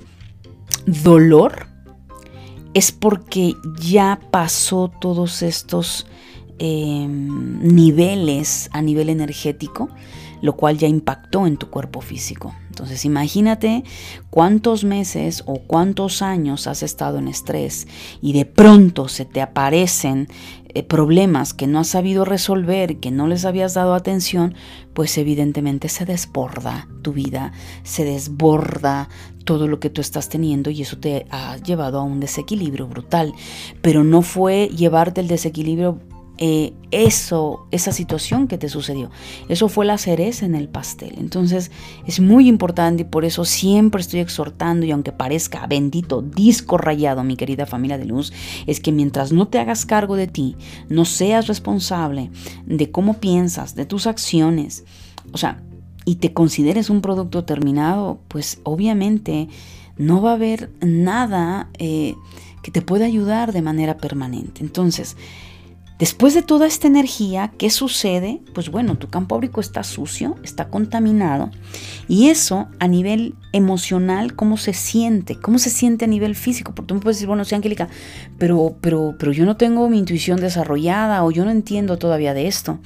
dolor, 0.86 1.66
es 2.72 2.92
porque 2.92 3.54
ya 3.80 4.20
pasó 4.30 4.92
todos 5.00 5.42
estos 5.42 6.06
em, 6.60 7.58
niveles 7.64 8.70
a 8.72 8.80
nivel 8.80 9.08
energético 9.08 9.88
lo 10.44 10.56
cual 10.56 10.76
ya 10.76 10.86
impactó 10.86 11.46
en 11.46 11.56
tu 11.56 11.70
cuerpo 11.70 12.02
físico. 12.02 12.54
Entonces 12.68 13.06
imagínate 13.06 13.82
cuántos 14.28 14.84
meses 14.84 15.42
o 15.46 15.60
cuántos 15.60 16.20
años 16.20 16.66
has 16.66 16.82
estado 16.82 17.16
en 17.16 17.28
estrés 17.28 17.88
y 18.20 18.34
de 18.34 18.44
pronto 18.44 19.08
se 19.08 19.24
te 19.24 19.40
aparecen 19.40 20.28
eh, 20.68 20.82
problemas 20.82 21.54
que 21.54 21.66
no 21.66 21.78
has 21.78 21.86
sabido 21.88 22.26
resolver, 22.26 23.00
que 23.00 23.10
no 23.10 23.26
les 23.26 23.46
habías 23.46 23.72
dado 23.72 23.94
atención, 23.94 24.54
pues 24.92 25.16
evidentemente 25.16 25.88
se 25.88 26.04
desborda 26.04 26.88
tu 27.00 27.14
vida, 27.14 27.52
se 27.82 28.04
desborda 28.04 29.08
todo 29.46 29.66
lo 29.66 29.80
que 29.80 29.88
tú 29.88 30.02
estás 30.02 30.28
teniendo 30.28 30.68
y 30.68 30.82
eso 30.82 30.98
te 30.98 31.24
ha 31.30 31.56
llevado 31.56 32.00
a 32.00 32.02
un 32.02 32.20
desequilibrio 32.20 32.86
brutal. 32.86 33.32
Pero 33.80 34.04
no 34.04 34.20
fue 34.20 34.68
llevarte 34.68 35.22
el 35.22 35.28
desequilibrio 35.28 36.00
eh, 36.36 36.72
eso, 36.90 37.66
esa 37.70 37.92
situación 37.92 38.48
que 38.48 38.58
te 38.58 38.68
sucedió. 38.68 39.10
Eso 39.48 39.68
fue 39.68 39.84
la 39.84 39.98
cereza 39.98 40.44
en 40.44 40.56
el 40.56 40.68
pastel. 40.68 41.14
Entonces 41.18 41.70
es 42.06 42.18
muy 42.18 42.48
importante 42.48 43.02
y 43.02 43.06
por 43.06 43.24
eso 43.24 43.44
siempre 43.44 44.00
estoy 44.00 44.20
exhortando 44.20 44.84
y 44.84 44.90
aunque 44.90 45.12
parezca 45.12 45.66
bendito 45.66 46.22
disco 46.22 46.76
rayado, 46.76 47.22
mi 47.22 47.36
querida 47.36 47.66
familia 47.66 47.98
de 47.98 48.06
luz, 48.06 48.32
es 48.66 48.80
que 48.80 48.90
mientras 48.90 49.32
no 49.32 49.46
te 49.46 49.58
hagas 49.58 49.86
cargo 49.86 50.16
de 50.16 50.26
ti, 50.26 50.56
no 50.88 51.04
seas 51.04 51.46
responsable 51.46 52.30
de 52.66 52.90
cómo 52.90 53.14
piensas, 53.14 53.76
de 53.76 53.86
tus 53.86 54.06
acciones, 54.08 54.84
o 55.32 55.38
sea, 55.38 55.62
y 56.04 56.16
te 56.16 56.32
consideres 56.32 56.90
un 56.90 57.00
producto 57.00 57.44
terminado, 57.44 58.18
pues 58.28 58.60
obviamente 58.64 59.48
no 59.96 60.20
va 60.20 60.32
a 60.32 60.34
haber 60.34 60.70
nada 60.80 61.70
eh, 61.78 62.14
que 62.62 62.70
te 62.70 62.82
pueda 62.82 63.06
ayudar 63.06 63.52
de 63.52 63.62
manera 63.62 63.96
permanente. 63.96 64.62
Entonces, 64.62 65.16
Después 66.04 66.34
de 66.34 66.42
toda 66.42 66.66
esta 66.66 66.86
energía, 66.86 67.54
¿qué 67.56 67.70
sucede? 67.70 68.42
Pues 68.52 68.68
bueno, 68.70 68.98
tu 68.98 69.08
campo 69.08 69.36
áurico 69.36 69.62
está 69.62 69.82
sucio, 69.82 70.36
está 70.44 70.68
contaminado. 70.68 71.50
Y 72.08 72.28
eso 72.28 72.68
a 72.78 72.88
nivel 72.88 73.36
emocional, 73.54 74.36
¿cómo 74.36 74.58
se 74.58 74.74
siente? 74.74 75.36
¿Cómo 75.36 75.58
se 75.58 75.70
siente 75.70 76.04
a 76.04 76.08
nivel 76.08 76.34
físico? 76.34 76.74
Porque 76.74 76.88
tú 76.88 76.94
me 76.96 77.00
puedes 77.00 77.16
decir, 77.16 77.28
bueno, 77.28 77.46
sí, 77.46 77.54
Angélica, 77.54 77.88
pero, 78.36 78.76
pero, 78.82 79.16
pero 79.18 79.32
yo 79.32 79.46
no 79.46 79.56
tengo 79.56 79.88
mi 79.88 79.98
intuición 79.98 80.40
desarrollada 80.40 81.24
o 81.24 81.30
yo 81.30 81.46
no 81.46 81.50
entiendo 81.50 81.96
todavía 81.96 82.34
de 82.34 82.48
esto. 82.48 82.80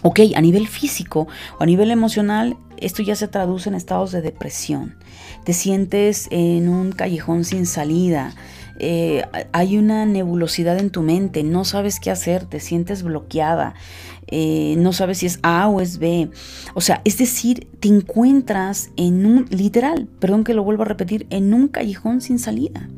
Ok, 0.00 0.20
a 0.34 0.40
nivel 0.40 0.68
físico 0.68 1.28
o 1.58 1.62
a 1.62 1.66
nivel 1.66 1.90
emocional, 1.90 2.56
esto 2.78 3.02
ya 3.02 3.14
se 3.14 3.28
traduce 3.28 3.68
en 3.68 3.74
estados 3.74 4.10
de 4.10 4.22
depresión. 4.22 4.96
Te 5.44 5.52
sientes 5.52 6.28
en 6.30 6.70
un 6.70 6.92
callejón 6.92 7.44
sin 7.44 7.66
salida 7.66 8.34
eh, 8.78 9.24
hay 9.52 9.76
una 9.76 10.06
nebulosidad 10.06 10.78
en 10.78 10.90
tu 10.90 11.02
mente, 11.02 11.42
no 11.42 11.64
sabes 11.64 12.00
qué 12.00 12.10
hacer, 12.10 12.46
te 12.46 12.60
sientes 12.60 13.02
bloqueada, 13.02 13.74
eh, 14.26 14.74
no 14.78 14.92
sabes 14.92 15.18
si 15.18 15.26
es 15.26 15.38
A 15.42 15.68
o 15.68 15.80
es 15.80 15.98
B. 15.98 16.30
O 16.74 16.80
sea, 16.80 17.02
es 17.04 17.18
decir, 17.18 17.68
te 17.80 17.88
encuentras 17.88 18.90
en 18.96 19.26
un, 19.26 19.46
literal, 19.50 20.08
perdón 20.18 20.44
que 20.44 20.54
lo 20.54 20.64
vuelvo 20.64 20.82
a 20.82 20.86
repetir, 20.86 21.26
en 21.30 21.52
un 21.54 21.68
callejón 21.68 22.20
sin 22.20 22.38
salida. 22.38 22.88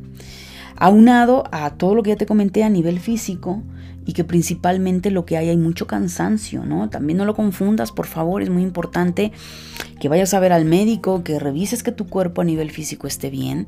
Aunado 0.77 1.45
a 1.53 1.71
todo 1.71 1.95
lo 1.95 2.03
que 2.03 2.11
ya 2.11 2.17
te 2.17 2.27
comenté 2.27 2.65
a 2.65 2.69
nivel 2.69 3.01
físico, 3.01 3.63
y 4.07 4.13
que 4.13 4.25
principalmente 4.25 5.11
lo 5.11 5.25
que 5.25 5.37
hay 5.37 5.49
hay 5.49 5.57
mucho 5.57 5.87
cansancio, 5.87 6.65
¿no? 6.65 6.91
También 6.91 7.19
no 7.19 7.25
lo 7.25 7.35
confundas, 7.35 7.93
por 7.93 8.07
favor, 8.07 8.43
es 8.43 8.51
muy 8.51 8.63
importante 8.63 9.33
que 10.01 10.09
vayas 10.09 10.35
a 10.35 10.41
ver 10.41 10.53
al 10.53 10.65
médico, 10.65 11.25
que 11.25 11.39
revises 11.39 11.83
que 11.83 11.93
tu 11.93 12.07
cuerpo 12.07 12.43
a 12.43 12.45
nivel 12.45 12.71
físico 12.71 13.07
esté 13.07 13.31
bien, 13.31 13.67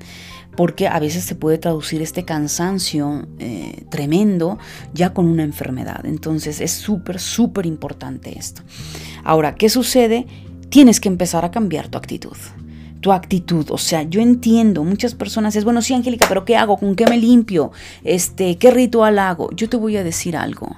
porque 0.57 0.89
a 0.89 0.99
veces 0.99 1.25
se 1.25 1.35
puede 1.35 1.59
traducir 1.59 2.03
este 2.03 2.25
cansancio 2.25 3.27
eh, 3.39 3.85
tremendo 3.91 4.59
ya 4.93 5.15
con 5.15 5.27
una 5.27 5.43
enfermedad. 5.43 6.05
Entonces 6.05 6.61
es 6.61 6.73
súper, 6.73 7.19
súper 7.19 7.67
importante 7.67 8.39
esto. 8.39 8.63
Ahora, 9.25 9.55
¿qué 9.55 9.69
sucede? 9.69 10.27
Tienes 10.69 11.01
que 11.01 11.09
empezar 11.09 11.45
a 11.45 11.51
cambiar 11.51 11.89
tu 11.89 11.99
actitud 11.99 12.37
tu 13.01 13.13
actitud. 13.13 13.67
O 13.71 13.79
sea, 13.79 14.03
yo 14.03 14.21
entiendo, 14.21 14.85
muchas 14.85 15.15
personas 15.15 15.57
es, 15.57 15.65
bueno, 15.65 15.83
sí, 15.83 15.95
Angélica, 15.95 16.27
pero 16.29 16.45
¿qué 16.45 16.57
hago? 16.57 16.77
¿Con 16.77 16.95
qué 16.97 17.07
me 17.07 17.19
limpio? 17.19 17.73
Este, 18.05 18.57
¿qué 18.59 18.71
ritual 18.71 19.19
hago? 19.19 19.51
Yo 19.53 19.69
te 19.69 19.77
voy 19.77 19.97
a 19.97 20.05
decir 20.05 20.37
algo. 20.37 20.77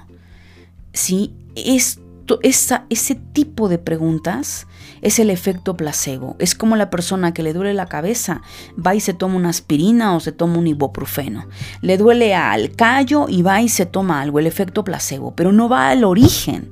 Sí, 0.93 1.33
es 1.55 1.99
esa, 2.43 2.85
ese 2.89 3.15
tipo 3.15 3.69
de 3.69 3.77
preguntas 3.77 4.67
es 5.01 5.19
el 5.19 5.29
efecto 5.29 5.75
placebo. 5.75 6.35
Es 6.39 6.55
como 6.55 6.75
la 6.75 6.89
persona 6.89 7.33
que 7.33 7.43
le 7.43 7.53
duele 7.53 7.73
la 7.73 7.87
cabeza, 7.87 8.41
va 8.75 8.95
y 8.95 8.99
se 8.99 9.13
toma 9.13 9.35
una 9.35 9.49
aspirina 9.49 10.15
o 10.15 10.19
se 10.19 10.31
toma 10.31 10.57
un 10.57 10.67
ibuprofeno. 10.67 11.47
Le 11.81 11.97
duele 11.97 12.35
al 12.35 12.75
callo 12.75 13.27
y 13.29 13.41
va 13.41 13.61
y 13.61 13.69
se 13.69 13.85
toma 13.85 14.21
algo, 14.21 14.39
el 14.39 14.47
efecto 14.47 14.83
placebo, 14.83 15.33
pero 15.35 15.51
no 15.51 15.69
va 15.69 15.89
al 15.89 16.03
origen. 16.03 16.71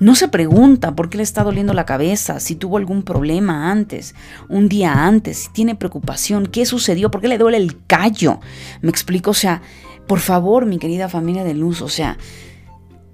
No 0.00 0.14
se 0.14 0.28
pregunta 0.28 0.94
por 0.94 1.10
qué 1.10 1.16
le 1.16 1.24
está 1.24 1.42
doliendo 1.42 1.74
la 1.74 1.86
cabeza, 1.86 2.40
si 2.40 2.54
tuvo 2.54 2.76
algún 2.76 3.02
problema 3.02 3.70
antes, 3.70 4.14
un 4.48 4.68
día 4.68 5.06
antes, 5.06 5.38
si 5.38 5.48
tiene 5.50 5.74
preocupación, 5.74 6.46
qué 6.46 6.66
sucedió, 6.66 7.10
por 7.10 7.20
qué 7.20 7.28
le 7.28 7.38
duele 7.38 7.56
el 7.56 7.84
callo. 7.86 8.40
Me 8.80 8.90
explico, 8.90 9.32
o 9.32 9.34
sea, 9.34 9.62
por 10.06 10.20
favor, 10.20 10.66
mi 10.66 10.78
querida 10.78 11.08
familia 11.08 11.44
de 11.44 11.54
luz, 11.54 11.82
o 11.82 11.88
sea, 11.88 12.16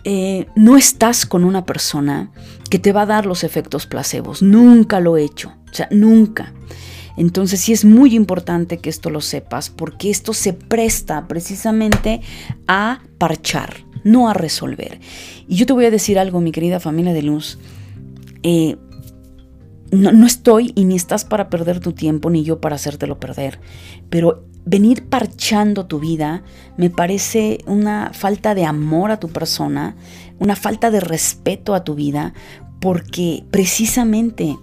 eh, 0.04 0.46
no 0.54 0.76
estás 0.76 1.24
con 1.24 1.44
una 1.44 1.64
persona 1.64 2.30
que 2.68 2.78
te 2.78 2.92
va 2.92 3.02
a 3.02 3.06
dar 3.06 3.24
los 3.24 3.42
efectos 3.42 3.86
placebos. 3.86 4.42
Nunca 4.42 5.00
lo 5.00 5.16
he 5.16 5.24
hecho. 5.24 5.54
O 5.70 5.74
sea, 5.74 5.88
nunca. 5.90 6.52
Entonces 7.16 7.60
sí 7.60 7.72
es 7.72 7.84
muy 7.84 8.14
importante 8.14 8.78
que 8.78 8.90
esto 8.90 9.08
lo 9.08 9.20
sepas 9.20 9.70
porque 9.70 10.10
esto 10.10 10.34
se 10.34 10.52
presta 10.52 11.26
precisamente 11.26 12.20
a 12.66 13.00
parchar, 13.18 13.84
no 14.04 14.28
a 14.28 14.34
resolver. 14.34 15.00
Y 15.48 15.56
yo 15.56 15.66
te 15.66 15.72
voy 15.72 15.86
a 15.86 15.90
decir 15.90 16.18
algo, 16.18 16.40
mi 16.40 16.52
querida 16.52 16.78
familia 16.78 17.12
de 17.12 17.22
luz. 17.22 17.58
Eh, 18.42 18.76
no, 19.90 20.12
no, 20.12 20.26
estoy 20.26 20.72
y 20.74 20.84
ni 20.84 20.96
estás 20.96 21.24
para 21.24 21.48
perder 21.48 21.80
tu 21.80 21.92
tiempo 21.92 22.30
ni 22.30 22.44
yo 22.44 22.60
para 22.60 22.76
hacértelo 22.76 23.18
perder. 23.18 23.60
Pero 24.10 24.44
venir 24.64 25.08
parchando 25.08 25.86
tu 25.86 26.00
vida 26.00 26.42
me 26.76 26.90
parece 26.90 27.58
una 27.66 28.12
falta 28.12 28.54
de 28.54 28.64
amor 28.64 29.10
a 29.10 29.20
tu 29.20 29.28
persona, 29.28 29.96
una 30.38 30.56
falta 30.56 30.90
de 30.90 31.00
respeto 31.00 31.74
a 31.74 31.84
tu 31.84 31.94
vida, 31.94 32.34
porque 32.80 33.44
precisamente 33.50 34.56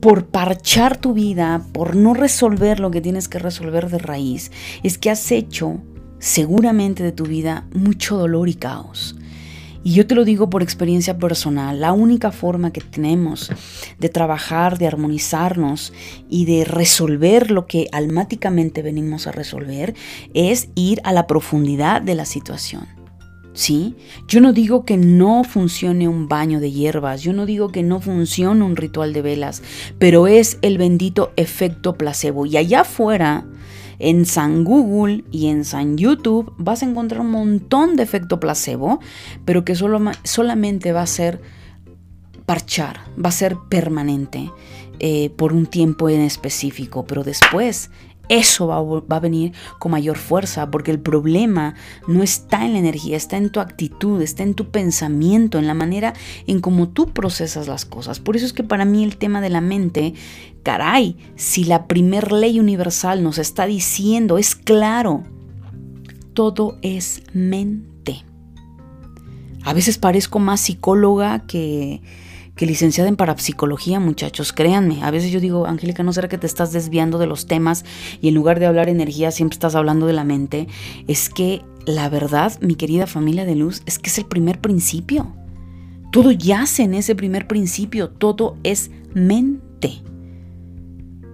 por 0.00 0.26
parchar 0.26 0.96
tu 0.96 1.14
vida, 1.14 1.66
por 1.72 1.96
no 1.96 2.14
resolver 2.14 2.80
lo 2.80 2.90
que 2.90 3.00
tienes 3.00 3.28
que 3.28 3.38
resolver 3.38 3.90
de 3.90 3.98
raíz, 3.98 4.52
es 4.82 4.98
que 4.98 5.10
has 5.10 5.32
hecho 5.32 5.80
seguramente 6.18 7.02
de 7.02 7.12
tu 7.12 7.24
vida 7.24 7.66
mucho 7.72 8.16
dolor 8.16 8.48
y 8.48 8.54
caos. 8.54 9.16
Y 9.86 9.92
yo 9.92 10.04
te 10.04 10.16
lo 10.16 10.24
digo 10.24 10.50
por 10.50 10.64
experiencia 10.64 11.16
personal, 11.16 11.80
la 11.80 11.92
única 11.92 12.32
forma 12.32 12.72
que 12.72 12.80
tenemos 12.80 13.52
de 14.00 14.08
trabajar, 14.08 14.78
de 14.78 14.88
armonizarnos 14.88 15.92
y 16.28 16.44
de 16.44 16.64
resolver 16.64 17.52
lo 17.52 17.68
que 17.68 17.86
almáticamente 17.92 18.82
venimos 18.82 19.28
a 19.28 19.30
resolver 19.30 19.94
es 20.34 20.70
ir 20.74 21.00
a 21.04 21.12
la 21.12 21.28
profundidad 21.28 22.02
de 22.02 22.16
la 22.16 22.24
situación. 22.24 22.88
¿Sí? 23.52 23.94
Yo 24.26 24.40
no 24.40 24.52
digo 24.52 24.84
que 24.84 24.96
no 24.96 25.44
funcione 25.44 26.08
un 26.08 26.26
baño 26.26 26.58
de 26.58 26.72
hierbas, 26.72 27.22
yo 27.22 27.32
no 27.32 27.46
digo 27.46 27.68
que 27.70 27.84
no 27.84 28.00
funcione 28.00 28.64
un 28.64 28.74
ritual 28.74 29.12
de 29.12 29.22
velas, 29.22 29.62
pero 30.00 30.26
es 30.26 30.58
el 30.62 30.78
bendito 30.78 31.32
efecto 31.36 31.94
placebo. 31.94 32.44
Y 32.44 32.56
allá 32.56 32.80
afuera 32.80 33.46
en 33.98 34.26
San 34.26 34.64
Google 34.64 35.24
y 35.30 35.48
en 35.48 35.64
San 35.64 35.96
YouTube 35.96 36.52
vas 36.58 36.82
a 36.82 36.86
encontrar 36.86 37.20
un 37.20 37.30
montón 37.30 37.96
de 37.96 38.02
efecto 38.02 38.40
placebo, 38.40 39.00
pero 39.44 39.64
que 39.64 39.74
solo, 39.74 40.00
solamente 40.24 40.92
va 40.92 41.02
a 41.02 41.06
ser 41.06 41.40
parchar, 42.46 43.00
va 43.22 43.28
a 43.30 43.32
ser 43.32 43.56
permanente 43.68 44.50
eh, 44.98 45.30
por 45.30 45.52
un 45.52 45.66
tiempo 45.66 46.08
en 46.08 46.20
específico, 46.20 47.04
pero 47.06 47.24
después 47.24 47.90
eso 48.28 48.66
va, 48.66 48.82
va, 48.82 49.16
a 49.16 49.20
venir 49.20 49.52
con 49.78 49.92
mayor 49.92 50.16
fuerza, 50.16 50.70
porque 50.70 50.90
el 50.90 50.98
problema 50.98 51.74
no 52.06 52.22
está 52.22 52.64
en 52.64 52.72
la 52.72 52.78
energía, 52.78 53.16
está 53.16 53.36
en 53.36 53.50
tu 53.50 53.60
actitud, 53.60 54.20
está 54.20 54.42
en 54.42 54.54
tu 54.54 54.70
pensamiento, 54.70 55.58
en 55.58 55.66
la 55.66 55.74
manera 55.74 56.14
en 56.46 56.60
cómo 56.60 56.88
tú 56.88 57.12
procesas 57.12 57.68
las 57.68 57.84
cosas. 57.84 58.20
Por 58.20 58.36
eso 58.36 58.46
es 58.46 58.52
que 58.52 58.64
para 58.64 58.84
mí 58.84 59.04
el 59.04 59.16
tema 59.16 59.40
de 59.40 59.50
la 59.50 59.60
mente, 59.60 60.14
caray, 60.62 61.16
si 61.36 61.64
la 61.64 61.86
primer 61.86 62.32
ley 62.32 62.58
universal 62.58 63.22
nos 63.22 63.38
está 63.38 63.66
diciendo, 63.66 64.38
es 64.38 64.54
claro, 64.54 65.24
todo 66.34 66.78
es 66.82 67.22
mente. 67.32 68.24
A 69.64 69.72
veces 69.72 69.98
parezco 69.98 70.38
más 70.38 70.60
psicóloga 70.60 71.46
que 71.46 72.00
que 72.56 72.66
licenciada 72.66 73.08
en 73.08 73.16
parapsicología, 73.16 74.00
muchachos, 74.00 74.52
créanme. 74.52 75.04
A 75.04 75.10
veces 75.10 75.30
yo 75.30 75.40
digo, 75.40 75.66
Angélica, 75.66 76.02
¿no 76.02 76.12
será 76.12 76.28
que 76.28 76.38
te 76.38 76.46
estás 76.46 76.72
desviando 76.72 77.18
de 77.18 77.26
los 77.26 77.46
temas 77.46 77.84
y 78.20 78.28
en 78.28 78.34
lugar 78.34 78.58
de 78.58 78.66
hablar 78.66 78.88
energía 78.88 79.30
siempre 79.30 79.54
estás 79.54 79.74
hablando 79.74 80.06
de 80.06 80.14
la 80.14 80.24
mente? 80.24 80.66
Es 81.06 81.28
que 81.28 81.62
la 81.84 82.08
verdad, 82.08 82.58
mi 82.60 82.74
querida 82.74 83.06
familia 83.06 83.44
de 83.44 83.54
luz, 83.54 83.82
es 83.86 83.98
que 83.98 84.10
es 84.10 84.18
el 84.18 84.24
primer 84.24 84.60
principio. 84.60 85.34
Todo 86.10 86.32
yace 86.32 86.82
en 86.82 86.94
ese 86.94 87.14
primer 87.14 87.46
principio, 87.46 88.08
todo 88.08 88.56
es 88.64 88.90
mente. 89.14 90.02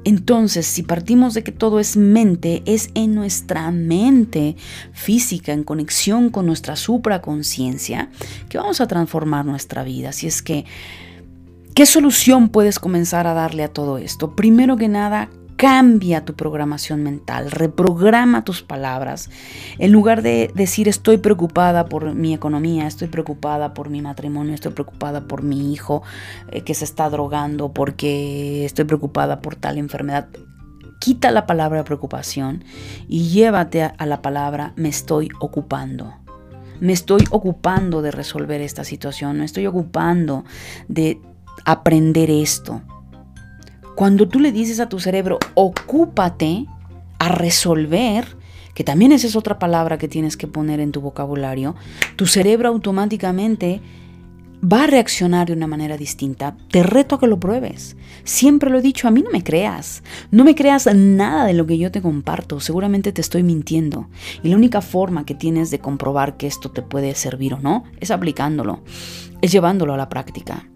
Entonces, 0.05 0.67
si 0.67 0.83
partimos 0.83 1.35
de 1.35 1.45
que 1.45 1.53
todo 1.53 1.79
es 1.79 1.97
mente, 1.97 2.63
es 2.67 2.91
en 2.95 3.15
nuestra 3.15 3.71
mente 3.71 4.57
física, 4.93 5.53
en 5.53 5.63
conexión 5.63 6.31
con 6.31 6.47
nuestra 6.47 6.75
supraconciencia, 6.75 8.11
que 8.49 8.59
vamos 8.59 8.81
a 8.81 8.89
transformar 8.89 9.47
nuestra 9.47 9.85
vida. 9.85 10.13
Si 10.13 10.27
es 10.27 10.43
que 10.43 10.65
¿Qué 11.75 11.87
solución 11.87 12.51
puedes 12.51 12.79
comenzar 12.79 13.27
a 13.27 13.33
darle 13.33 13.65
a 13.65 13.73
todo 13.73 13.97
esto? 13.97 14.37
Primero 14.37 14.77
que 14.77 14.89
nada, 14.89 15.31
cambia 15.57 16.23
tu 16.23 16.35
programación 16.35 17.03
mental, 17.03 17.51
reprograma 17.51 18.45
tus 18.45 18.63
palabras. 18.63 19.31
En 19.79 19.91
lugar 19.91 20.21
de 20.21 20.51
decir 20.55 20.87
estoy 20.87 21.17
preocupada 21.17 21.87
por 21.87 22.15
mi 22.15 22.35
economía, 22.35 22.87
estoy 22.87 23.09
preocupada 23.09 23.73
por 23.73 23.89
mi 23.89 24.03
matrimonio, 24.03 24.55
estoy 24.55 24.73
preocupada 24.73 25.27
por 25.27 25.43
mi 25.43 25.73
hijo 25.73 26.03
eh, 26.51 26.61
que 26.61 26.75
se 26.75 26.85
está 26.85 27.09
drogando, 27.09 27.73
porque 27.73 28.67
estoy 28.67 28.85
preocupada 28.85 29.41
por 29.41 29.57
tal 29.57 29.79
enfermedad, 29.79 30.29
quita 31.01 31.31
la 31.31 31.47
palabra 31.47 31.85
preocupación 31.85 32.65
y 33.09 33.31
llévate 33.31 33.83
a 33.83 34.05
la 34.05 34.21
palabra 34.21 34.75
me 34.77 34.91
estoy 34.91 35.31
ocupando. 35.41 36.13
Me 36.81 36.93
estoy 36.93 37.25
ocupando 37.31 38.03
de 38.03 38.11
resolver 38.11 38.61
esta 38.61 38.85
situación, 38.85 39.39
me 39.39 39.47
estoy 39.47 39.67
ocupando 39.69 40.45
de 40.89 41.19
aprender 41.65 42.31
esto. 42.31 42.83
Cuando 43.95 44.29
tú 44.29 44.41
le 44.41 44.53
dices 44.53 44.81
a 44.81 44.89
tu 44.89 44.99
cerebro, 44.99 45.39
ocúpate 45.55 46.67
a 47.19 47.29
resolver, 47.29 48.37
que 48.75 48.85
también 48.85 49.13
esa 49.13 49.27
es 49.27 49.37
otra 49.37 49.59
palabra 49.59 49.99
que 49.99 50.09
tienes 50.09 50.37
que 50.37 50.47
poner 50.47 50.81
en 50.81 50.93
tu 50.93 51.01
vocabulario, 51.01 51.77
tu 52.17 52.27
cerebro 52.27 52.69
automáticamente 52.69 53.81
va 54.63 54.85
a 54.85 54.87
reaccionar 54.87 55.49
de 55.49 55.55
una 55.55 55.67
manera 55.67 55.97
distinta. 55.97 56.57
Te 56.71 56.83
reto 56.83 57.17
a 57.17 57.21
que 57.21 57.27
lo 57.27 57.41
pruebes. 57.41 57.97
Siempre 58.25 58.71
lo 58.71 58.79
he 58.79 58.83
dicho, 58.83 59.09
a 59.09 59.11
mí 59.11 59.23
no 59.23 59.31
me 59.31 59.43
creas. 59.43 60.03
No 60.31 60.45
me 60.45 60.55
creas 60.55 60.87
nada 60.95 61.45
de 61.45 61.53
lo 61.53 61.67
que 61.67 61.79
yo 61.79 61.91
te 61.91 62.01
comparto. 62.01 62.61
Seguramente 62.61 63.13
te 63.13 63.21
estoy 63.21 63.43
mintiendo. 63.43 64.09
Y 64.43 64.49
la 64.49 64.57
única 64.57 64.81
forma 64.81 65.27
que 65.27 65.35
tienes 65.35 65.71
de 65.71 65.81
comprobar 65.81 66.37
que 66.37 66.47
esto 66.47 66.71
te 66.71 66.83
puede 66.83 67.15
servir 67.15 67.55
o 67.55 67.61
no 67.61 67.85
es 68.01 68.11
aplicándolo, 68.11 68.83
es 69.41 69.51
llevándolo 69.51 69.95
a 69.95 69.97
la 69.97 70.09
práctica. 70.09 70.69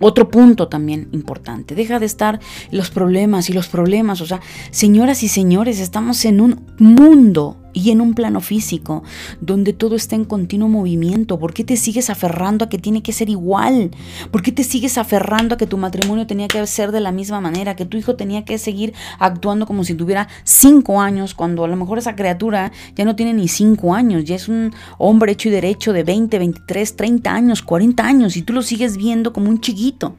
Otro 0.00 0.30
punto 0.30 0.68
también 0.68 1.08
importante, 1.12 1.74
deja 1.74 1.98
de 1.98 2.06
estar 2.06 2.40
los 2.70 2.90
problemas 2.90 3.50
y 3.50 3.52
los 3.52 3.68
problemas, 3.68 4.20
o 4.20 4.26
sea, 4.26 4.40
señoras 4.70 5.22
y 5.22 5.28
señores, 5.28 5.80
estamos 5.80 6.24
en 6.24 6.40
un 6.40 6.66
mundo 6.78 7.56
y 7.78 7.90
en 7.90 8.00
un 8.00 8.14
plano 8.14 8.40
físico 8.40 9.04
donde 9.40 9.72
todo 9.72 9.94
está 9.94 10.16
en 10.16 10.24
continuo 10.24 10.68
movimiento. 10.68 11.38
¿Por 11.38 11.54
qué 11.54 11.62
te 11.62 11.76
sigues 11.76 12.10
aferrando 12.10 12.64
a 12.64 12.68
que 12.68 12.78
tiene 12.78 13.02
que 13.02 13.12
ser 13.12 13.28
igual? 13.30 13.90
¿Por 14.30 14.42
qué 14.42 14.50
te 14.50 14.64
sigues 14.64 14.98
aferrando 14.98 15.54
a 15.54 15.58
que 15.58 15.66
tu 15.66 15.78
matrimonio 15.78 16.26
tenía 16.26 16.48
que 16.48 16.66
ser 16.66 16.90
de 16.90 17.00
la 17.00 17.12
misma 17.12 17.40
manera? 17.40 17.76
Que 17.76 17.84
tu 17.84 17.96
hijo 17.96 18.16
tenía 18.16 18.44
que 18.44 18.58
seguir 18.58 18.94
actuando 19.18 19.66
como 19.66 19.84
si 19.84 19.94
tuviera 19.94 20.28
cinco 20.42 21.00
años, 21.00 21.34
cuando 21.34 21.64
a 21.64 21.68
lo 21.68 21.76
mejor 21.76 21.98
esa 21.98 22.16
criatura 22.16 22.72
ya 22.96 23.04
no 23.04 23.14
tiene 23.14 23.32
ni 23.32 23.46
cinco 23.46 23.94
años, 23.94 24.24
ya 24.24 24.34
es 24.34 24.48
un 24.48 24.72
hombre 24.98 25.32
hecho 25.32 25.48
y 25.48 25.52
derecho 25.52 25.92
de 25.92 26.02
20, 26.02 26.38
23, 26.38 26.96
30 26.96 27.32
años, 27.32 27.62
40 27.62 28.04
años 28.04 28.36
y 28.36 28.42
tú 28.42 28.52
lo 28.52 28.62
sigues 28.62 28.96
viendo 28.96 29.32
como 29.32 29.48
un 29.48 29.60
chiquito. 29.60 30.16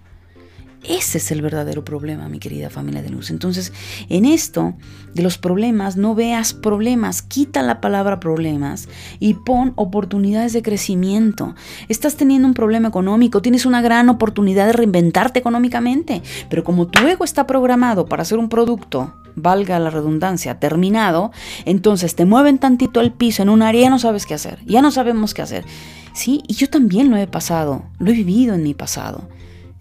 Ese 0.83 1.17
es 1.17 1.31
el 1.31 1.41
verdadero 1.41 1.83
problema, 1.83 2.29
mi 2.29 2.39
querida 2.39 2.69
familia 2.69 3.01
de 3.01 3.09
luz. 3.09 3.31
Entonces, 3.31 3.73
en 4.07 4.23
esto 4.23 4.75
de 5.13 5.23
los 5.23 5.37
problemas, 5.37 5.97
no 5.97 6.15
veas 6.15 6.53
problemas, 6.53 7.21
quita 7.21 7.61
la 7.61 7.81
palabra 7.81 8.19
problemas 8.21 8.87
y 9.19 9.33
pon 9.33 9.73
oportunidades 9.75 10.53
de 10.53 10.61
crecimiento. 10.61 11.53
Estás 11.89 12.15
teniendo 12.15 12.47
un 12.47 12.53
problema 12.53 12.87
económico, 12.87 13.41
tienes 13.41 13.65
una 13.65 13.81
gran 13.81 14.07
oportunidad 14.07 14.67
de 14.67 14.73
reinventarte 14.73 15.39
económicamente, 15.39 16.21
pero 16.49 16.63
como 16.63 16.87
tu 16.87 17.05
ego 17.07 17.25
está 17.25 17.45
programado 17.45 18.05
para 18.05 18.21
hacer 18.21 18.37
un 18.37 18.47
producto, 18.47 19.13
valga 19.35 19.79
la 19.79 19.89
redundancia, 19.89 20.59
terminado, 20.59 21.31
entonces 21.65 22.15
te 22.15 22.25
mueven 22.25 22.57
tantito 22.57 23.01
el 23.01 23.11
piso 23.11 23.41
en 23.43 23.49
un 23.49 23.61
área 23.61 23.81
y 23.81 23.83
ya 23.83 23.89
no 23.89 23.99
sabes 23.99 24.25
qué 24.25 24.33
hacer, 24.33 24.59
ya 24.65 24.81
no 24.81 24.91
sabemos 24.91 25.33
qué 25.33 25.41
hacer. 25.41 25.65
Sí, 26.13 26.41
y 26.47 26.53
yo 26.53 26.69
también 26.69 27.09
lo 27.09 27.17
he 27.17 27.27
pasado, 27.27 27.83
lo 27.99 28.11
he 28.11 28.13
vivido 28.13 28.55
en 28.55 28.63
mi 28.63 28.73
pasado. 28.73 29.27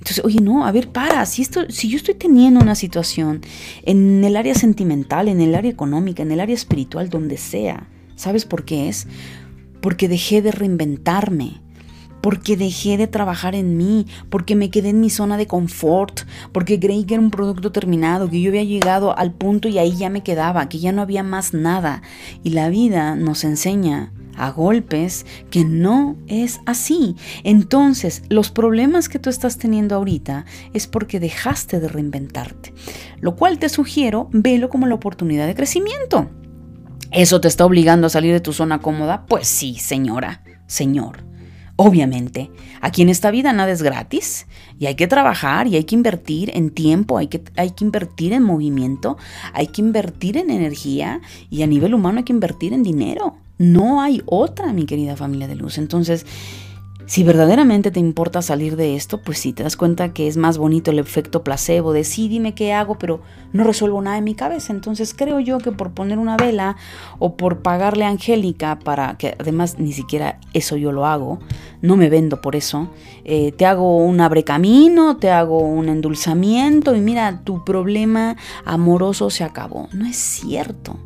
Entonces, 0.08 0.24
oye, 0.24 0.40
no, 0.40 0.64
a 0.64 0.72
ver, 0.72 0.88
para, 0.88 1.26
si, 1.26 1.42
esto, 1.42 1.66
si 1.68 1.90
yo 1.90 1.98
estoy 1.98 2.14
teniendo 2.14 2.60
una 2.60 2.74
situación 2.74 3.42
en 3.82 4.24
el 4.24 4.36
área 4.36 4.54
sentimental, 4.54 5.28
en 5.28 5.42
el 5.42 5.54
área 5.54 5.70
económica, 5.70 6.22
en 6.22 6.32
el 6.32 6.40
área 6.40 6.54
espiritual, 6.54 7.10
donde 7.10 7.36
sea, 7.36 7.90
¿sabes 8.16 8.46
por 8.46 8.64
qué 8.64 8.88
es? 8.88 9.06
Porque 9.82 10.08
dejé 10.08 10.40
de 10.40 10.50
reinventarme, 10.50 11.60
porque 12.20 12.56
dejé 12.56 12.96
de 12.96 13.06
trabajar 13.06 13.54
en 13.54 13.76
mí, 13.76 14.06
porque 14.30 14.56
me 14.56 14.70
quedé 14.70 14.90
en 14.90 15.00
mi 15.00 15.10
zona 15.10 15.36
de 15.36 15.46
confort, 15.46 16.20
porque 16.52 16.78
creí 16.80 17.04
que 17.04 17.14
era 17.14 17.22
un 17.22 17.30
producto 17.30 17.72
terminado, 17.72 18.28
que 18.28 18.40
yo 18.40 18.50
había 18.50 18.64
llegado 18.64 19.16
al 19.16 19.32
punto 19.32 19.68
y 19.68 19.78
ahí 19.78 19.96
ya 19.96 20.10
me 20.10 20.22
quedaba, 20.22 20.68
que 20.68 20.78
ya 20.78 20.92
no 20.92 21.02
había 21.02 21.22
más 21.22 21.54
nada. 21.54 22.02
Y 22.42 22.50
la 22.50 22.68
vida 22.68 23.14
nos 23.14 23.44
enseña 23.44 24.12
a 24.38 24.50
golpes 24.50 25.26
que 25.50 25.64
no 25.64 26.16
es 26.26 26.60
así. 26.64 27.16
Entonces, 27.44 28.22
los 28.28 28.50
problemas 28.50 29.08
que 29.08 29.18
tú 29.18 29.30
estás 29.30 29.58
teniendo 29.58 29.96
ahorita 29.96 30.46
es 30.72 30.86
porque 30.86 31.20
dejaste 31.20 31.80
de 31.80 31.88
reinventarte. 31.88 32.72
Lo 33.20 33.36
cual 33.36 33.58
te 33.58 33.68
sugiero, 33.68 34.28
velo 34.32 34.68
como 34.68 34.86
la 34.86 34.94
oportunidad 34.94 35.46
de 35.46 35.54
crecimiento. 35.54 36.30
¿Eso 37.10 37.40
te 37.40 37.48
está 37.48 37.64
obligando 37.64 38.06
a 38.06 38.10
salir 38.10 38.32
de 38.32 38.40
tu 38.40 38.52
zona 38.52 38.80
cómoda? 38.80 39.24
Pues 39.26 39.48
sí, 39.48 39.74
señora, 39.74 40.42
señor. 40.66 41.24
Obviamente, 41.80 42.50
aquí 42.80 43.02
en 43.02 43.08
esta 43.08 43.30
vida 43.30 43.52
nada 43.52 43.70
es 43.70 43.82
gratis 43.82 44.48
y 44.80 44.86
hay 44.86 44.96
que 44.96 45.06
trabajar 45.06 45.68
y 45.68 45.76
hay 45.76 45.84
que 45.84 45.94
invertir 45.94 46.50
en 46.52 46.70
tiempo, 46.70 47.18
hay 47.18 47.28
que, 47.28 47.40
hay 47.54 47.70
que 47.70 47.84
invertir 47.84 48.32
en 48.32 48.42
movimiento, 48.42 49.16
hay 49.52 49.68
que 49.68 49.80
invertir 49.80 50.38
en 50.38 50.50
energía 50.50 51.20
y 51.50 51.62
a 51.62 51.68
nivel 51.68 51.94
humano 51.94 52.18
hay 52.18 52.24
que 52.24 52.32
invertir 52.32 52.72
en 52.72 52.82
dinero. 52.82 53.36
No 53.58 54.00
hay 54.00 54.24
otra, 54.26 54.72
mi 54.72 54.86
querida 54.86 55.14
familia 55.14 55.46
de 55.46 55.54
luz. 55.54 55.78
Entonces, 55.78 56.26
si 57.08 57.24
verdaderamente 57.24 57.90
te 57.90 58.00
importa 58.00 58.42
salir 58.42 58.76
de 58.76 58.94
esto, 58.94 59.22
pues 59.22 59.38
sí, 59.38 59.54
te 59.54 59.62
das 59.62 59.78
cuenta 59.78 60.12
que 60.12 60.28
es 60.28 60.36
más 60.36 60.58
bonito 60.58 60.90
el 60.90 60.98
efecto 60.98 61.42
placebo 61.42 61.94
de 61.94 62.04
sí, 62.04 62.28
dime 62.28 62.54
qué 62.54 62.74
hago, 62.74 62.98
pero 62.98 63.22
no 63.54 63.64
resuelvo 63.64 64.02
nada 64.02 64.18
en 64.18 64.24
mi 64.24 64.34
cabeza. 64.34 64.74
Entonces 64.74 65.14
creo 65.14 65.40
yo 65.40 65.56
que 65.56 65.72
por 65.72 65.92
poner 65.92 66.18
una 66.18 66.36
vela 66.36 66.76
o 67.18 67.34
por 67.34 67.62
pagarle 67.62 68.04
a 68.04 68.10
Angélica 68.10 68.78
para 68.78 69.16
que 69.16 69.34
además 69.40 69.78
ni 69.78 69.94
siquiera 69.94 70.38
eso 70.52 70.76
yo 70.76 70.92
lo 70.92 71.06
hago, 71.06 71.38
no 71.80 71.96
me 71.96 72.10
vendo 72.10 72.42
por 72.42 72.54
eso, 72.54 72.90
eh, 73.24 73.52
te 73.52 73.64
hago 73.64 73.96
un 73.96 74.20
abrecamino, 74.20 75.16
te 75.16 75.30
hago 75.30 75.60
un 75.60 75.88
endulzamiento 75.88 76.94
y 76.94 77.00
mira, 77.00 77.40
tu 77.42 77.64
problema 77.64 78.36
amoroso 78.66 79.30
se 79.30 79.44
acabó. 79.44 79.88
No 79.94 80.06
es 80.06 80.16
cierto. 80.16 80.98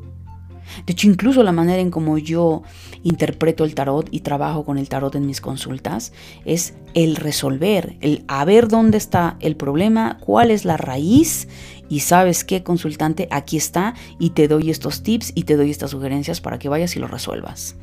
De 0.87 0.93
hecho, 0.93 1.09
incluso 1.09 1.43
la 1.43 1.53
manera 1.53 1.81
en 1.81 1.91
como 1.91 2.19
yo 2.19 2.63
interpreto 3.03 3.65
el 3.65 3.75
tarot 3.75 4.09
y 4.11 4.21
trabajo 4.21 4.65
con 4.65 4.79
el 4.79 4.89
tarot 4.89 5.15
en 5.15 5.27
mis 5.27 5.41
consultas 5.41 6.13
es 6.45 6.75
el 6.95 7.17
resolver, 7.17 7.97
el 8.01 8.25
a 8.29 8.45
ver 8.45 8.69
dónde 8.69 8.99
está 8.99 9.37
el 9.41 9.57
problema, 9.57 10.19
cuál 10.21 10.51
es 10.51 10.65
la 10.65 10.77
raíz 10.77 11.49
y 11.89 12.01
sabes 12.01 12.45
qué, 12.45 12.63
consultante, 12.63 13.29
aquí 13.31 13.57
está 13.57 13.95
y 14.19 14.31
te 14.31 14.49
doy 14.49 14.71
estos 14.71 15.03
tips 15.03 15.33
y 15.35 15.45
te 15.45 15.57
doy 15.57 15.71
estas 15.71 15.91
sugerencias 15.91 16.41
para 16.41 16.59
que 16.59 16.69
vayas 16.69 16.97
y 16.97 17.01
lo 17.01 17.07
resuelvas. 17.07 17.77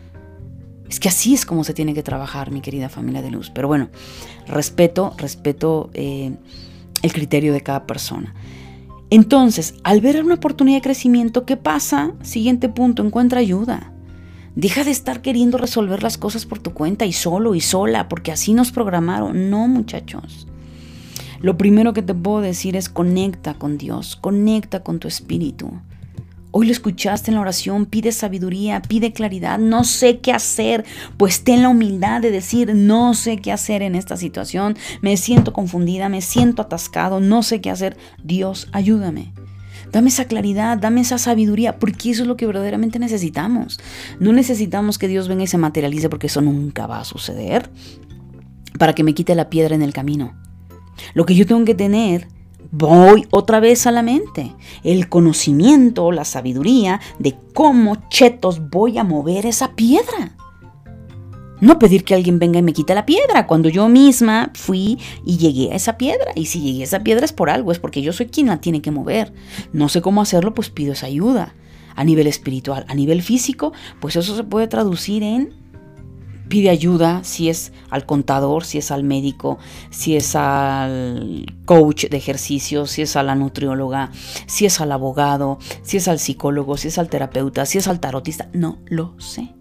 Es 0.89 0.99
que 0.99 1.07
así 1.07 1.35
es 1.35 1.45
como 1.45 1.63
se 1.63 1.73
tiene 1.73 1.93
que 1.93 2.01
trabajar, 2.01 2.51
mi 2.51 2.61
querida 2.61 2.89
familia 2.89 3.21
de 3.21 3.29
luz. 3.29 3.51
Pero 3.53 3.67
bueno, 3.67 3.89
respeto, 4.47 5.13
respeto 5.17 5.91
eh, 5.93 6.33
el 7.03 7.13
criterio 7.13 7.53
de 7.53 7.61
cada 7.61 7.85
persona. 7.85 8.33
Entonces, 9.09 9.75
al 9.83 10.01
ver 10.01 10.23
una 10.23 10.35
oportunidad 10.35 10.77
de 10.77 10.83
crecimiento, 10.83 11.45
¿qué 11.45 11.57
pasa? 11.57 12.13
Siguiente 12.21 12.69
punto, 12.69 13.03
encuentra 13.03 13.39
ayuda. 13.39 13.91
Deja 14.55 14.83
de 14.83 14.91
estar 14.91 15.21
queriendo 15.21 15.57
resolver 15.57 16.03
las 16.03 16.17
cosas 16.17 16.45
por 16.45 16.59
tu 16.59 16.73
cuenta 16.73 17.05
y 17.05 17.13
solo 17.13 17.55
y 17.55 17.61
sola, 17.61 18.09
porque 18.09 18.31
así 18.31 18.53
nos 18.53 18.71
programaron. 18.71 19.49
No, 19.49 19.67
muchachos. 19.67 20.47
Lo 21.41 21.57
primero 21.57 21.93
que 21.93 22.01
te 22.01 22.13
puedo 22.13 22.41
decir 22.41 22.75
es 22.75 22.89
conecta 22.89 23.53
con 23.53 23.77
Dios, 23.77 24.15
conecta 24.15 24.83
con 24.83 24.99
tu 24.99 25.07
espíritu. 25.07 25.71
Hoy 26.51 26.65
lo 26.65 26.71
escuchaste 26.71 27.29
en 27.29 27.35
la 27.35 27.41
oración, 27.41 27.85
pide 27.85 28.11
sabiduría, 28.11 28.81
pide 28.81 29.13
claridad, 29.13 29.59
no 29.59 29.83
sé 29.83 30.19
qué 30.19 30.31
hacer, 30.31 30.83
pues 31.17 31.43
ten 31.43 31.61
la 31.61 31.69
humildad 31.69 32.21
de 32.21 32.31
decir, 32.31 32.73
no 32.73 33.13
sé 33.13 33.37
qué 33.37 33.51
hacer 33.51 33.83
en 33.83 33.93
esta 33.93 34.17
situación, 34.17 34.75
me 35.01 35.15
siento 35.15 35.53
confundida, 35.53 36.09
me 36.09 36.21
siento 36.21 36.63
atascado, 36.63 37.19
no 37.19 37.43
sé 37.43 37.61
qué 37.61 37.69
hacer. 37.69 37.97
Dios, 38.23 38.67
ayúdame. 38.71 39.31
Dame 39.91 40.09
esa 40.09 40.25
claridad, 40.25 40.79
dame 40.79 41.01
esa 41.01 41.19
sabiduría, 41.19 41.77
porque 41.77 42.09
eso 42.11 42.23
es 42.23 42.27
lo 42.27 42.35
que 42.35 42.47
verdaderamente 42.47 42.97
necesitamos. 42.97 43.79
No 44.19 44.33
necesitamos 44.33 44.97
que 44.97 45.07
Dios 45.07 45.27
venga 45.27 45.43
y 45.43 45.47
se 45.47 45.57
materialice, 45.59 46.09
porque 46.09 46.27
eso 46.27 46.41
nunca 46.41 46.87
va 46.87 46.99
a 46.99 47.05
suceder, 47.05 47.69
para 48.79 48.93
que 48.93 49.03
me 49.03 49.13
quite 49.13 49.35
la 49.35 49.49
piedra 49.49 49.75
en 49.75 49.83
el 49.83 49.93
camino. 49.93 50.33
Lo 51.13 51.25
que 51.25 51.35
yo 51.35 51.45
tengo 51.45 51.63
que 51.63 51.75
tener 51.75 52.27
voy 52.71 53.27
otra 53.31 53.59
vez 53.59 53.87
a 53.87 53.91
la 53.91 54.01
mente, 54.01 54.55
el 54.83 55.09
conocimiento, 55.09 56.11
la 56.11 56.25
sabiduría 56.25 56.99
de 57.17 57.37
cómo 57.53 58.09
chetos 58.09 58.69
voy 58.69 58.97
a 58.97 59.03
mover 59.03 59.45
esa 59.45 59.75
piedra. 59.75 60.35
No 61.61 61.77
pedir 61.77 62.05
que 62.05 62.15
alguien 62.15 62.39
venga 62.39 62.59
y 62.59 62.63
me 62.63 62.71
quite 62.71 62.95
la 62.95 63.05
piedra, 63.05 63.45
cuando 63.45 63.67
yo 63.67 63.89
misma 63.89 64.51
fui 64.53 64.97
y 65.25 65.37
llegué 65.37 65.73
a 65.73 65.75
esa 65.75 65.97
piedra. 65.97 66.31
Y 66.35 66.45
si 66.45 66.61
llegué 66.61 66.81
a 66.81 66.85
esa 66.85 67.03
piedra 67.03 67.25
es 67.25 67.33
por 67.33 67.49
algo, 67.49 67.73
es 67.73 67.79
porque 67.79 68.01
yo 68.01 68.13
soy 68.13 68.27
quien 68.27 68.47
la 68.47 68.61
tiene 68.61 68.81
que 68.81 68.91
mover. 68.91 69.33
No 69.73 69.89
sé 69.89 70.01
cómo 70.01 70.21
hacerlo, 70.21 70.53
pues 70.53 70.69
pido 70.69 70.93
esa 70.93 71.07
ayuda. 71.07 71.55
A 71.95 72.05
nivel 72.05 72.27
espiritual, 72.27 72.85
a 72.87 72.95
nivel 72.95 73.21
físico, 73.21 73.73
pues 73.99 74.15
eso 74.15 74.37
se 74.37 74.43
puede 74.45 74.67
traducir 74.67 75.21
en 75.21 75.58
pide 76.49 76.69
ayuda, 76.69 77.23
si 77.23 77.47
es 77.47 77.71
al 77.89 78.05
contador, 78.05 78.65
si 78.65 78.79
es 78.79 78.91
al 78.91 79.03
médico, 79.03 79.59
si 79.91 80.17
es 80.17 80.35
al 80.35 81.45
coach 81.65 82.07
de 82.07 82.17
ejercicio, 82.17 82.87
si 82.87 83.03
es 83.03 83.15
a 83.15 83.23
la 83.23 83.35
nutrióloga, 83.35 84.11
si 84.47 84.65
es 84.65 84.81
al 84.81 84.91
abogado, 84.91 85.59
si 85.83 85.97
es 85.97 86.07
al 86.07 86.19
psicólogo, 86.19 86.75
si 86.75 86.89
es 86.89 86.97
al 86.97 87.07
terapeuta, 87.07 87.65
si 87.65 87.77
es 87.77 87.87
al 87.87 87.99
tarotista, 87.99 88.49
no 88.51 88.79
lo 88.87 89.13
sé. 89.19 89.53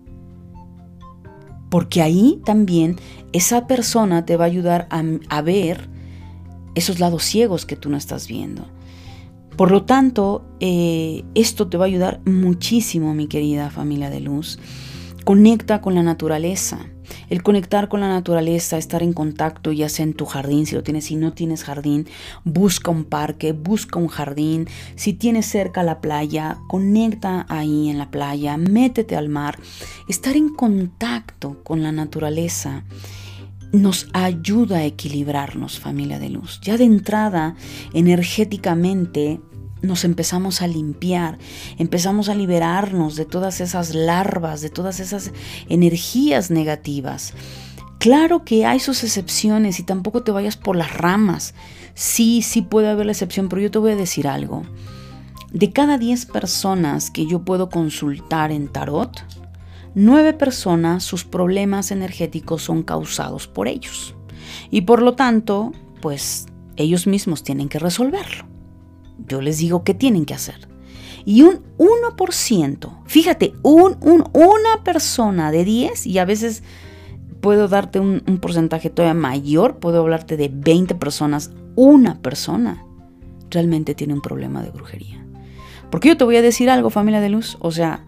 Porque 1.70 2.01
ahí 2.01 2.41
también 2.45 2.97
esa 3.32 3.66
persona 3.66 4.24
te 4.24 4.36
va 4.36 4.45
a 4.45 4.49
ayudar 4.49 4.89
a, 4.91 5.43
ver 5.43 5.91
esos 6.74 6.99
lados 6.99 7.24
ciegos 7.24 7.66
que 7.66 7.76
tú 7.76 7.91
no 7.91 7.99
estás 7.99 8.26
viendo. 8.26 8.66
Por 9.57 9.70
lo 9.70 9.84
tanto, 9.84 10.45
eh, 10.61 11.24
esto 11.34 11.68
te 11.68 11.76
va 11.76 11.84
a 11.84 11.89
ayudar 11.89 12.20
muchísimo, 12.24 13.12
mi 13.12 13.26
querida 13.26 13.70
familia 13.70 14.09
de 14.09 14.20
luz. 14.20 14.59
Conecta 15.29 15.83
con 15.83 15.95
la 15.95 16.03
naturaleza. 16.03 16.87
El 17.29 17.43
conectar 17.43 17.91
con 17.91 18.01
la 18.01 18.09
naturaleza, 18.09 18.79
estar 18.79 19.03
en 19.03 19.12
contacto, 19.12 19.72
ya 19.72 19.91
sea 19.91 20.05
en 20.05 20.14
tu 20.14 20.24
jardín, 20.24 20.64
si 20.64 20.74
lo 20.74 20.83
tienes, 20.83 21.05
si 21.05 21.16
no 21.16 21.35
tienes 21.35 21.64
jardín, 21.64 22.07
busca 22.45 22.91
un 22.91 23.05
parque, 23.05 23.53
busca 23.53 23.99
un 23.99 24.09
jardín. 24.09 24.68
Si 24.95 25.12
tienes 25.12 25.45
cerca 25.45 25.83
la 25.83 26.01
playa, 26.01 26.57
conecta 26.66 27.45
ahí 27.51 27.91
en 27.91 27.99
la 27.99 28.11
playa, 28.11 28.57
métete 28.57 29.16
al 29.16 29.29
mar. 29.29 29.59
Estar 30.09 30.35
en 30.35 30.49
contacto 30.49 31.62
con 31.62 31.83
la 31.83 31.93
naturaleza 31.93 32.85
nos 33.70 34.09
ayuda 34.14 34.79
a 34.79 34.85
equilibrarnos, 34.85 35.79
familia 35.79 36.18
de 36.18 36.31
luz. 36.31 36.59
Ya 36.62 36.79
de 36.79 36.85
entrada, 36.85 37.55
energéticamente, 37.93 39.43
nos 39.83 40.05
empezamos 40.05 40.62
a 40.62 40.66
limpiar, 40.66 41.39
empezamos 41.79 42.29
a 42.29 42.35
liberarnos 42.35 43.16
de 43.16 43.24
todas 43.24 43.61
esas 43.61 43.95
larvas, 43.95 44.61
de 44.61 44.70
todas 44.70 45.01
esas 45.01 45.33
energías 45.68 46.51
negativas. 46.51 47.35
Claro 47.99 48.45
que 48.45 48.64
hay 48.64 48.81
sus 48.81 49.03
excepciones 49.03 49.81
y 49.81 49.83
tampoco 49.83 50.22
te 50.22 50.31
vayas 50.31 50.57
por 50.57 50.76
las 50.76 50.95
ramas. 50.95 51.55
Sí, 51.95 52.43
sí 52.43 52.62
puede 52.62 52.89
haber 52.89 53.07
la 53.07 53.12
excepción, 53.12 53.49
pero 53.49 53.62
yo 53.62 53.70
te 53.70 53.79
voy 53.79 53.93
a 53.93 53.97
decir 53.97 54.29
algo. 54.29 54.62
De 55.53 55.72
cada 55.72 55.99
10 55.99 56.26
personas 56.26 57.11
que 57.11 57.26
yo 57.26 57.45
puedo 57.45 57.70
consultar 57.70 58.53
en 58.53 58.68
tarot, 58.68 59.24
9 59.95 60.35
personas 60.35 61.03
sus 61.03 61.24
problemas 61.24 61.91
energéticos 61.91 62.62
son 62.62 62.83
causados 62.83 63.49
por 63.49 63.66
ellos. 63.66 64.14
Y 64.70 64.83
por 64.83 65.03
lo 65.03 65.14
tanto, 65.14 65.72
pues 66.01 66.47
ellos 66.76 67.07
mismos 67.07 67.43
tienen 67.43 67.68
que 67.68 67.79
resolverlo. 67.79 68.57
Yo 69.26 69.40
les 69.40 69.58
digo 69.58 69.84
qué 69.84 69.94
tienen 69.94 70.24
que 70.24 70.34
hacer. 70.34 70.68
Y 71.24 71.42
un 71.42 71.60
1%, 71.78 73.02
fíjate, 73.06 73.52
un, 73.62 73.96
una 74.00 74.84
persona 74.84 75.50
de 75.50 75.64
10, 75.64 76.06
y 76.06 76.18
a 76.18 76.24
veces 76.24 76.62
puedo 77.40 77.68
darte 77.68 78.00
un, 78.00 78.22
un 78.26 78.38
porcentaje 78.38 78.90
todavía 78.90 79.14
mayor, 79.14 79.78
puedo 79.78 80.00
hablarte 80.00 80.36
de 80.36 80.50
20 80.52 80.94
personas, 80.94 81.50
una 81.74 82.20
persona 82.20 82.84
realmente 83.50 83.94
tiene 83.94 84.14
un 84.14 84.22
problema 84.22 84.62
de 84.62 84.70
brujería. 84.70 85.24
Porque 85.90 86.08
yo 86.08 86.16
te 86.16 86.24
voy 86.24 86.36
a 86.36 86.42
decir 86.42 86.70
algo, 86.70 86.90
familia 86.90 87.20
de 87.20 87.30
luz, 87.30 87.56
o 87.60 87.70
sea, 87.70 88.04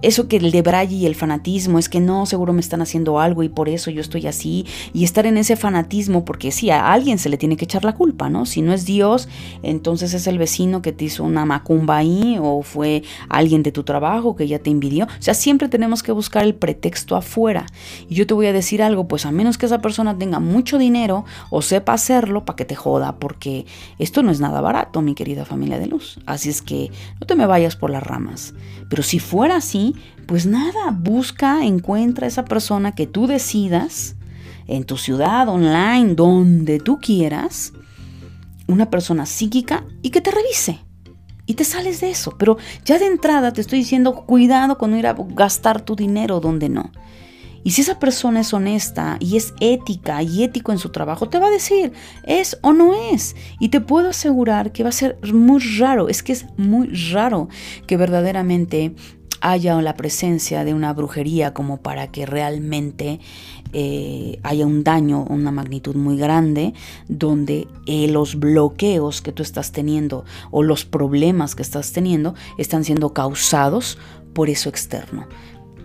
eso 0.00 0.28
que 0.28 0.36
el 0.36 0.50
de 0.50 0.62
Braille 0.62 0.96
y 0.96 1.06
el 1.06 1.14
fanatismo 1.14 1.78
es 1.78 1.88
que 1.88 2.00
no, 2.00 2.24
seguro 2.26 2.52
me 2.52 2.60
están 2.60 2.82
haciendo 2.82 3.18
algo 3.18 3.42
y 3.42 3.48
por 3.48 3.68
eso 3.68 3.90
yo 3.90 4.00
estoy 4.00 4.26
así. 4.26 4.64
Y 4.92 5.04
estar 5.04 5.26
en 5.26 5.36
ese 5.36 5.56
fanatismo, 5.56 6.24
porque 6.24 6.52
sí, 6.52 6.70
a 6.70 6.92
alguien 6.92 7.18
se 7.18 7.28
le 7.28 7.36
tiene 7.36 7.56
que 7.56 7.64
echar 7.64 7.84
la 7.84 7.94
culpa, 7.94 8.30
¿no? 8.30 8.46
Si 8.46 8.62
no 8.62 8.72
es 8.72 8.84
Dios, 8.84 9.28
entonces 9.62 10.14
es 10.14 10.26
el 10.26 10.38
vecino 10.38 10.82
que 10.82 10.92
te 10.92 11.06
hizo 11.06 11.24
una 11.24 11.44
macumba 11.44 11.96
ahí 11.96 12.38
o 12.40 12.62
fue 12.62 13.02
alguien 13.28 13.62
de 13.62 13.72
tu 13.72 13.82
trabajo 13.82 14.36
que 14.36 14.46
ya 14.46 14.58
te 14.58 14.70
envidió. 14.70 15.06
O 15.06 15.22
sea, 15.22 15.34
siempre 15.34 15.68
tenemos 15.68 16.02
que 16.02 16.12
buscar 16.12 16.44
el 16.44 16.54
pretexto 16.54 17.16
afuera. 17.16 17.66
Y 18.08 18.14
yo 18.14 18.26
te 18.26 18.34
voy 18.34 18.46
a 18.46 18.52
decir 18.52 18.82
algo, 18.82 19.08
pues 19.08 19.26
a 19.26 19.32
menos 19.32 19.58
que 19.58 19.66
esa 19.66 19.80
persona 19.80 20.16
tenga 20.16 20.38
mucho 20.38 20.78
dinero 20.78 21.24
o 21.50 21.62
sepa 21.62 21.94
hacerlo 21.94 22.44
para 22.44 22.56
que 22.56 22.64
te 22.64 22.76
joda, 22.76 23.16
porque 23.18 23.66
esto 23.98 24.22
no 24.22 24.30
es 24.30 24.40
nada 24.40 24.60
barato, 24.60 25.02
mi 25.02 25.14
querida 25.14 25.44
familia 25.44 25.78
de 25.78 25.86
luz. 25.86 26.20
Así 26.26 26.48
es 26.50 26.62
que 26.62 26.90
no 27.20 27.26
te 27.26 27.34
me 27.34 27.46
vayas 27.46 27.76
por 27.76 27.90
las 27.90 28.02
ramas. 28.02 28.54
Pero 28.88 29.02
si 29.02 29.18
fuera 29.18 29.56
así, 29.56 29.87
pues 30.26 30.46
nada, 30.46 30.90
busca, 30.92 31.64
encuentra 31.64 32.26
esa 32.26 32.44
persona 32.44 32.94
que 32.94 33.06
tú 33.06 33.26
decidas, 33.26 34.16
en 34.66 34.84
tu 34.84 34.96
ciudad, 34.96 35.48
online, 35.48 36.14
donde 36.14 36.78
tú 36.78 36.98
quieras, 37.00 37.72
una 38.66 38.90
persona 38.90 39.26
psíquica 39.26 39.84
y 40.02 40.10
que 40.10 40.20
te 40.20 40.30
revise. 40.30 40.78
Y 41.46 41.54
te 41.54 41.64
sales 41.64 42.02
de 42.02 42.10
eso. 42.10 42.36
Pero 42.38 42.58
ya 42.84 42.98
de 42.98 43.06
entrada 43.06 43.52
te 43.54 43.62
estoy 43.62 43.78
diciendo, 43.78 44.26
cuidado 44.26 44.76
con 44.76 44.94
ir 44.94 45.06
a 45.06 45.16
gastar 45.30 45.80
tu 45.80 45.96
dinero 45.96 46.40
donde 46.40 46.68
no. 46.68 46.92
Y 47.64 47.70
si 47.70 47.80
esa 47.80 47.98
persona 47.98 48.40
es 48.40 48.52
honesta 48.54 49.16
y 49.18 49.36
es 49.36 49.54
ética 49.60 50.22
y 50.22 50.44
ético 50.44 50.72
en 50.72 50.78
su 50.78 50.90
trabajo, 50.90 51.28
te 51.28 51.38
va 51.38 51.48
a 51.48 51.50
decir, 51.50 51.92
es 52.22 52.58
o 52.62 52.72
no 52.72 52.94
es. 53.12 53.34
Y 53.58 53.70
te 53.70 53.80
puedo 53.80 54.10
asegurar 54.10 54.72
que 54.72 54.82
va 54.82 54.90
a 54.90 54.92
ser 54.92 55.18
muy 55.32 55.60
raro, 55.78 56.08
es 56.08 56.22
que 56.22 56.32
es 56.32 56.46
muy 56.56 56.88
raro 57.12 57.48
que 57.86 57.96
verdaderamente 57.96 58.94
haya 59.40 59.80
la 59.82 59.94
presencia 59.94 60.64
de 60.64 60.74
una 60.74 60.92
brujería 60.92 61.54
como 61.54 61.78
para 61.78 62.10
que 62.10 62.26
realmente 62.26 63.20
eh, 63.72 64.38
haya 64.42 64.66
un 64.66 64.82
daño, 64.84 65.24
una 65.28 65.50
magnitud 65.50 65.94
muy 65.94 66.16
grande, 66.16 66.74
donde 67.08 67.68
eh, 67.86 68.08
los 68.08 68.38
bloqueos 68.38 69.20
que 69.20 69.32
tú 69.32 69.42
estás 69.42 69.72
teniendo 69.72 70.24
o 70.50 70.62
los 70.62 70.84
problemas 70.84 71.54
que 71.54 71.62
estás 71.62 71.92
teniendo 71.92 72.34
están 72.56 72.84
siendo 72.84 73.12
causados 73.12 73.98
por 74.32 74.48
eso 74.48 74.68
externo. 74.68 75.26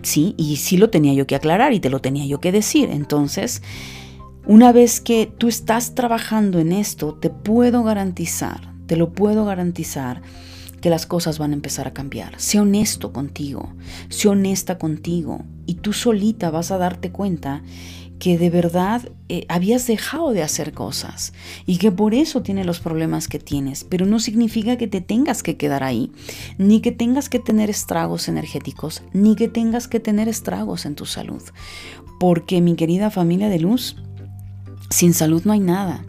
Sí, 0.02 0.34
y 0.36 0.56
sí 0.56 0.76
lo 0.76 0.90
tenía 0.90 1.14
yo 1.14 1.26
que 1.26 1.34
aclarar 1.34 1.72
y 1.72 1.80
te 1.80 1.90
lo 1.90 2.00
tenía 2.00 2.26
yo 2.26 2.40
que 2.40 2.52
decir. 2.52 2.90
Entonces, 2.90 3.62
una 4.46 4.72
vez 4.72 5.00
que 5.00 5.32
tú 5.38 5.48
estás 5.48 5.94
trabajando 5.94 6.58
en 6.58 6.72
esto, 6.72 7.14
te 7.14 7.30
puedo 7.30 7.82
garantizar, 7.82 8.74
te 8.86 8.96
lo 8.96 9.12
puedo 9.12 9.46
garantizar, 9.46 10.20
que 10.84 10.90
las 10.90 11.06
cosas 11.06 11.38
van 11.38 11.52
a 11.52 11.54
empezar 11.54 11.88
a 11.88 11.94
cambiar. 11.94 12.38
Sé 12.38 12.60
honesto 12.60 13.10
contigo, 13.10 13.72
sé 14.10 14.28
honesta 14.28 14.76
contigo 14.76 15.42
y 15.64 15.76
tú 15.76 15.94
solita 15.94 16.50
vas 16.50 16.70
a 16.70 16.76
darte 16.76 17.10
cuenta 17.10 17.62
que 18.18 18.36
de 18.36 18.50
verdad 18.50 19.08
eh, 19.30 19.46
habías 19.48 19.86
dejado 19.86 20.32
de 20.32 20.42
hacer 20.42 20.74
cosas 20.74 21.32
y 21.64 21.78
que 21.78 21.90
por 21.90 22.12
eso 22.12 22.42
tienes 22.42 22.66
los 22.66 22.80
problemas 22.80 23.28
que 23.28 23.38
tienes, 23.38 23.82
pero 23.82 24.04
no 24.04 24.20
significa 24.20 24.76
que 24.76 24.86
te 24.86 25.00
tengas 25.00 25.42
que 25.42 25.56
quedar 25.56 25.82
ahí, 25.82 26.12
ni 26.58 26.82
que 26.82 26.92
tengas 26.92 27.30
que 27.30 27.38
tener 27.38 27.70
estragos 27.70 28.28
energéticos, 28.28 29.02
ni 29.14 29.36
que 29.36 29.48
tengas 29.48 29.88
que 29.88 30.00
tener 30.00 30.28
estragos 30.28 30.84
en 30.84 30.96
tu 30.96 31.06
salud. 31.06 31.42
Porque 32.20 32.60
mi 32.60 32.74
querida 32.74 33.10
familia 33.10 33.48
de 33.48 33.58
luz, 33.58 33.96
sin 34.90 35.14
salud 35.14 35.44
no 35.46 35.54
hay 35.54 35.60
nada. 35.60 36.04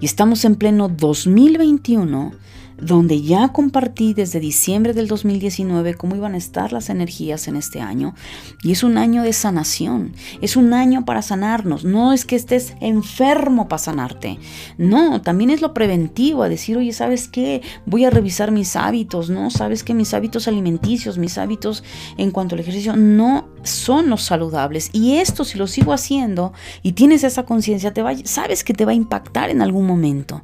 Y 0.00 0.06
estamos 0.06 0.46
en 0.46 0.56
pleno 0.56 0.88
2021 0.88 2.42
donde 2.80 3.22
ya 3.22 3.48
compartí 3.48 4.14
desde 4.14 4.40
diciembre 4.40 4.92
del 4.92 5.08
2019 5.08 5.94
cómo 5.94 6.16
iban 6.16 6.34
a 6.34 6.38
estar 6.38 6.72
las 6.72 6.90
energías 6.90 7.48
en 7.48 7.56
este 7.56 7.80
año. 7.80 8.14
Y 8.62 8.72
es 8.72 8.82
un 8.82 8.98
año 8.98 9.22
de 9.22 9.32
sanación, 9.32 10.12
es 10.40 10.56
un 10.56 10.72
año 10.72 11.04
para 11.04 11.22
sanarnos. 11.22 11.84
No 11.84 12.12
es 12.12 12.24
que 12.24 12.36
estés 12.36 12.74
enfermo 12.80 13.68
para 13.68 13.78
sanarte, 13.78 14.38
no, 14.78 15.22
también 15.22 15.50
es 15.50 15.60
lo 15.60 15.74
preventivo, 15.74 16.42
a 16.42 16.48
decir, 16.48 16.76
oye, 16.76 16.92
¿sabes 16.92 17.28
qué? 17.28 17.62
Voy 17.86 18.04
a 18.04 18.10
revisar 18.10 18.50
mis 18.50 18.76
hábitos, 18.76 19.30
¿no? 19.30 19.50
¿Sabes 19.50 19.84
que 19.84 19.94
mis 19.94 20.14
hábitos 20.14 20.48
alimenticios, 20.48 21.18
mis 21.18 21.38
hábitos 21.38 21.84
en 22.16 22.30
cuanto 22.30 22.54
al 22.54 22.60
ejercicio 22.60 22.96
no 22.96 23.48
son 23.62 24.10
los 24.10 24.22
saludables? 24.22 24.90
Y 24.92 25.16
esto 25.16 25.44
si 25.44 25.58
lo 25.58 25.66
sigo 25.66 25.92
haciendo 25.92 26.52
y 26.82 26.92
tienes 26.92 27.24
esa 27.24 27.44
conciencia, 27.44 27.92
sabes 28.24 28.64
que 28.64 28.74
te 28.74 28.84
va 28.84 28.92
a 28.92 28.94
impactar 28.94 29.50
en 29.50 29.62
algún 29.62 29.86
momento. 29.86 30.42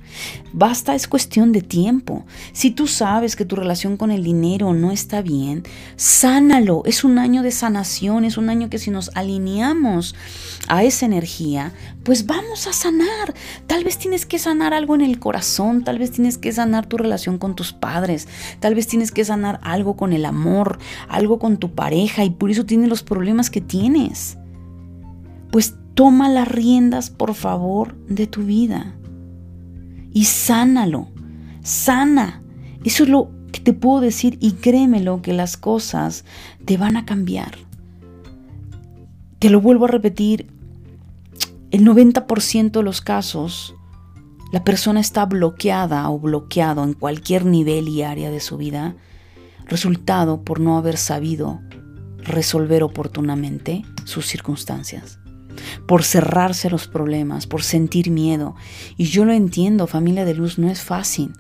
Basta, 0.53 0.95
es 0.95 1.09
cuestión 1.09 1.53
de 1.53 1.63
tiempo. 1.63 2.20
Si 2.53 2.71
tú 2.71 2.87
sabes 2.87 3.37
que 3.37 3.45
tu 3.45 3.57
relación 3.57 3.97
con 3.97 4.11
el 4.11 4.23
dinero 4.23 4.73
no 4.75 4.91
está 4.91 5.23
bien, 5.23 5.63
sánalo. 5.97 6.83
Es 6.85 7.05
un 7.05 7.19
año 7.19 7.43
de 7.43 7.51
sanación, 7.51 8.25
es 8.25 8.37
un 8.37 8.51
año 8.51 8.71
que 8.71 8.79
si 8.79 8.91
nos 8.91 9.11
alineamos 9.15 10.15
a 10.69 10.85
esa 10.85 11.07
energía, 11.07 11.73
pues 12.05 12.27
vamos 12.27 12.67
a 12.67 12.73
sanar. 12.73 13.35
Tal 13.67 13.85
vez 13.85 13.99
tienes 13.99 14.27
que 14.27 14.39
sanar 14.39 14.75
algo 14.75 14.95
en 14.95 15.01
el 15.01 15.19
corazón, 15.19 15.85
tal 15.85 15.99
vez 15.99 16.11
tienes 16.11 16.39
que 16.39 16.53
sanar 16.53 16.87
tu 16.87 16.97
relación 16.97 17.39
con 17.39 17.55
tus 17.55 17.73
padres, 17.73 18.29
tal 18.61 18.75
vez 18.75 18.87
tienes 18.87 19.13
que 19.13 19.25
sanar 19.25 19.61
algo 19.63 19.97
con 19.97 20.13
el 20.13 20.25
amor, 20.25 20.79
algo 21.09 21.39
con 21.39 21.59
tu 21.59 21.75
pareja 21.75 22.25
y 22.25 22.31
por 22.31 22.51
eso 22.51 22.65
tienes 22.65 22.89
los 22.89 23.03
problemas 23.03 23.51
que 23.51 23.61
tienes. 23.61 24.39
Pues 25.51 25.75
toma 25.95 26.29
las 26.29 26.49
riendas, 26.49 27.11
por 27.11 27.35
favor, 27.35 27.97
de 28.07 28.27
tu 28.27 28.45
vida 28.45 28.95
y 30.13 30.25
sánalo 30.25 31.09
sana. 31.63 32.43
Eso 32.85 33.05
es 33.05 33.09
lo 33.09 33.31
que 33.53 33.61
te 33.61 33.73
puedo 33.73 34.01
decir 34.01 34.39
y 34.41 34.53
créemelo 34.53 35.23
que 35.23 35.33
las 35.33 35.57
cosas 35.57 36.25
te 36.65 36.77
van 36.77 36.97
a 36.97 37.05
cambiar. 37.05 37.59
Te 39.39 39.51
lo 39.51 39.61
vuelvo 39.61 39.87
a 39.87 39.89
repetir, 39.89 40.47
el 41.71 41.85
90% 41.85 42.71
de 42.71 42.83
los 42.83 43.01
casos 43.01 43.75
la 44.53 44.65
persona 44.65 44.99
está 44.99 45.27
bloqueada 45.27 46.09
o 46.11 46.19
bloqueado 46.19 46.83
en 46.83 46.95
cualquier 46.95 47.45
nivel 47.45 47.89
y 47.89 48.03
área 48.03 48.33
de 48.33 48.41
su 48.41 48.57
vida, 48.57 48.97
resultado 49.67 50.43
por 50.43 50.59
no 50.59 50.77
haber 50.77 50.97
sabido 50.97 51.61
resolver 52.19 52.83
oportunamente 52.83 53.85
sus 54.05 54.27
circunstancias, 54.27 55.21
por 55.87 56.03
cerrarse 56.03 56.67
a 56.67 56.71
los 56.73 56.89
problemas, 56.89 57.47
por 57.47 57.63
sentir 57.63 58.11
miedo. 58.11 58.57
Y 58.97 59.05
yo 59.05 59.25
lo 59.25 59.33
entiendo, 59.33 59.87
familia 59.87 60.25
de 60.25 60.35
luz, 60.35 60.59
no 60.59 60.69
es 60.69 60.83
fácil. 60.83 61.33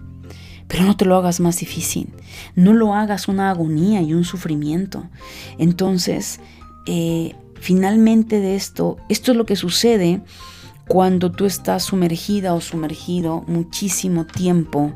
Pero 0.70 0.84
no 0.84 0.96
te 0.96 1.04
lo 1.04 1.16
hagas 1.16 1.40
más 1.40 1.58
difícil. 1.58 2.08
No 2.54 2.72
lo 2.72 2.94
hagas 2.94 3.26
una 3.26 3.50
agonía 3.50 4.02
y 4.02 4.14
un 4.14 4.24
sufrimiento. 4.24 5.04
Entonces, 5.58 6.38
eh, 6.86 7.34
finalmente 7.56 8.40
de 8.40 8.54
esto, 8.54 8.96
esto 9.08 9.32
es 9.32 9.36
lo 9.36 9.46
que 9.46 9.56
sucede 9.56 10.22
cuando 10.86 11.32
tú 11.32 11.44
estás 11.44 11.82
sumergida 11.82 12.54
o 12.54 12.60
sumergido 12.60 13.42
muchísimo 13.48 14.26
tiempo 14.26 14.92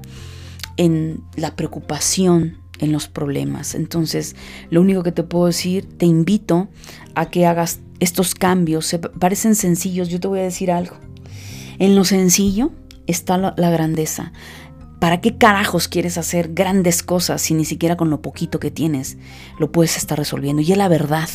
en 0.76 1.24
la 1.34 1.56
preocupación, 1.56 2.58
en 2.78 2.92
los 2.92 3.08
problemas. 3.08 3.74
Entonces, 3.74 4.36
lo 4.70 4.80
único 4.80 5.02
que 5.02 5.12
te 5.12 5.24
puedo 5.24 5.46
decir, 5.46 5.88
te 5.98 6.06
invito 6.06 6.68
a 7.16 7.26
que 7.26 7.46
hagas 7.46 7.80
estos 7.98 8.36
cambios. 8.36 8.86
Se 8.86 9.00
parecen 9.00 9.56
sencillos, 9.56 10.08
yo 10.08 10.20
te 10.20 10.28
voy 10.28 10.38
a 10.38 10.44
decir 10.44 10.70
algo. 10.70 10.96
En 11.80 11.96
lo 11.96 12.04
sencillo 12.04 12.70
está 13.08 13.38
la 13.38 13.70
grandeza. 13.70 14.32
¿Para 15.04 15.20
qué 15.20 15.36
carajos 15.36 15.86
quieres 15.86 16.16
hacer 16.16 16.54
grandes 16.54 17.02
cosas 17.02 17.42
si 17.42 17.52
ni 17.52 17.66
siquiera 17.66 17.94
con 17.94 18.08
lo 18.08 18.22
poquito 18.22 18.58
que 18.58 18.70
tienes 18.70 19.18
lo 19.58 19.70
puedes 19.70 19.98
estar 19.98 20.16
resolviendo? 20.16 20.62
Y 20.62 20.72
es 20.72 20.78
la 20.78 20.88
verdad. 20.88 21.28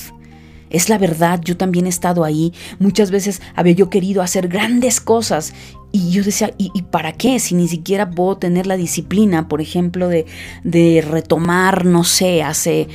Es 0.71 0.89
la 0.89 0.97
verdad, 0.97 1.39
yo 1.43 1.55
también 1.55 1.85
he 1.85 1.89
estado 1.89 2.23
ahí. 2.23 2.51
Muchas 2.79 3.11
veces 3.11 3.43
había 3.55 3.73
yo 3.73 3.91
querido 3.91 4.23
hacer 4.23 4.47
grandes 4.47 4.99
cosas 4.99 5.53
y 5.91 6.09
yo 6.09 6.23
decía, 6.23 6.51
¿y, 6.57 6.81
para 6.81 7.11
qué? 7.11 7.39
Si 7.39 7.53
ni 7.53 7.67
siquiera 7.67 8.09
puedo 8.09 8.37
tener 8.37 8.65
la 8.65 8.75
disciplina, 8.75 9.47
por 9.47 9.61
ejemplo, 9.61 10.07
de, 10.07 10.25
de 10.63 11.05
retomar, 11.07 11.85
no 11.85 12.03
sé, 12.03 12.41
hace, 12.41 12.87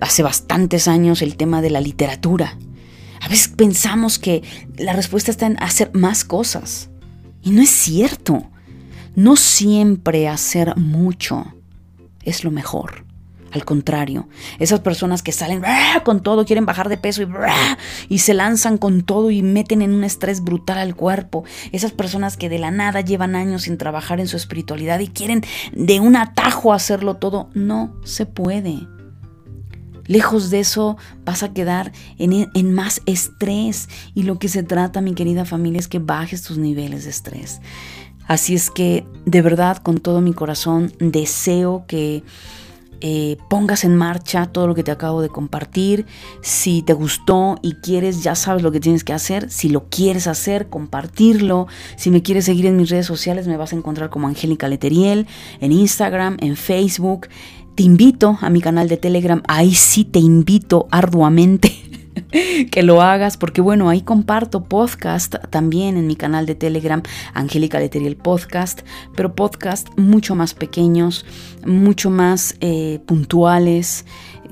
hace 0.00 0.22
bastantes 0.22 0.88
años 0.88 1.20
el 1.20 1.36
tema 1.36 1.60
de 1.60 1.68
la 1.68 1.82
literatura. 1.82 2.56
A 3.20 3.28
veces 3.28 3.48
pensamos 3.48 4.18
que 4.18 4.42
la 4.78 4.94
respuesta 4.94 5.30
está 5.30 5.44
en 5.44 5.62
hacer 5.62 5.90
más 5.92 6.24
cosas. 6.24 6.88
Y 7.42 7.50
no 7.50 7.60
es 7.60 7.68
cierto. 7.68 8.48
No 9.14 9.36
siempre 9.36 10.28
hacer 10.28 10.76
mucho 10.76 11.44
es 12.24 12.44
lo 12.44 12.50
mejor. 12.50 13.04
Al 13.52 13.66
contrario, 13.66 14.28
esas 14.58 14.80
personas 14.80 15.22
que 15.22 15.30
salen 15.30 15.62
con 16.04 16.22
todo, 16.22 16.46
quieren 16.46 16.64
bajar 16.64 16.88
de 16.88 16.96
peso 16.96 17.22
y, 17.22 17.28
y, 18.08 18.18
se 18.18 18.32
lanzan 18.32 18.78
con 18.78 19.02
todo 19.02 19.30
y 19.30 19.42
meten 19.42 19.82
en 19.82 19.92
un 19.92 20.04
estrés 20.04 20.42
brutal 20.42 20.78
al 20.78 20.96
cuerpo. 20.96 21.44
Esas 21.70 21.92
personas 21.92 22.38
que 22.38 22.48
de 22.48 22.58
la 22.58 22.70
nada 22.70 23.02
llevan 23.02 23.36
años 23.36 23.62
sin 23.62 23.76
trabajar 23.76 24.20
en 24.20 24.28
su 24.28 24.38
espiritualidad 24.38 25.00
y 25.00 25.08
quieren 25.08 25.42
de 25.72 26.00
un 26.00 26.16
atajo 26.16 26.72
hacerlo 26.72 27.16
todo, 27.16 27.50
no 27.52 27.94
se 28.04 28.24
puede. 28.24 28.88
Lejos 30.06 30.50
de 30.50 30.60
eso 30.60 30.96
vas 31.24 31.42
a 31.42 31.52
quedar 31.52 31.92
en, 32.18 32.74
más 32.74 33.00
estrés 33.06 33.88
y 34.14 34.24
lo 34.24 34.38
que 34.38 34.48
se 34.48 34.62
trata, 34.62 35.00
mi 35.00 35.14
querida 35.14 35.44
familia, 35.44 35.80
es 35.80 35.88
que 35.88 35.98
bajes 35.98 36.42
tus 36.42 36.58
niveles 36.58 37.04
de 37.04 37.10
estrés. 37.10 37.60
Así 38.26 38.54
es 38.54 38.70
que 38.70 39.04
de 39.26 39.42
verdad 39.42 39.78
con 39.78 39.98
todo 39.98 40.20
mi 40.20 40.32
corazón 40.32 40.92
deseo 41.00 41.84
que 41.86 42.22
eh, 43.04 43.36
pongas 43.50 43.82
en 43.82 43.96
marcha 43.96 44.46
todo 44.46 44.68
lo 44.68 44.76
que 44.76 44.84
te 44.84 44.92
acabo 44.92 45.22
de 45.22 45.28
compartir. 45.28 46.06
Si 46.40 46.82
te 46.82 46.92
gustó 46.92 47.56
y 47.60 47.74
quieres, 47.74 48.22
ya 48.22 48.36
sabes 48.36 48.62
lo 48.62 48.70
que 48.70 48.78
tienes 48.78 49.02
que 49.02 49.12
hacer. 49.12 49.50
Si 49.50 49.68
lo 49.68 49.88
quieres 49.88 50.28
hacer, 50.28 50.68
compartirlo. 50.68 51.66
Si 51.96 52.12
me 52.12 52.22
quieres 52.22 52.44
seguir 52.44 52.66
en 52.66 52.76
mis 52.76 52.90
redes 52.90 53.06
sociales, 53.06 53.48
me 53.48 53.56
vas 53.56 53.72
a 53.72 53.76
encontrar 53.76 54.08
como 54.08 54.28
Angélica 54.28 54.68
Leteriel, 54.68 55.26
en 55.60 55.72
Instagram, 55.72 56.36
en 56.40 56.54
Facebook. 56.54 57.26
Te 57.74 57.84
invito 57.84 58.38
a 58.42 58.50
mi 58.50 58.60
canal 58.60 58.86
de 58.88 58.98
Telegram. 58.98 59.42
Ahí 59.48 59.74
sí 59.74 60.04
te 60.04 60.18
invito 60.18 60.88
arduamente 60.90 61.72
que 62.70 62.82
lo 62.82 63.00
hagas, 63.00 63.38
porque 63.38 63.62
bueno, 63.62 63.88
ahí 63.88 64.02
comparto 64.02 64.64
podcast 64.64 65.36
también 65.48 65.96
en 65.96 66.06
mi 66.06 66.14
canal 66.14 66.44
de 66.44 66.54
Telegram, 66.54 67.02
Angélica 67.32 67.80
Leteriel 67.80 68.16
Podcast, 68.16 68.82
pero 69.16 69.34
podcast 69.34 69.88
mucho 69.96 70.34
más 70.34 70.52
pequeños, 70.52 71.24
mucho 71.64 72.10
más 72.10 72.56
eh, 72.60 73.00
puntuales, 73.06 74.04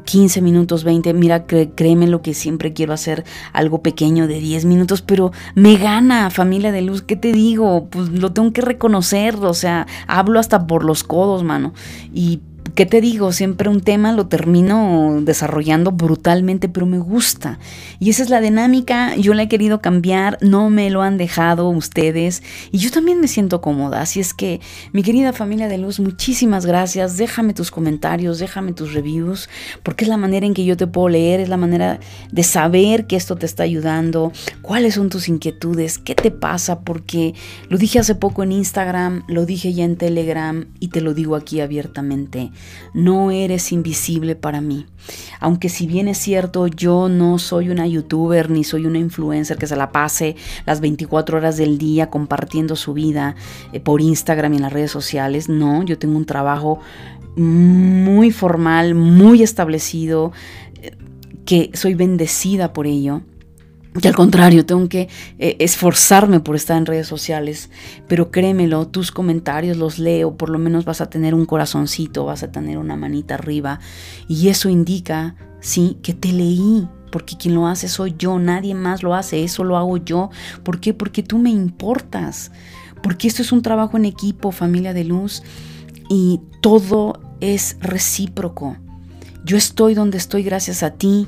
15 0.04 0.40
minutos, 0.40 0.82
20, 0.84 1.12
mira, 1.12 1.46
créeme 1.46 2.06
lo 2.06 2.22
que 2.22 2.32
siempre 2.32 2.72
quiero 2.72 2.94
hacer 2.94 3.24
algo 3.52 3.82
pequeño 3.82 4.28
de 4.28 4.40
10 4.40 4.64
minutos, 4.64 5.02
pero 5.02 5.30
me 5.54 5.76
gana 5.76 6.30
familia 6.30 6.72
de 6.72 6.82
luz, 6.82 7.02
¿qué 7.02 7.16
te 7.16 7.32
digo? 7.32 7.86
Pues 7.90 8.08
lo 8.08 8.32
tengo 8.32 8.52
que 8.52 8.62
reconocer, 8.62 9.36
o 9.36 9.54
sea, 9.54 9.86
hablo 10.06 10.40
hasta 10.40 10.66
por 10.66 10.84
los 10.84 11.04
codos, 11.04 11.44
mano. 11.44 11.74
Y 12.14 12.40
¿qué 12.74 12.86
te 12.86 13.00
digo? 13.00 13.32
Siempre 13.32 13.68
un 13.68 13.80
tema 13.80 14.12
lo 14.12 14.26
termino 14.26 15.20
desarrollando 15.22 15.92
brutalmente, 15.92 16.68
pero 16.68 16.86
me 16.86 16.98
gusta. 16.98 17.58
Y 17.98 18.10
esa 18.10 18.22
es 18.22 18.30
la 18.30 18.40
dinámica, 18.40 19.16
yo 19.16 19.34
la 19.34 19.44
he 19.44 19.48
querido 19.48 19.80
cambiar, 19.80 20.38
no 20.40 20.70
me 20.70 20.90
lo 20.90 21.02
han 21.02 21.16
dejado 21.16 21.68
ustedes 21.68 22.42
y 22.70 22.78
yo 22.78 22.90
también 22.90 23.20
me 23.20 23.28
siento 23.28 23.60
cómoda. 23.60 24.00
Así 24.00 24.20
es 24.20 24.34
que, 24.34 24.60
mi 24.92 25.02
querida 25.02 25.32
familia 25.32 25.68
de 25.68 25.78
luz, 25.78 26.00
muchísimas 26.00 26.66
gracias. 26.66 27.16
Déjame 27.16 27.54
tus 27.54 27.70
comentarios, 27.70 28.38
déjame 28.38 28.72
tus 28.72 28.92
reviews, 28.92 29.48
porque 29.82 30.04
es 30.04 30.08
la 30.08 30.16
manera 30.16 30.46
en 30.46 30.54
que 30.54 30.64
yo 30.64 30.76
te 30.76 30.86
puedo 30.86 31.08
leer, 31.08 31.40
es 31.40 31.48
la 31.48 31.56
manera 31.56 32.00
de 32.30 32.42
saber 32.42 33.06
que 33.06 33.16
esto 33.16 33.36
te 33.36 33.46
está 33.46 33.62
ayudando, 33.62 34.32
cuáles 34.62 34.94
son 34.94 35.08
tus 35.08 35.28
inquietudes, 35.28 35.98
qué 35.98 36.14
te 36.14 36.30
pasa, 36.30 36.80
porque 36.80 37.34
lo 37.68 37.78
dije 37.78 37.98
hace 37.98 38.14
poco 38.14 38.42
en 38.42 38.52
Instagram, 38.52 39.24
lo 39.28 39.46
dije 39.46 39.72
ya 39.72 39.84
en 39.84 39.96
Telegram 39.96 40.66
y 40.78 40.88
te 40.88 41.00
lo 41.00 41.14
digo 41.14 41.36
aquí 41.36 41.60
abiertamente 41.60 42.50
no 42.94 43.30
eres 43.30 43.72
invisible 43.72 44.36
para 44.36 44.60
mí. 44.60 44.86
Aunque 45.40 45.68
si 45.68 45.86
bien 45.86 46.08
es 46.08 46.18
cierto, 46.18 46.66
yo 46.66 47.08
no 47.08 47.38
soy 47.38 47.70
una 47.70 47.86
youtuber 47.86 48.50
ni 48.50 48.64
soy 48.64 48.86
una 48.86 48.98
influencer 48.98 49.56
que 49.58 49.66
se 49.66 49.76
la 49.76 49.92
pase 49.92 50.36
las 50.66 50.80
24 50.80 51.38
horas 51.38 51.56
del 51.56 51.78
día 51.78 52.10
compartiendo 52.10 52.76
su 52.76 52.92
vida 52.92 53.36
eh, 53.72 53.80
por 53.80 54.00
Instagram 54.00 54.52
y 54.52 54.56
en 54.56 54.62
las 54.62 54.72
redes 54.72 54.90
sociales, 54.90 55.48
no, 55.48 55.82
yo 55.82 55.98
tengo 55.98 56.16
un 56.16 56.26
trabajo 56.26 56.80
muy 57.36 58.30
formal, 58.30 58.94
muy 58.94 59.42
establecido, 59.42 60.32
eh, 60.82 60.96
que 61.44 61.70
soy 61.74 61.94
bendecida 61.94 62.72
por 62.72 62.86
ello. 62.86 63.22
Y 64.00 64.06
al 64.06 64.14
contrario, 64.14 64.64
tengo 64.64 64.88
que 64.88 65.08
eh, 65.38 65.56
esforzarme 65.58 66.38
por 66.38 66.54
estar 66.54 66.76
en 66.76 66.86
redes 66.86 67.08
sociales, 67.08 67.70
pero 68.06 68.30
créemelo, 68.30 68.86
tus 68.86 69.10
comentarios 69.10 69.76
los 69.76 69.98
leo, 69.98 70.36
por 70.36 70.48
lo 70.48 70.60
menos 70.60 70.84
vas 70.84 71.00
a 71.00 71.10
tener 71.10 71.34
un 71.34 71.44
corazoncito, 71.44 72.24
vas 72.24 72.44
a 72.44 72.52
tener 72.52 72.78
una 72.78 72.94
manita 72.94 73.34
arriba, 73.34 73.80
y 74.28 74.48
eso 74.48 74.68
indica, 74.68 75.34
sí, 75.60 75.98
que 76.02 76.14
te 76.14 76.32
leí, 76.32 76.86
porque 77.10 77.36
quien 77.36 77.56
lo 77.56 77.66
hace 77.66 77.88
soy 77.88 78.14
yo, 78.16 78.38
nadie 78.38 78.76
más 78.76 79.02
lo 79.02 79.14
hace, 79.14 79.42
eso 79.42 79.64
lo 79.64 79.76
hago 79.76 79.96
yo. 79.96 80.30
¿Por 80.62 80.78
qué? 80.78 80.94
Porque 80.94 81.24
tú 81.24 81.38
me 81.38 81.50
importas, 81.50 82.52
porque 83.02 83.26
esto 83.26 83.42
es 83.42 83.50
un 83.50 83.62
trabajo 83.62 83.96
en 83.96 84.04
equipo, 84.04 84.52
familia 84.52 84.94
de 84.94 85.02
luz, 85.02 85.42
y 86.08 86.40
todo 86.60 87.20
es 87.40 87.76
recíproco. 87.80 88.76
Yo 89.44 89.56
estoy 89.56 89.94
donde 89.94 90.18
estoy 90.18 90.44
gracias 90.44 90.84
a 90.84 90.92
ti 90.92 91.26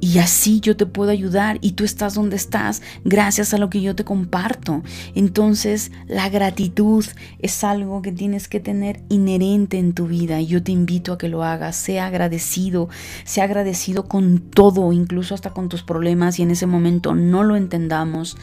y 0.00 0.18
así 0.18 0.60
yo 0.60 0.76
te 0.76 0.86
puedo 0.86 1.10
ayudar 1.10 1.58
y 1.60 1.72
tú 1.72 1.84
estás 1.84 2.14
donde 2.14 2.36
estás 2.36 2.82
gracias 3.04 3.52
a 3.52 3.58
lo 3.58 3.68
que 3.70 3.80
yo 3.80 3.94
te 3.94 4.04
comparto. 4.04 4.82
Entonces 5.14 5.90
la 6.06 6.28
gratitud 6.28 7.04
es 7.40 7.64
algo 7.64 8.02
que 8.02 8.12
tienes 8.12 8.48
que 8.48 8.60
tener 8.60 9.00
inherente 9.08 9.78
en 9.78 9.94
tu 9.94 10.06
vida 10.06 10.40
y 10.40 10.46
yo 10.46 10.62
te 10.62 10.72
invito 10.72 11.12
a 11.12 11.18
que 11.18 11.28
lo 11.28 11.42
hagas. 11.42 11.76
Sea 11.76 12.06
agradecido, 12.06 12.88
sea 13.24 13.44
agradecido 13.44 14.06
con 14.06 14.38
todo, 14.38 14.92
incluso 14.92 15.34
hasta 15.34 15.50
con 15.50 15.68
tus 15.68 15.82
problemas 15.82 16.38
y 16.38 16.42
en 16.42 16.50
ese 16.50 16.66
momento 16.66 17.14
no 17.14 17.42
lo 17.42 17.56
entendamos. 17.56 18.36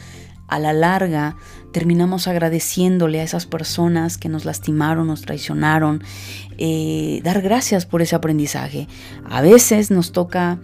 A 0.48 0.60
la 0.60 0.72
larga 0.72 1.36
terminamos 1.72 2.28
agradeciéndole 2.28 3.20
a 3.20 3.24
esas 3.24 3.46
personas 3.46 4.16
que 4.16 4.28
nos 4.28 4.44
lastimaron, 4.44 5.08
nos 5.08 5.22
traicionaron, 5.22 6.04
eh, 6.56 7.20
dar 7.24 7.42
gracias 7.42 7.84
por 7.84 8.00
ese 8.00 8.14
aprendizaje. 8.14 8.86
A 9.28 9.40
veces 9.40 9.90
nos 9.90 10.12
toca 10.12 10.60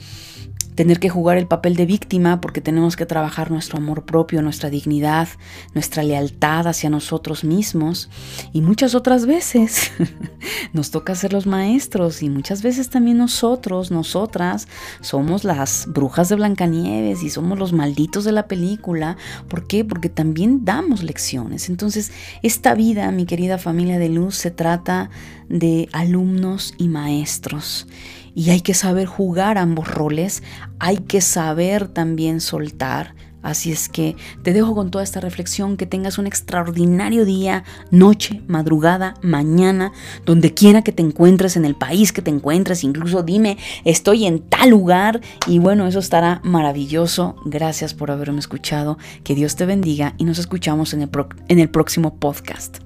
tener 0.74 1.00
que 1.00 1.08
jugar 1.08 1.36
el 1.38 1.46
papel 1.46 1.76
de 1.76 1.86
víctima 1.86 2.40
porque 2.40 2.60
tenemos 2.60 2.96
que 2.96 3.06
trabajar 3.06 3.50
nuestro 3.50 3.78
amor 3.78 4.04
propio, 4.04 4.42
nuestra 4.42 4.70
dignidad, 4.70 5.28
nuestra 5.74 6.02
lealtad 6.02 6.66
hacia 6.66 6.90
nosotros 6.90 7.44
mismos 7.44 8.08
y 8.52 8.62
muchas 8.62 8.94
otras 8.94 9.26
veces 9.26 9.92
nos 10.72 10.90
toca 10.90 11.14
ser 11.14 11.32
los 11.32 11.46
maestros 11.46 12.22
y 12.22 12.30
muchas 12.30 12.62
veces 12.62 12.90
también 12.90 13.18
nosotros, 13.18 13.90
nosotras 13.90 14.68
somos 15.00 15.44
las 15.44 15.86
brujas 15.88 16.28
de 16.28 16.36
Blancanieves 16.36 17.22
y 17.22 17.30
somos 17.30 17.58
los 17.58 17.72
malditos 17.72 18.24
de 18.24 18.32
la 18.32 18.46
película. 18.46 19.16
¿Por 19.48 19.66
qué? 19.66 19.84
Porque 19.84 20.08
también 20.08 20.64
damos 20.64 21.02
lecciones. 21.02 21.68
Entonces, 21.68 22.12
esta 22.42 22.74
vida, 22.74 23.10
mi 23.12 23.26
querida 23.26 23.58
familia 23.58 23.98
de 23.98 24.08
luz, 24.08 24.36
se 24.36 24.50
trata 24.50 25.10
de 25.48 25.88
alumnos 25.92 26.74
y 26.78 26.88
maestros. 26.88 27.86
Y 28.34 28.50
hay 28.50 28.60
que 28.60 28.74
saber 28.74 29.06
jugar 29.06 29.58
ambos 29.58 29.88
roles, 29.88 30.42
hay 30.78 30.98
que 30.98 31.20
saber 31.20 31.88
también 31.88 32.40
soltar. 32.40 33.14
Así 33.42 33.72
es 33.72 33.88
que 33.88 34.16
te 34.42 34.52
dejo 34.52 34.74
con 34.74 34.90
toda 34.90 35.02
esta 35.02 35.20
reflexión, 35.20 35.76
que 35.76 35.84
tengas 35.84 36.16
un 36.16 36.26
extraordinario 36.28 37.24
día, 37.24 37.64
noche, 37.90 38.40
madrugada, 38.46 39.14
mañana, 39.20 39.92
donde 40.24 40.54
quiera 40.54 40.82
que 40.82 40.92
te 40.92 41.02
encuentres, 41.02 41.56
en 41.56 41.64
el 41.64 41.74
país 41.74 42.12
que 42.12 42.22
te 42.22 42.30
encuentres, 42.30 42.84
incluso 42.84 43.22
dime, 43.22 43.58
estoy 43.84 44.26
en 44.26 44.38
tal 44.38 44.70
lugar 44.70 45.20
y 45.48 45.58
bueno, 45.58 45.88
eso 45.88 45.98
estará 45.98 46.40
maravilloso. 46.44 47.34
Gracias 47.44 47.94
por 47.94 48.12
haberme 48.12 48.38
escuchado, 48.38 48.96
que 49.24 49.34
Dios 49.34 49.56
te 49.56 49.66
bendiga 49.66 50.14
y 50.18 50.24
nos 50.24 50.38
escuchamos 50.38 50.94
en 50.94 51.02
el, 51.02 51.10
en 51.48 51.58
el 51.58 51.68
próximo 51.68 52.14
podcast. 52.18 52.78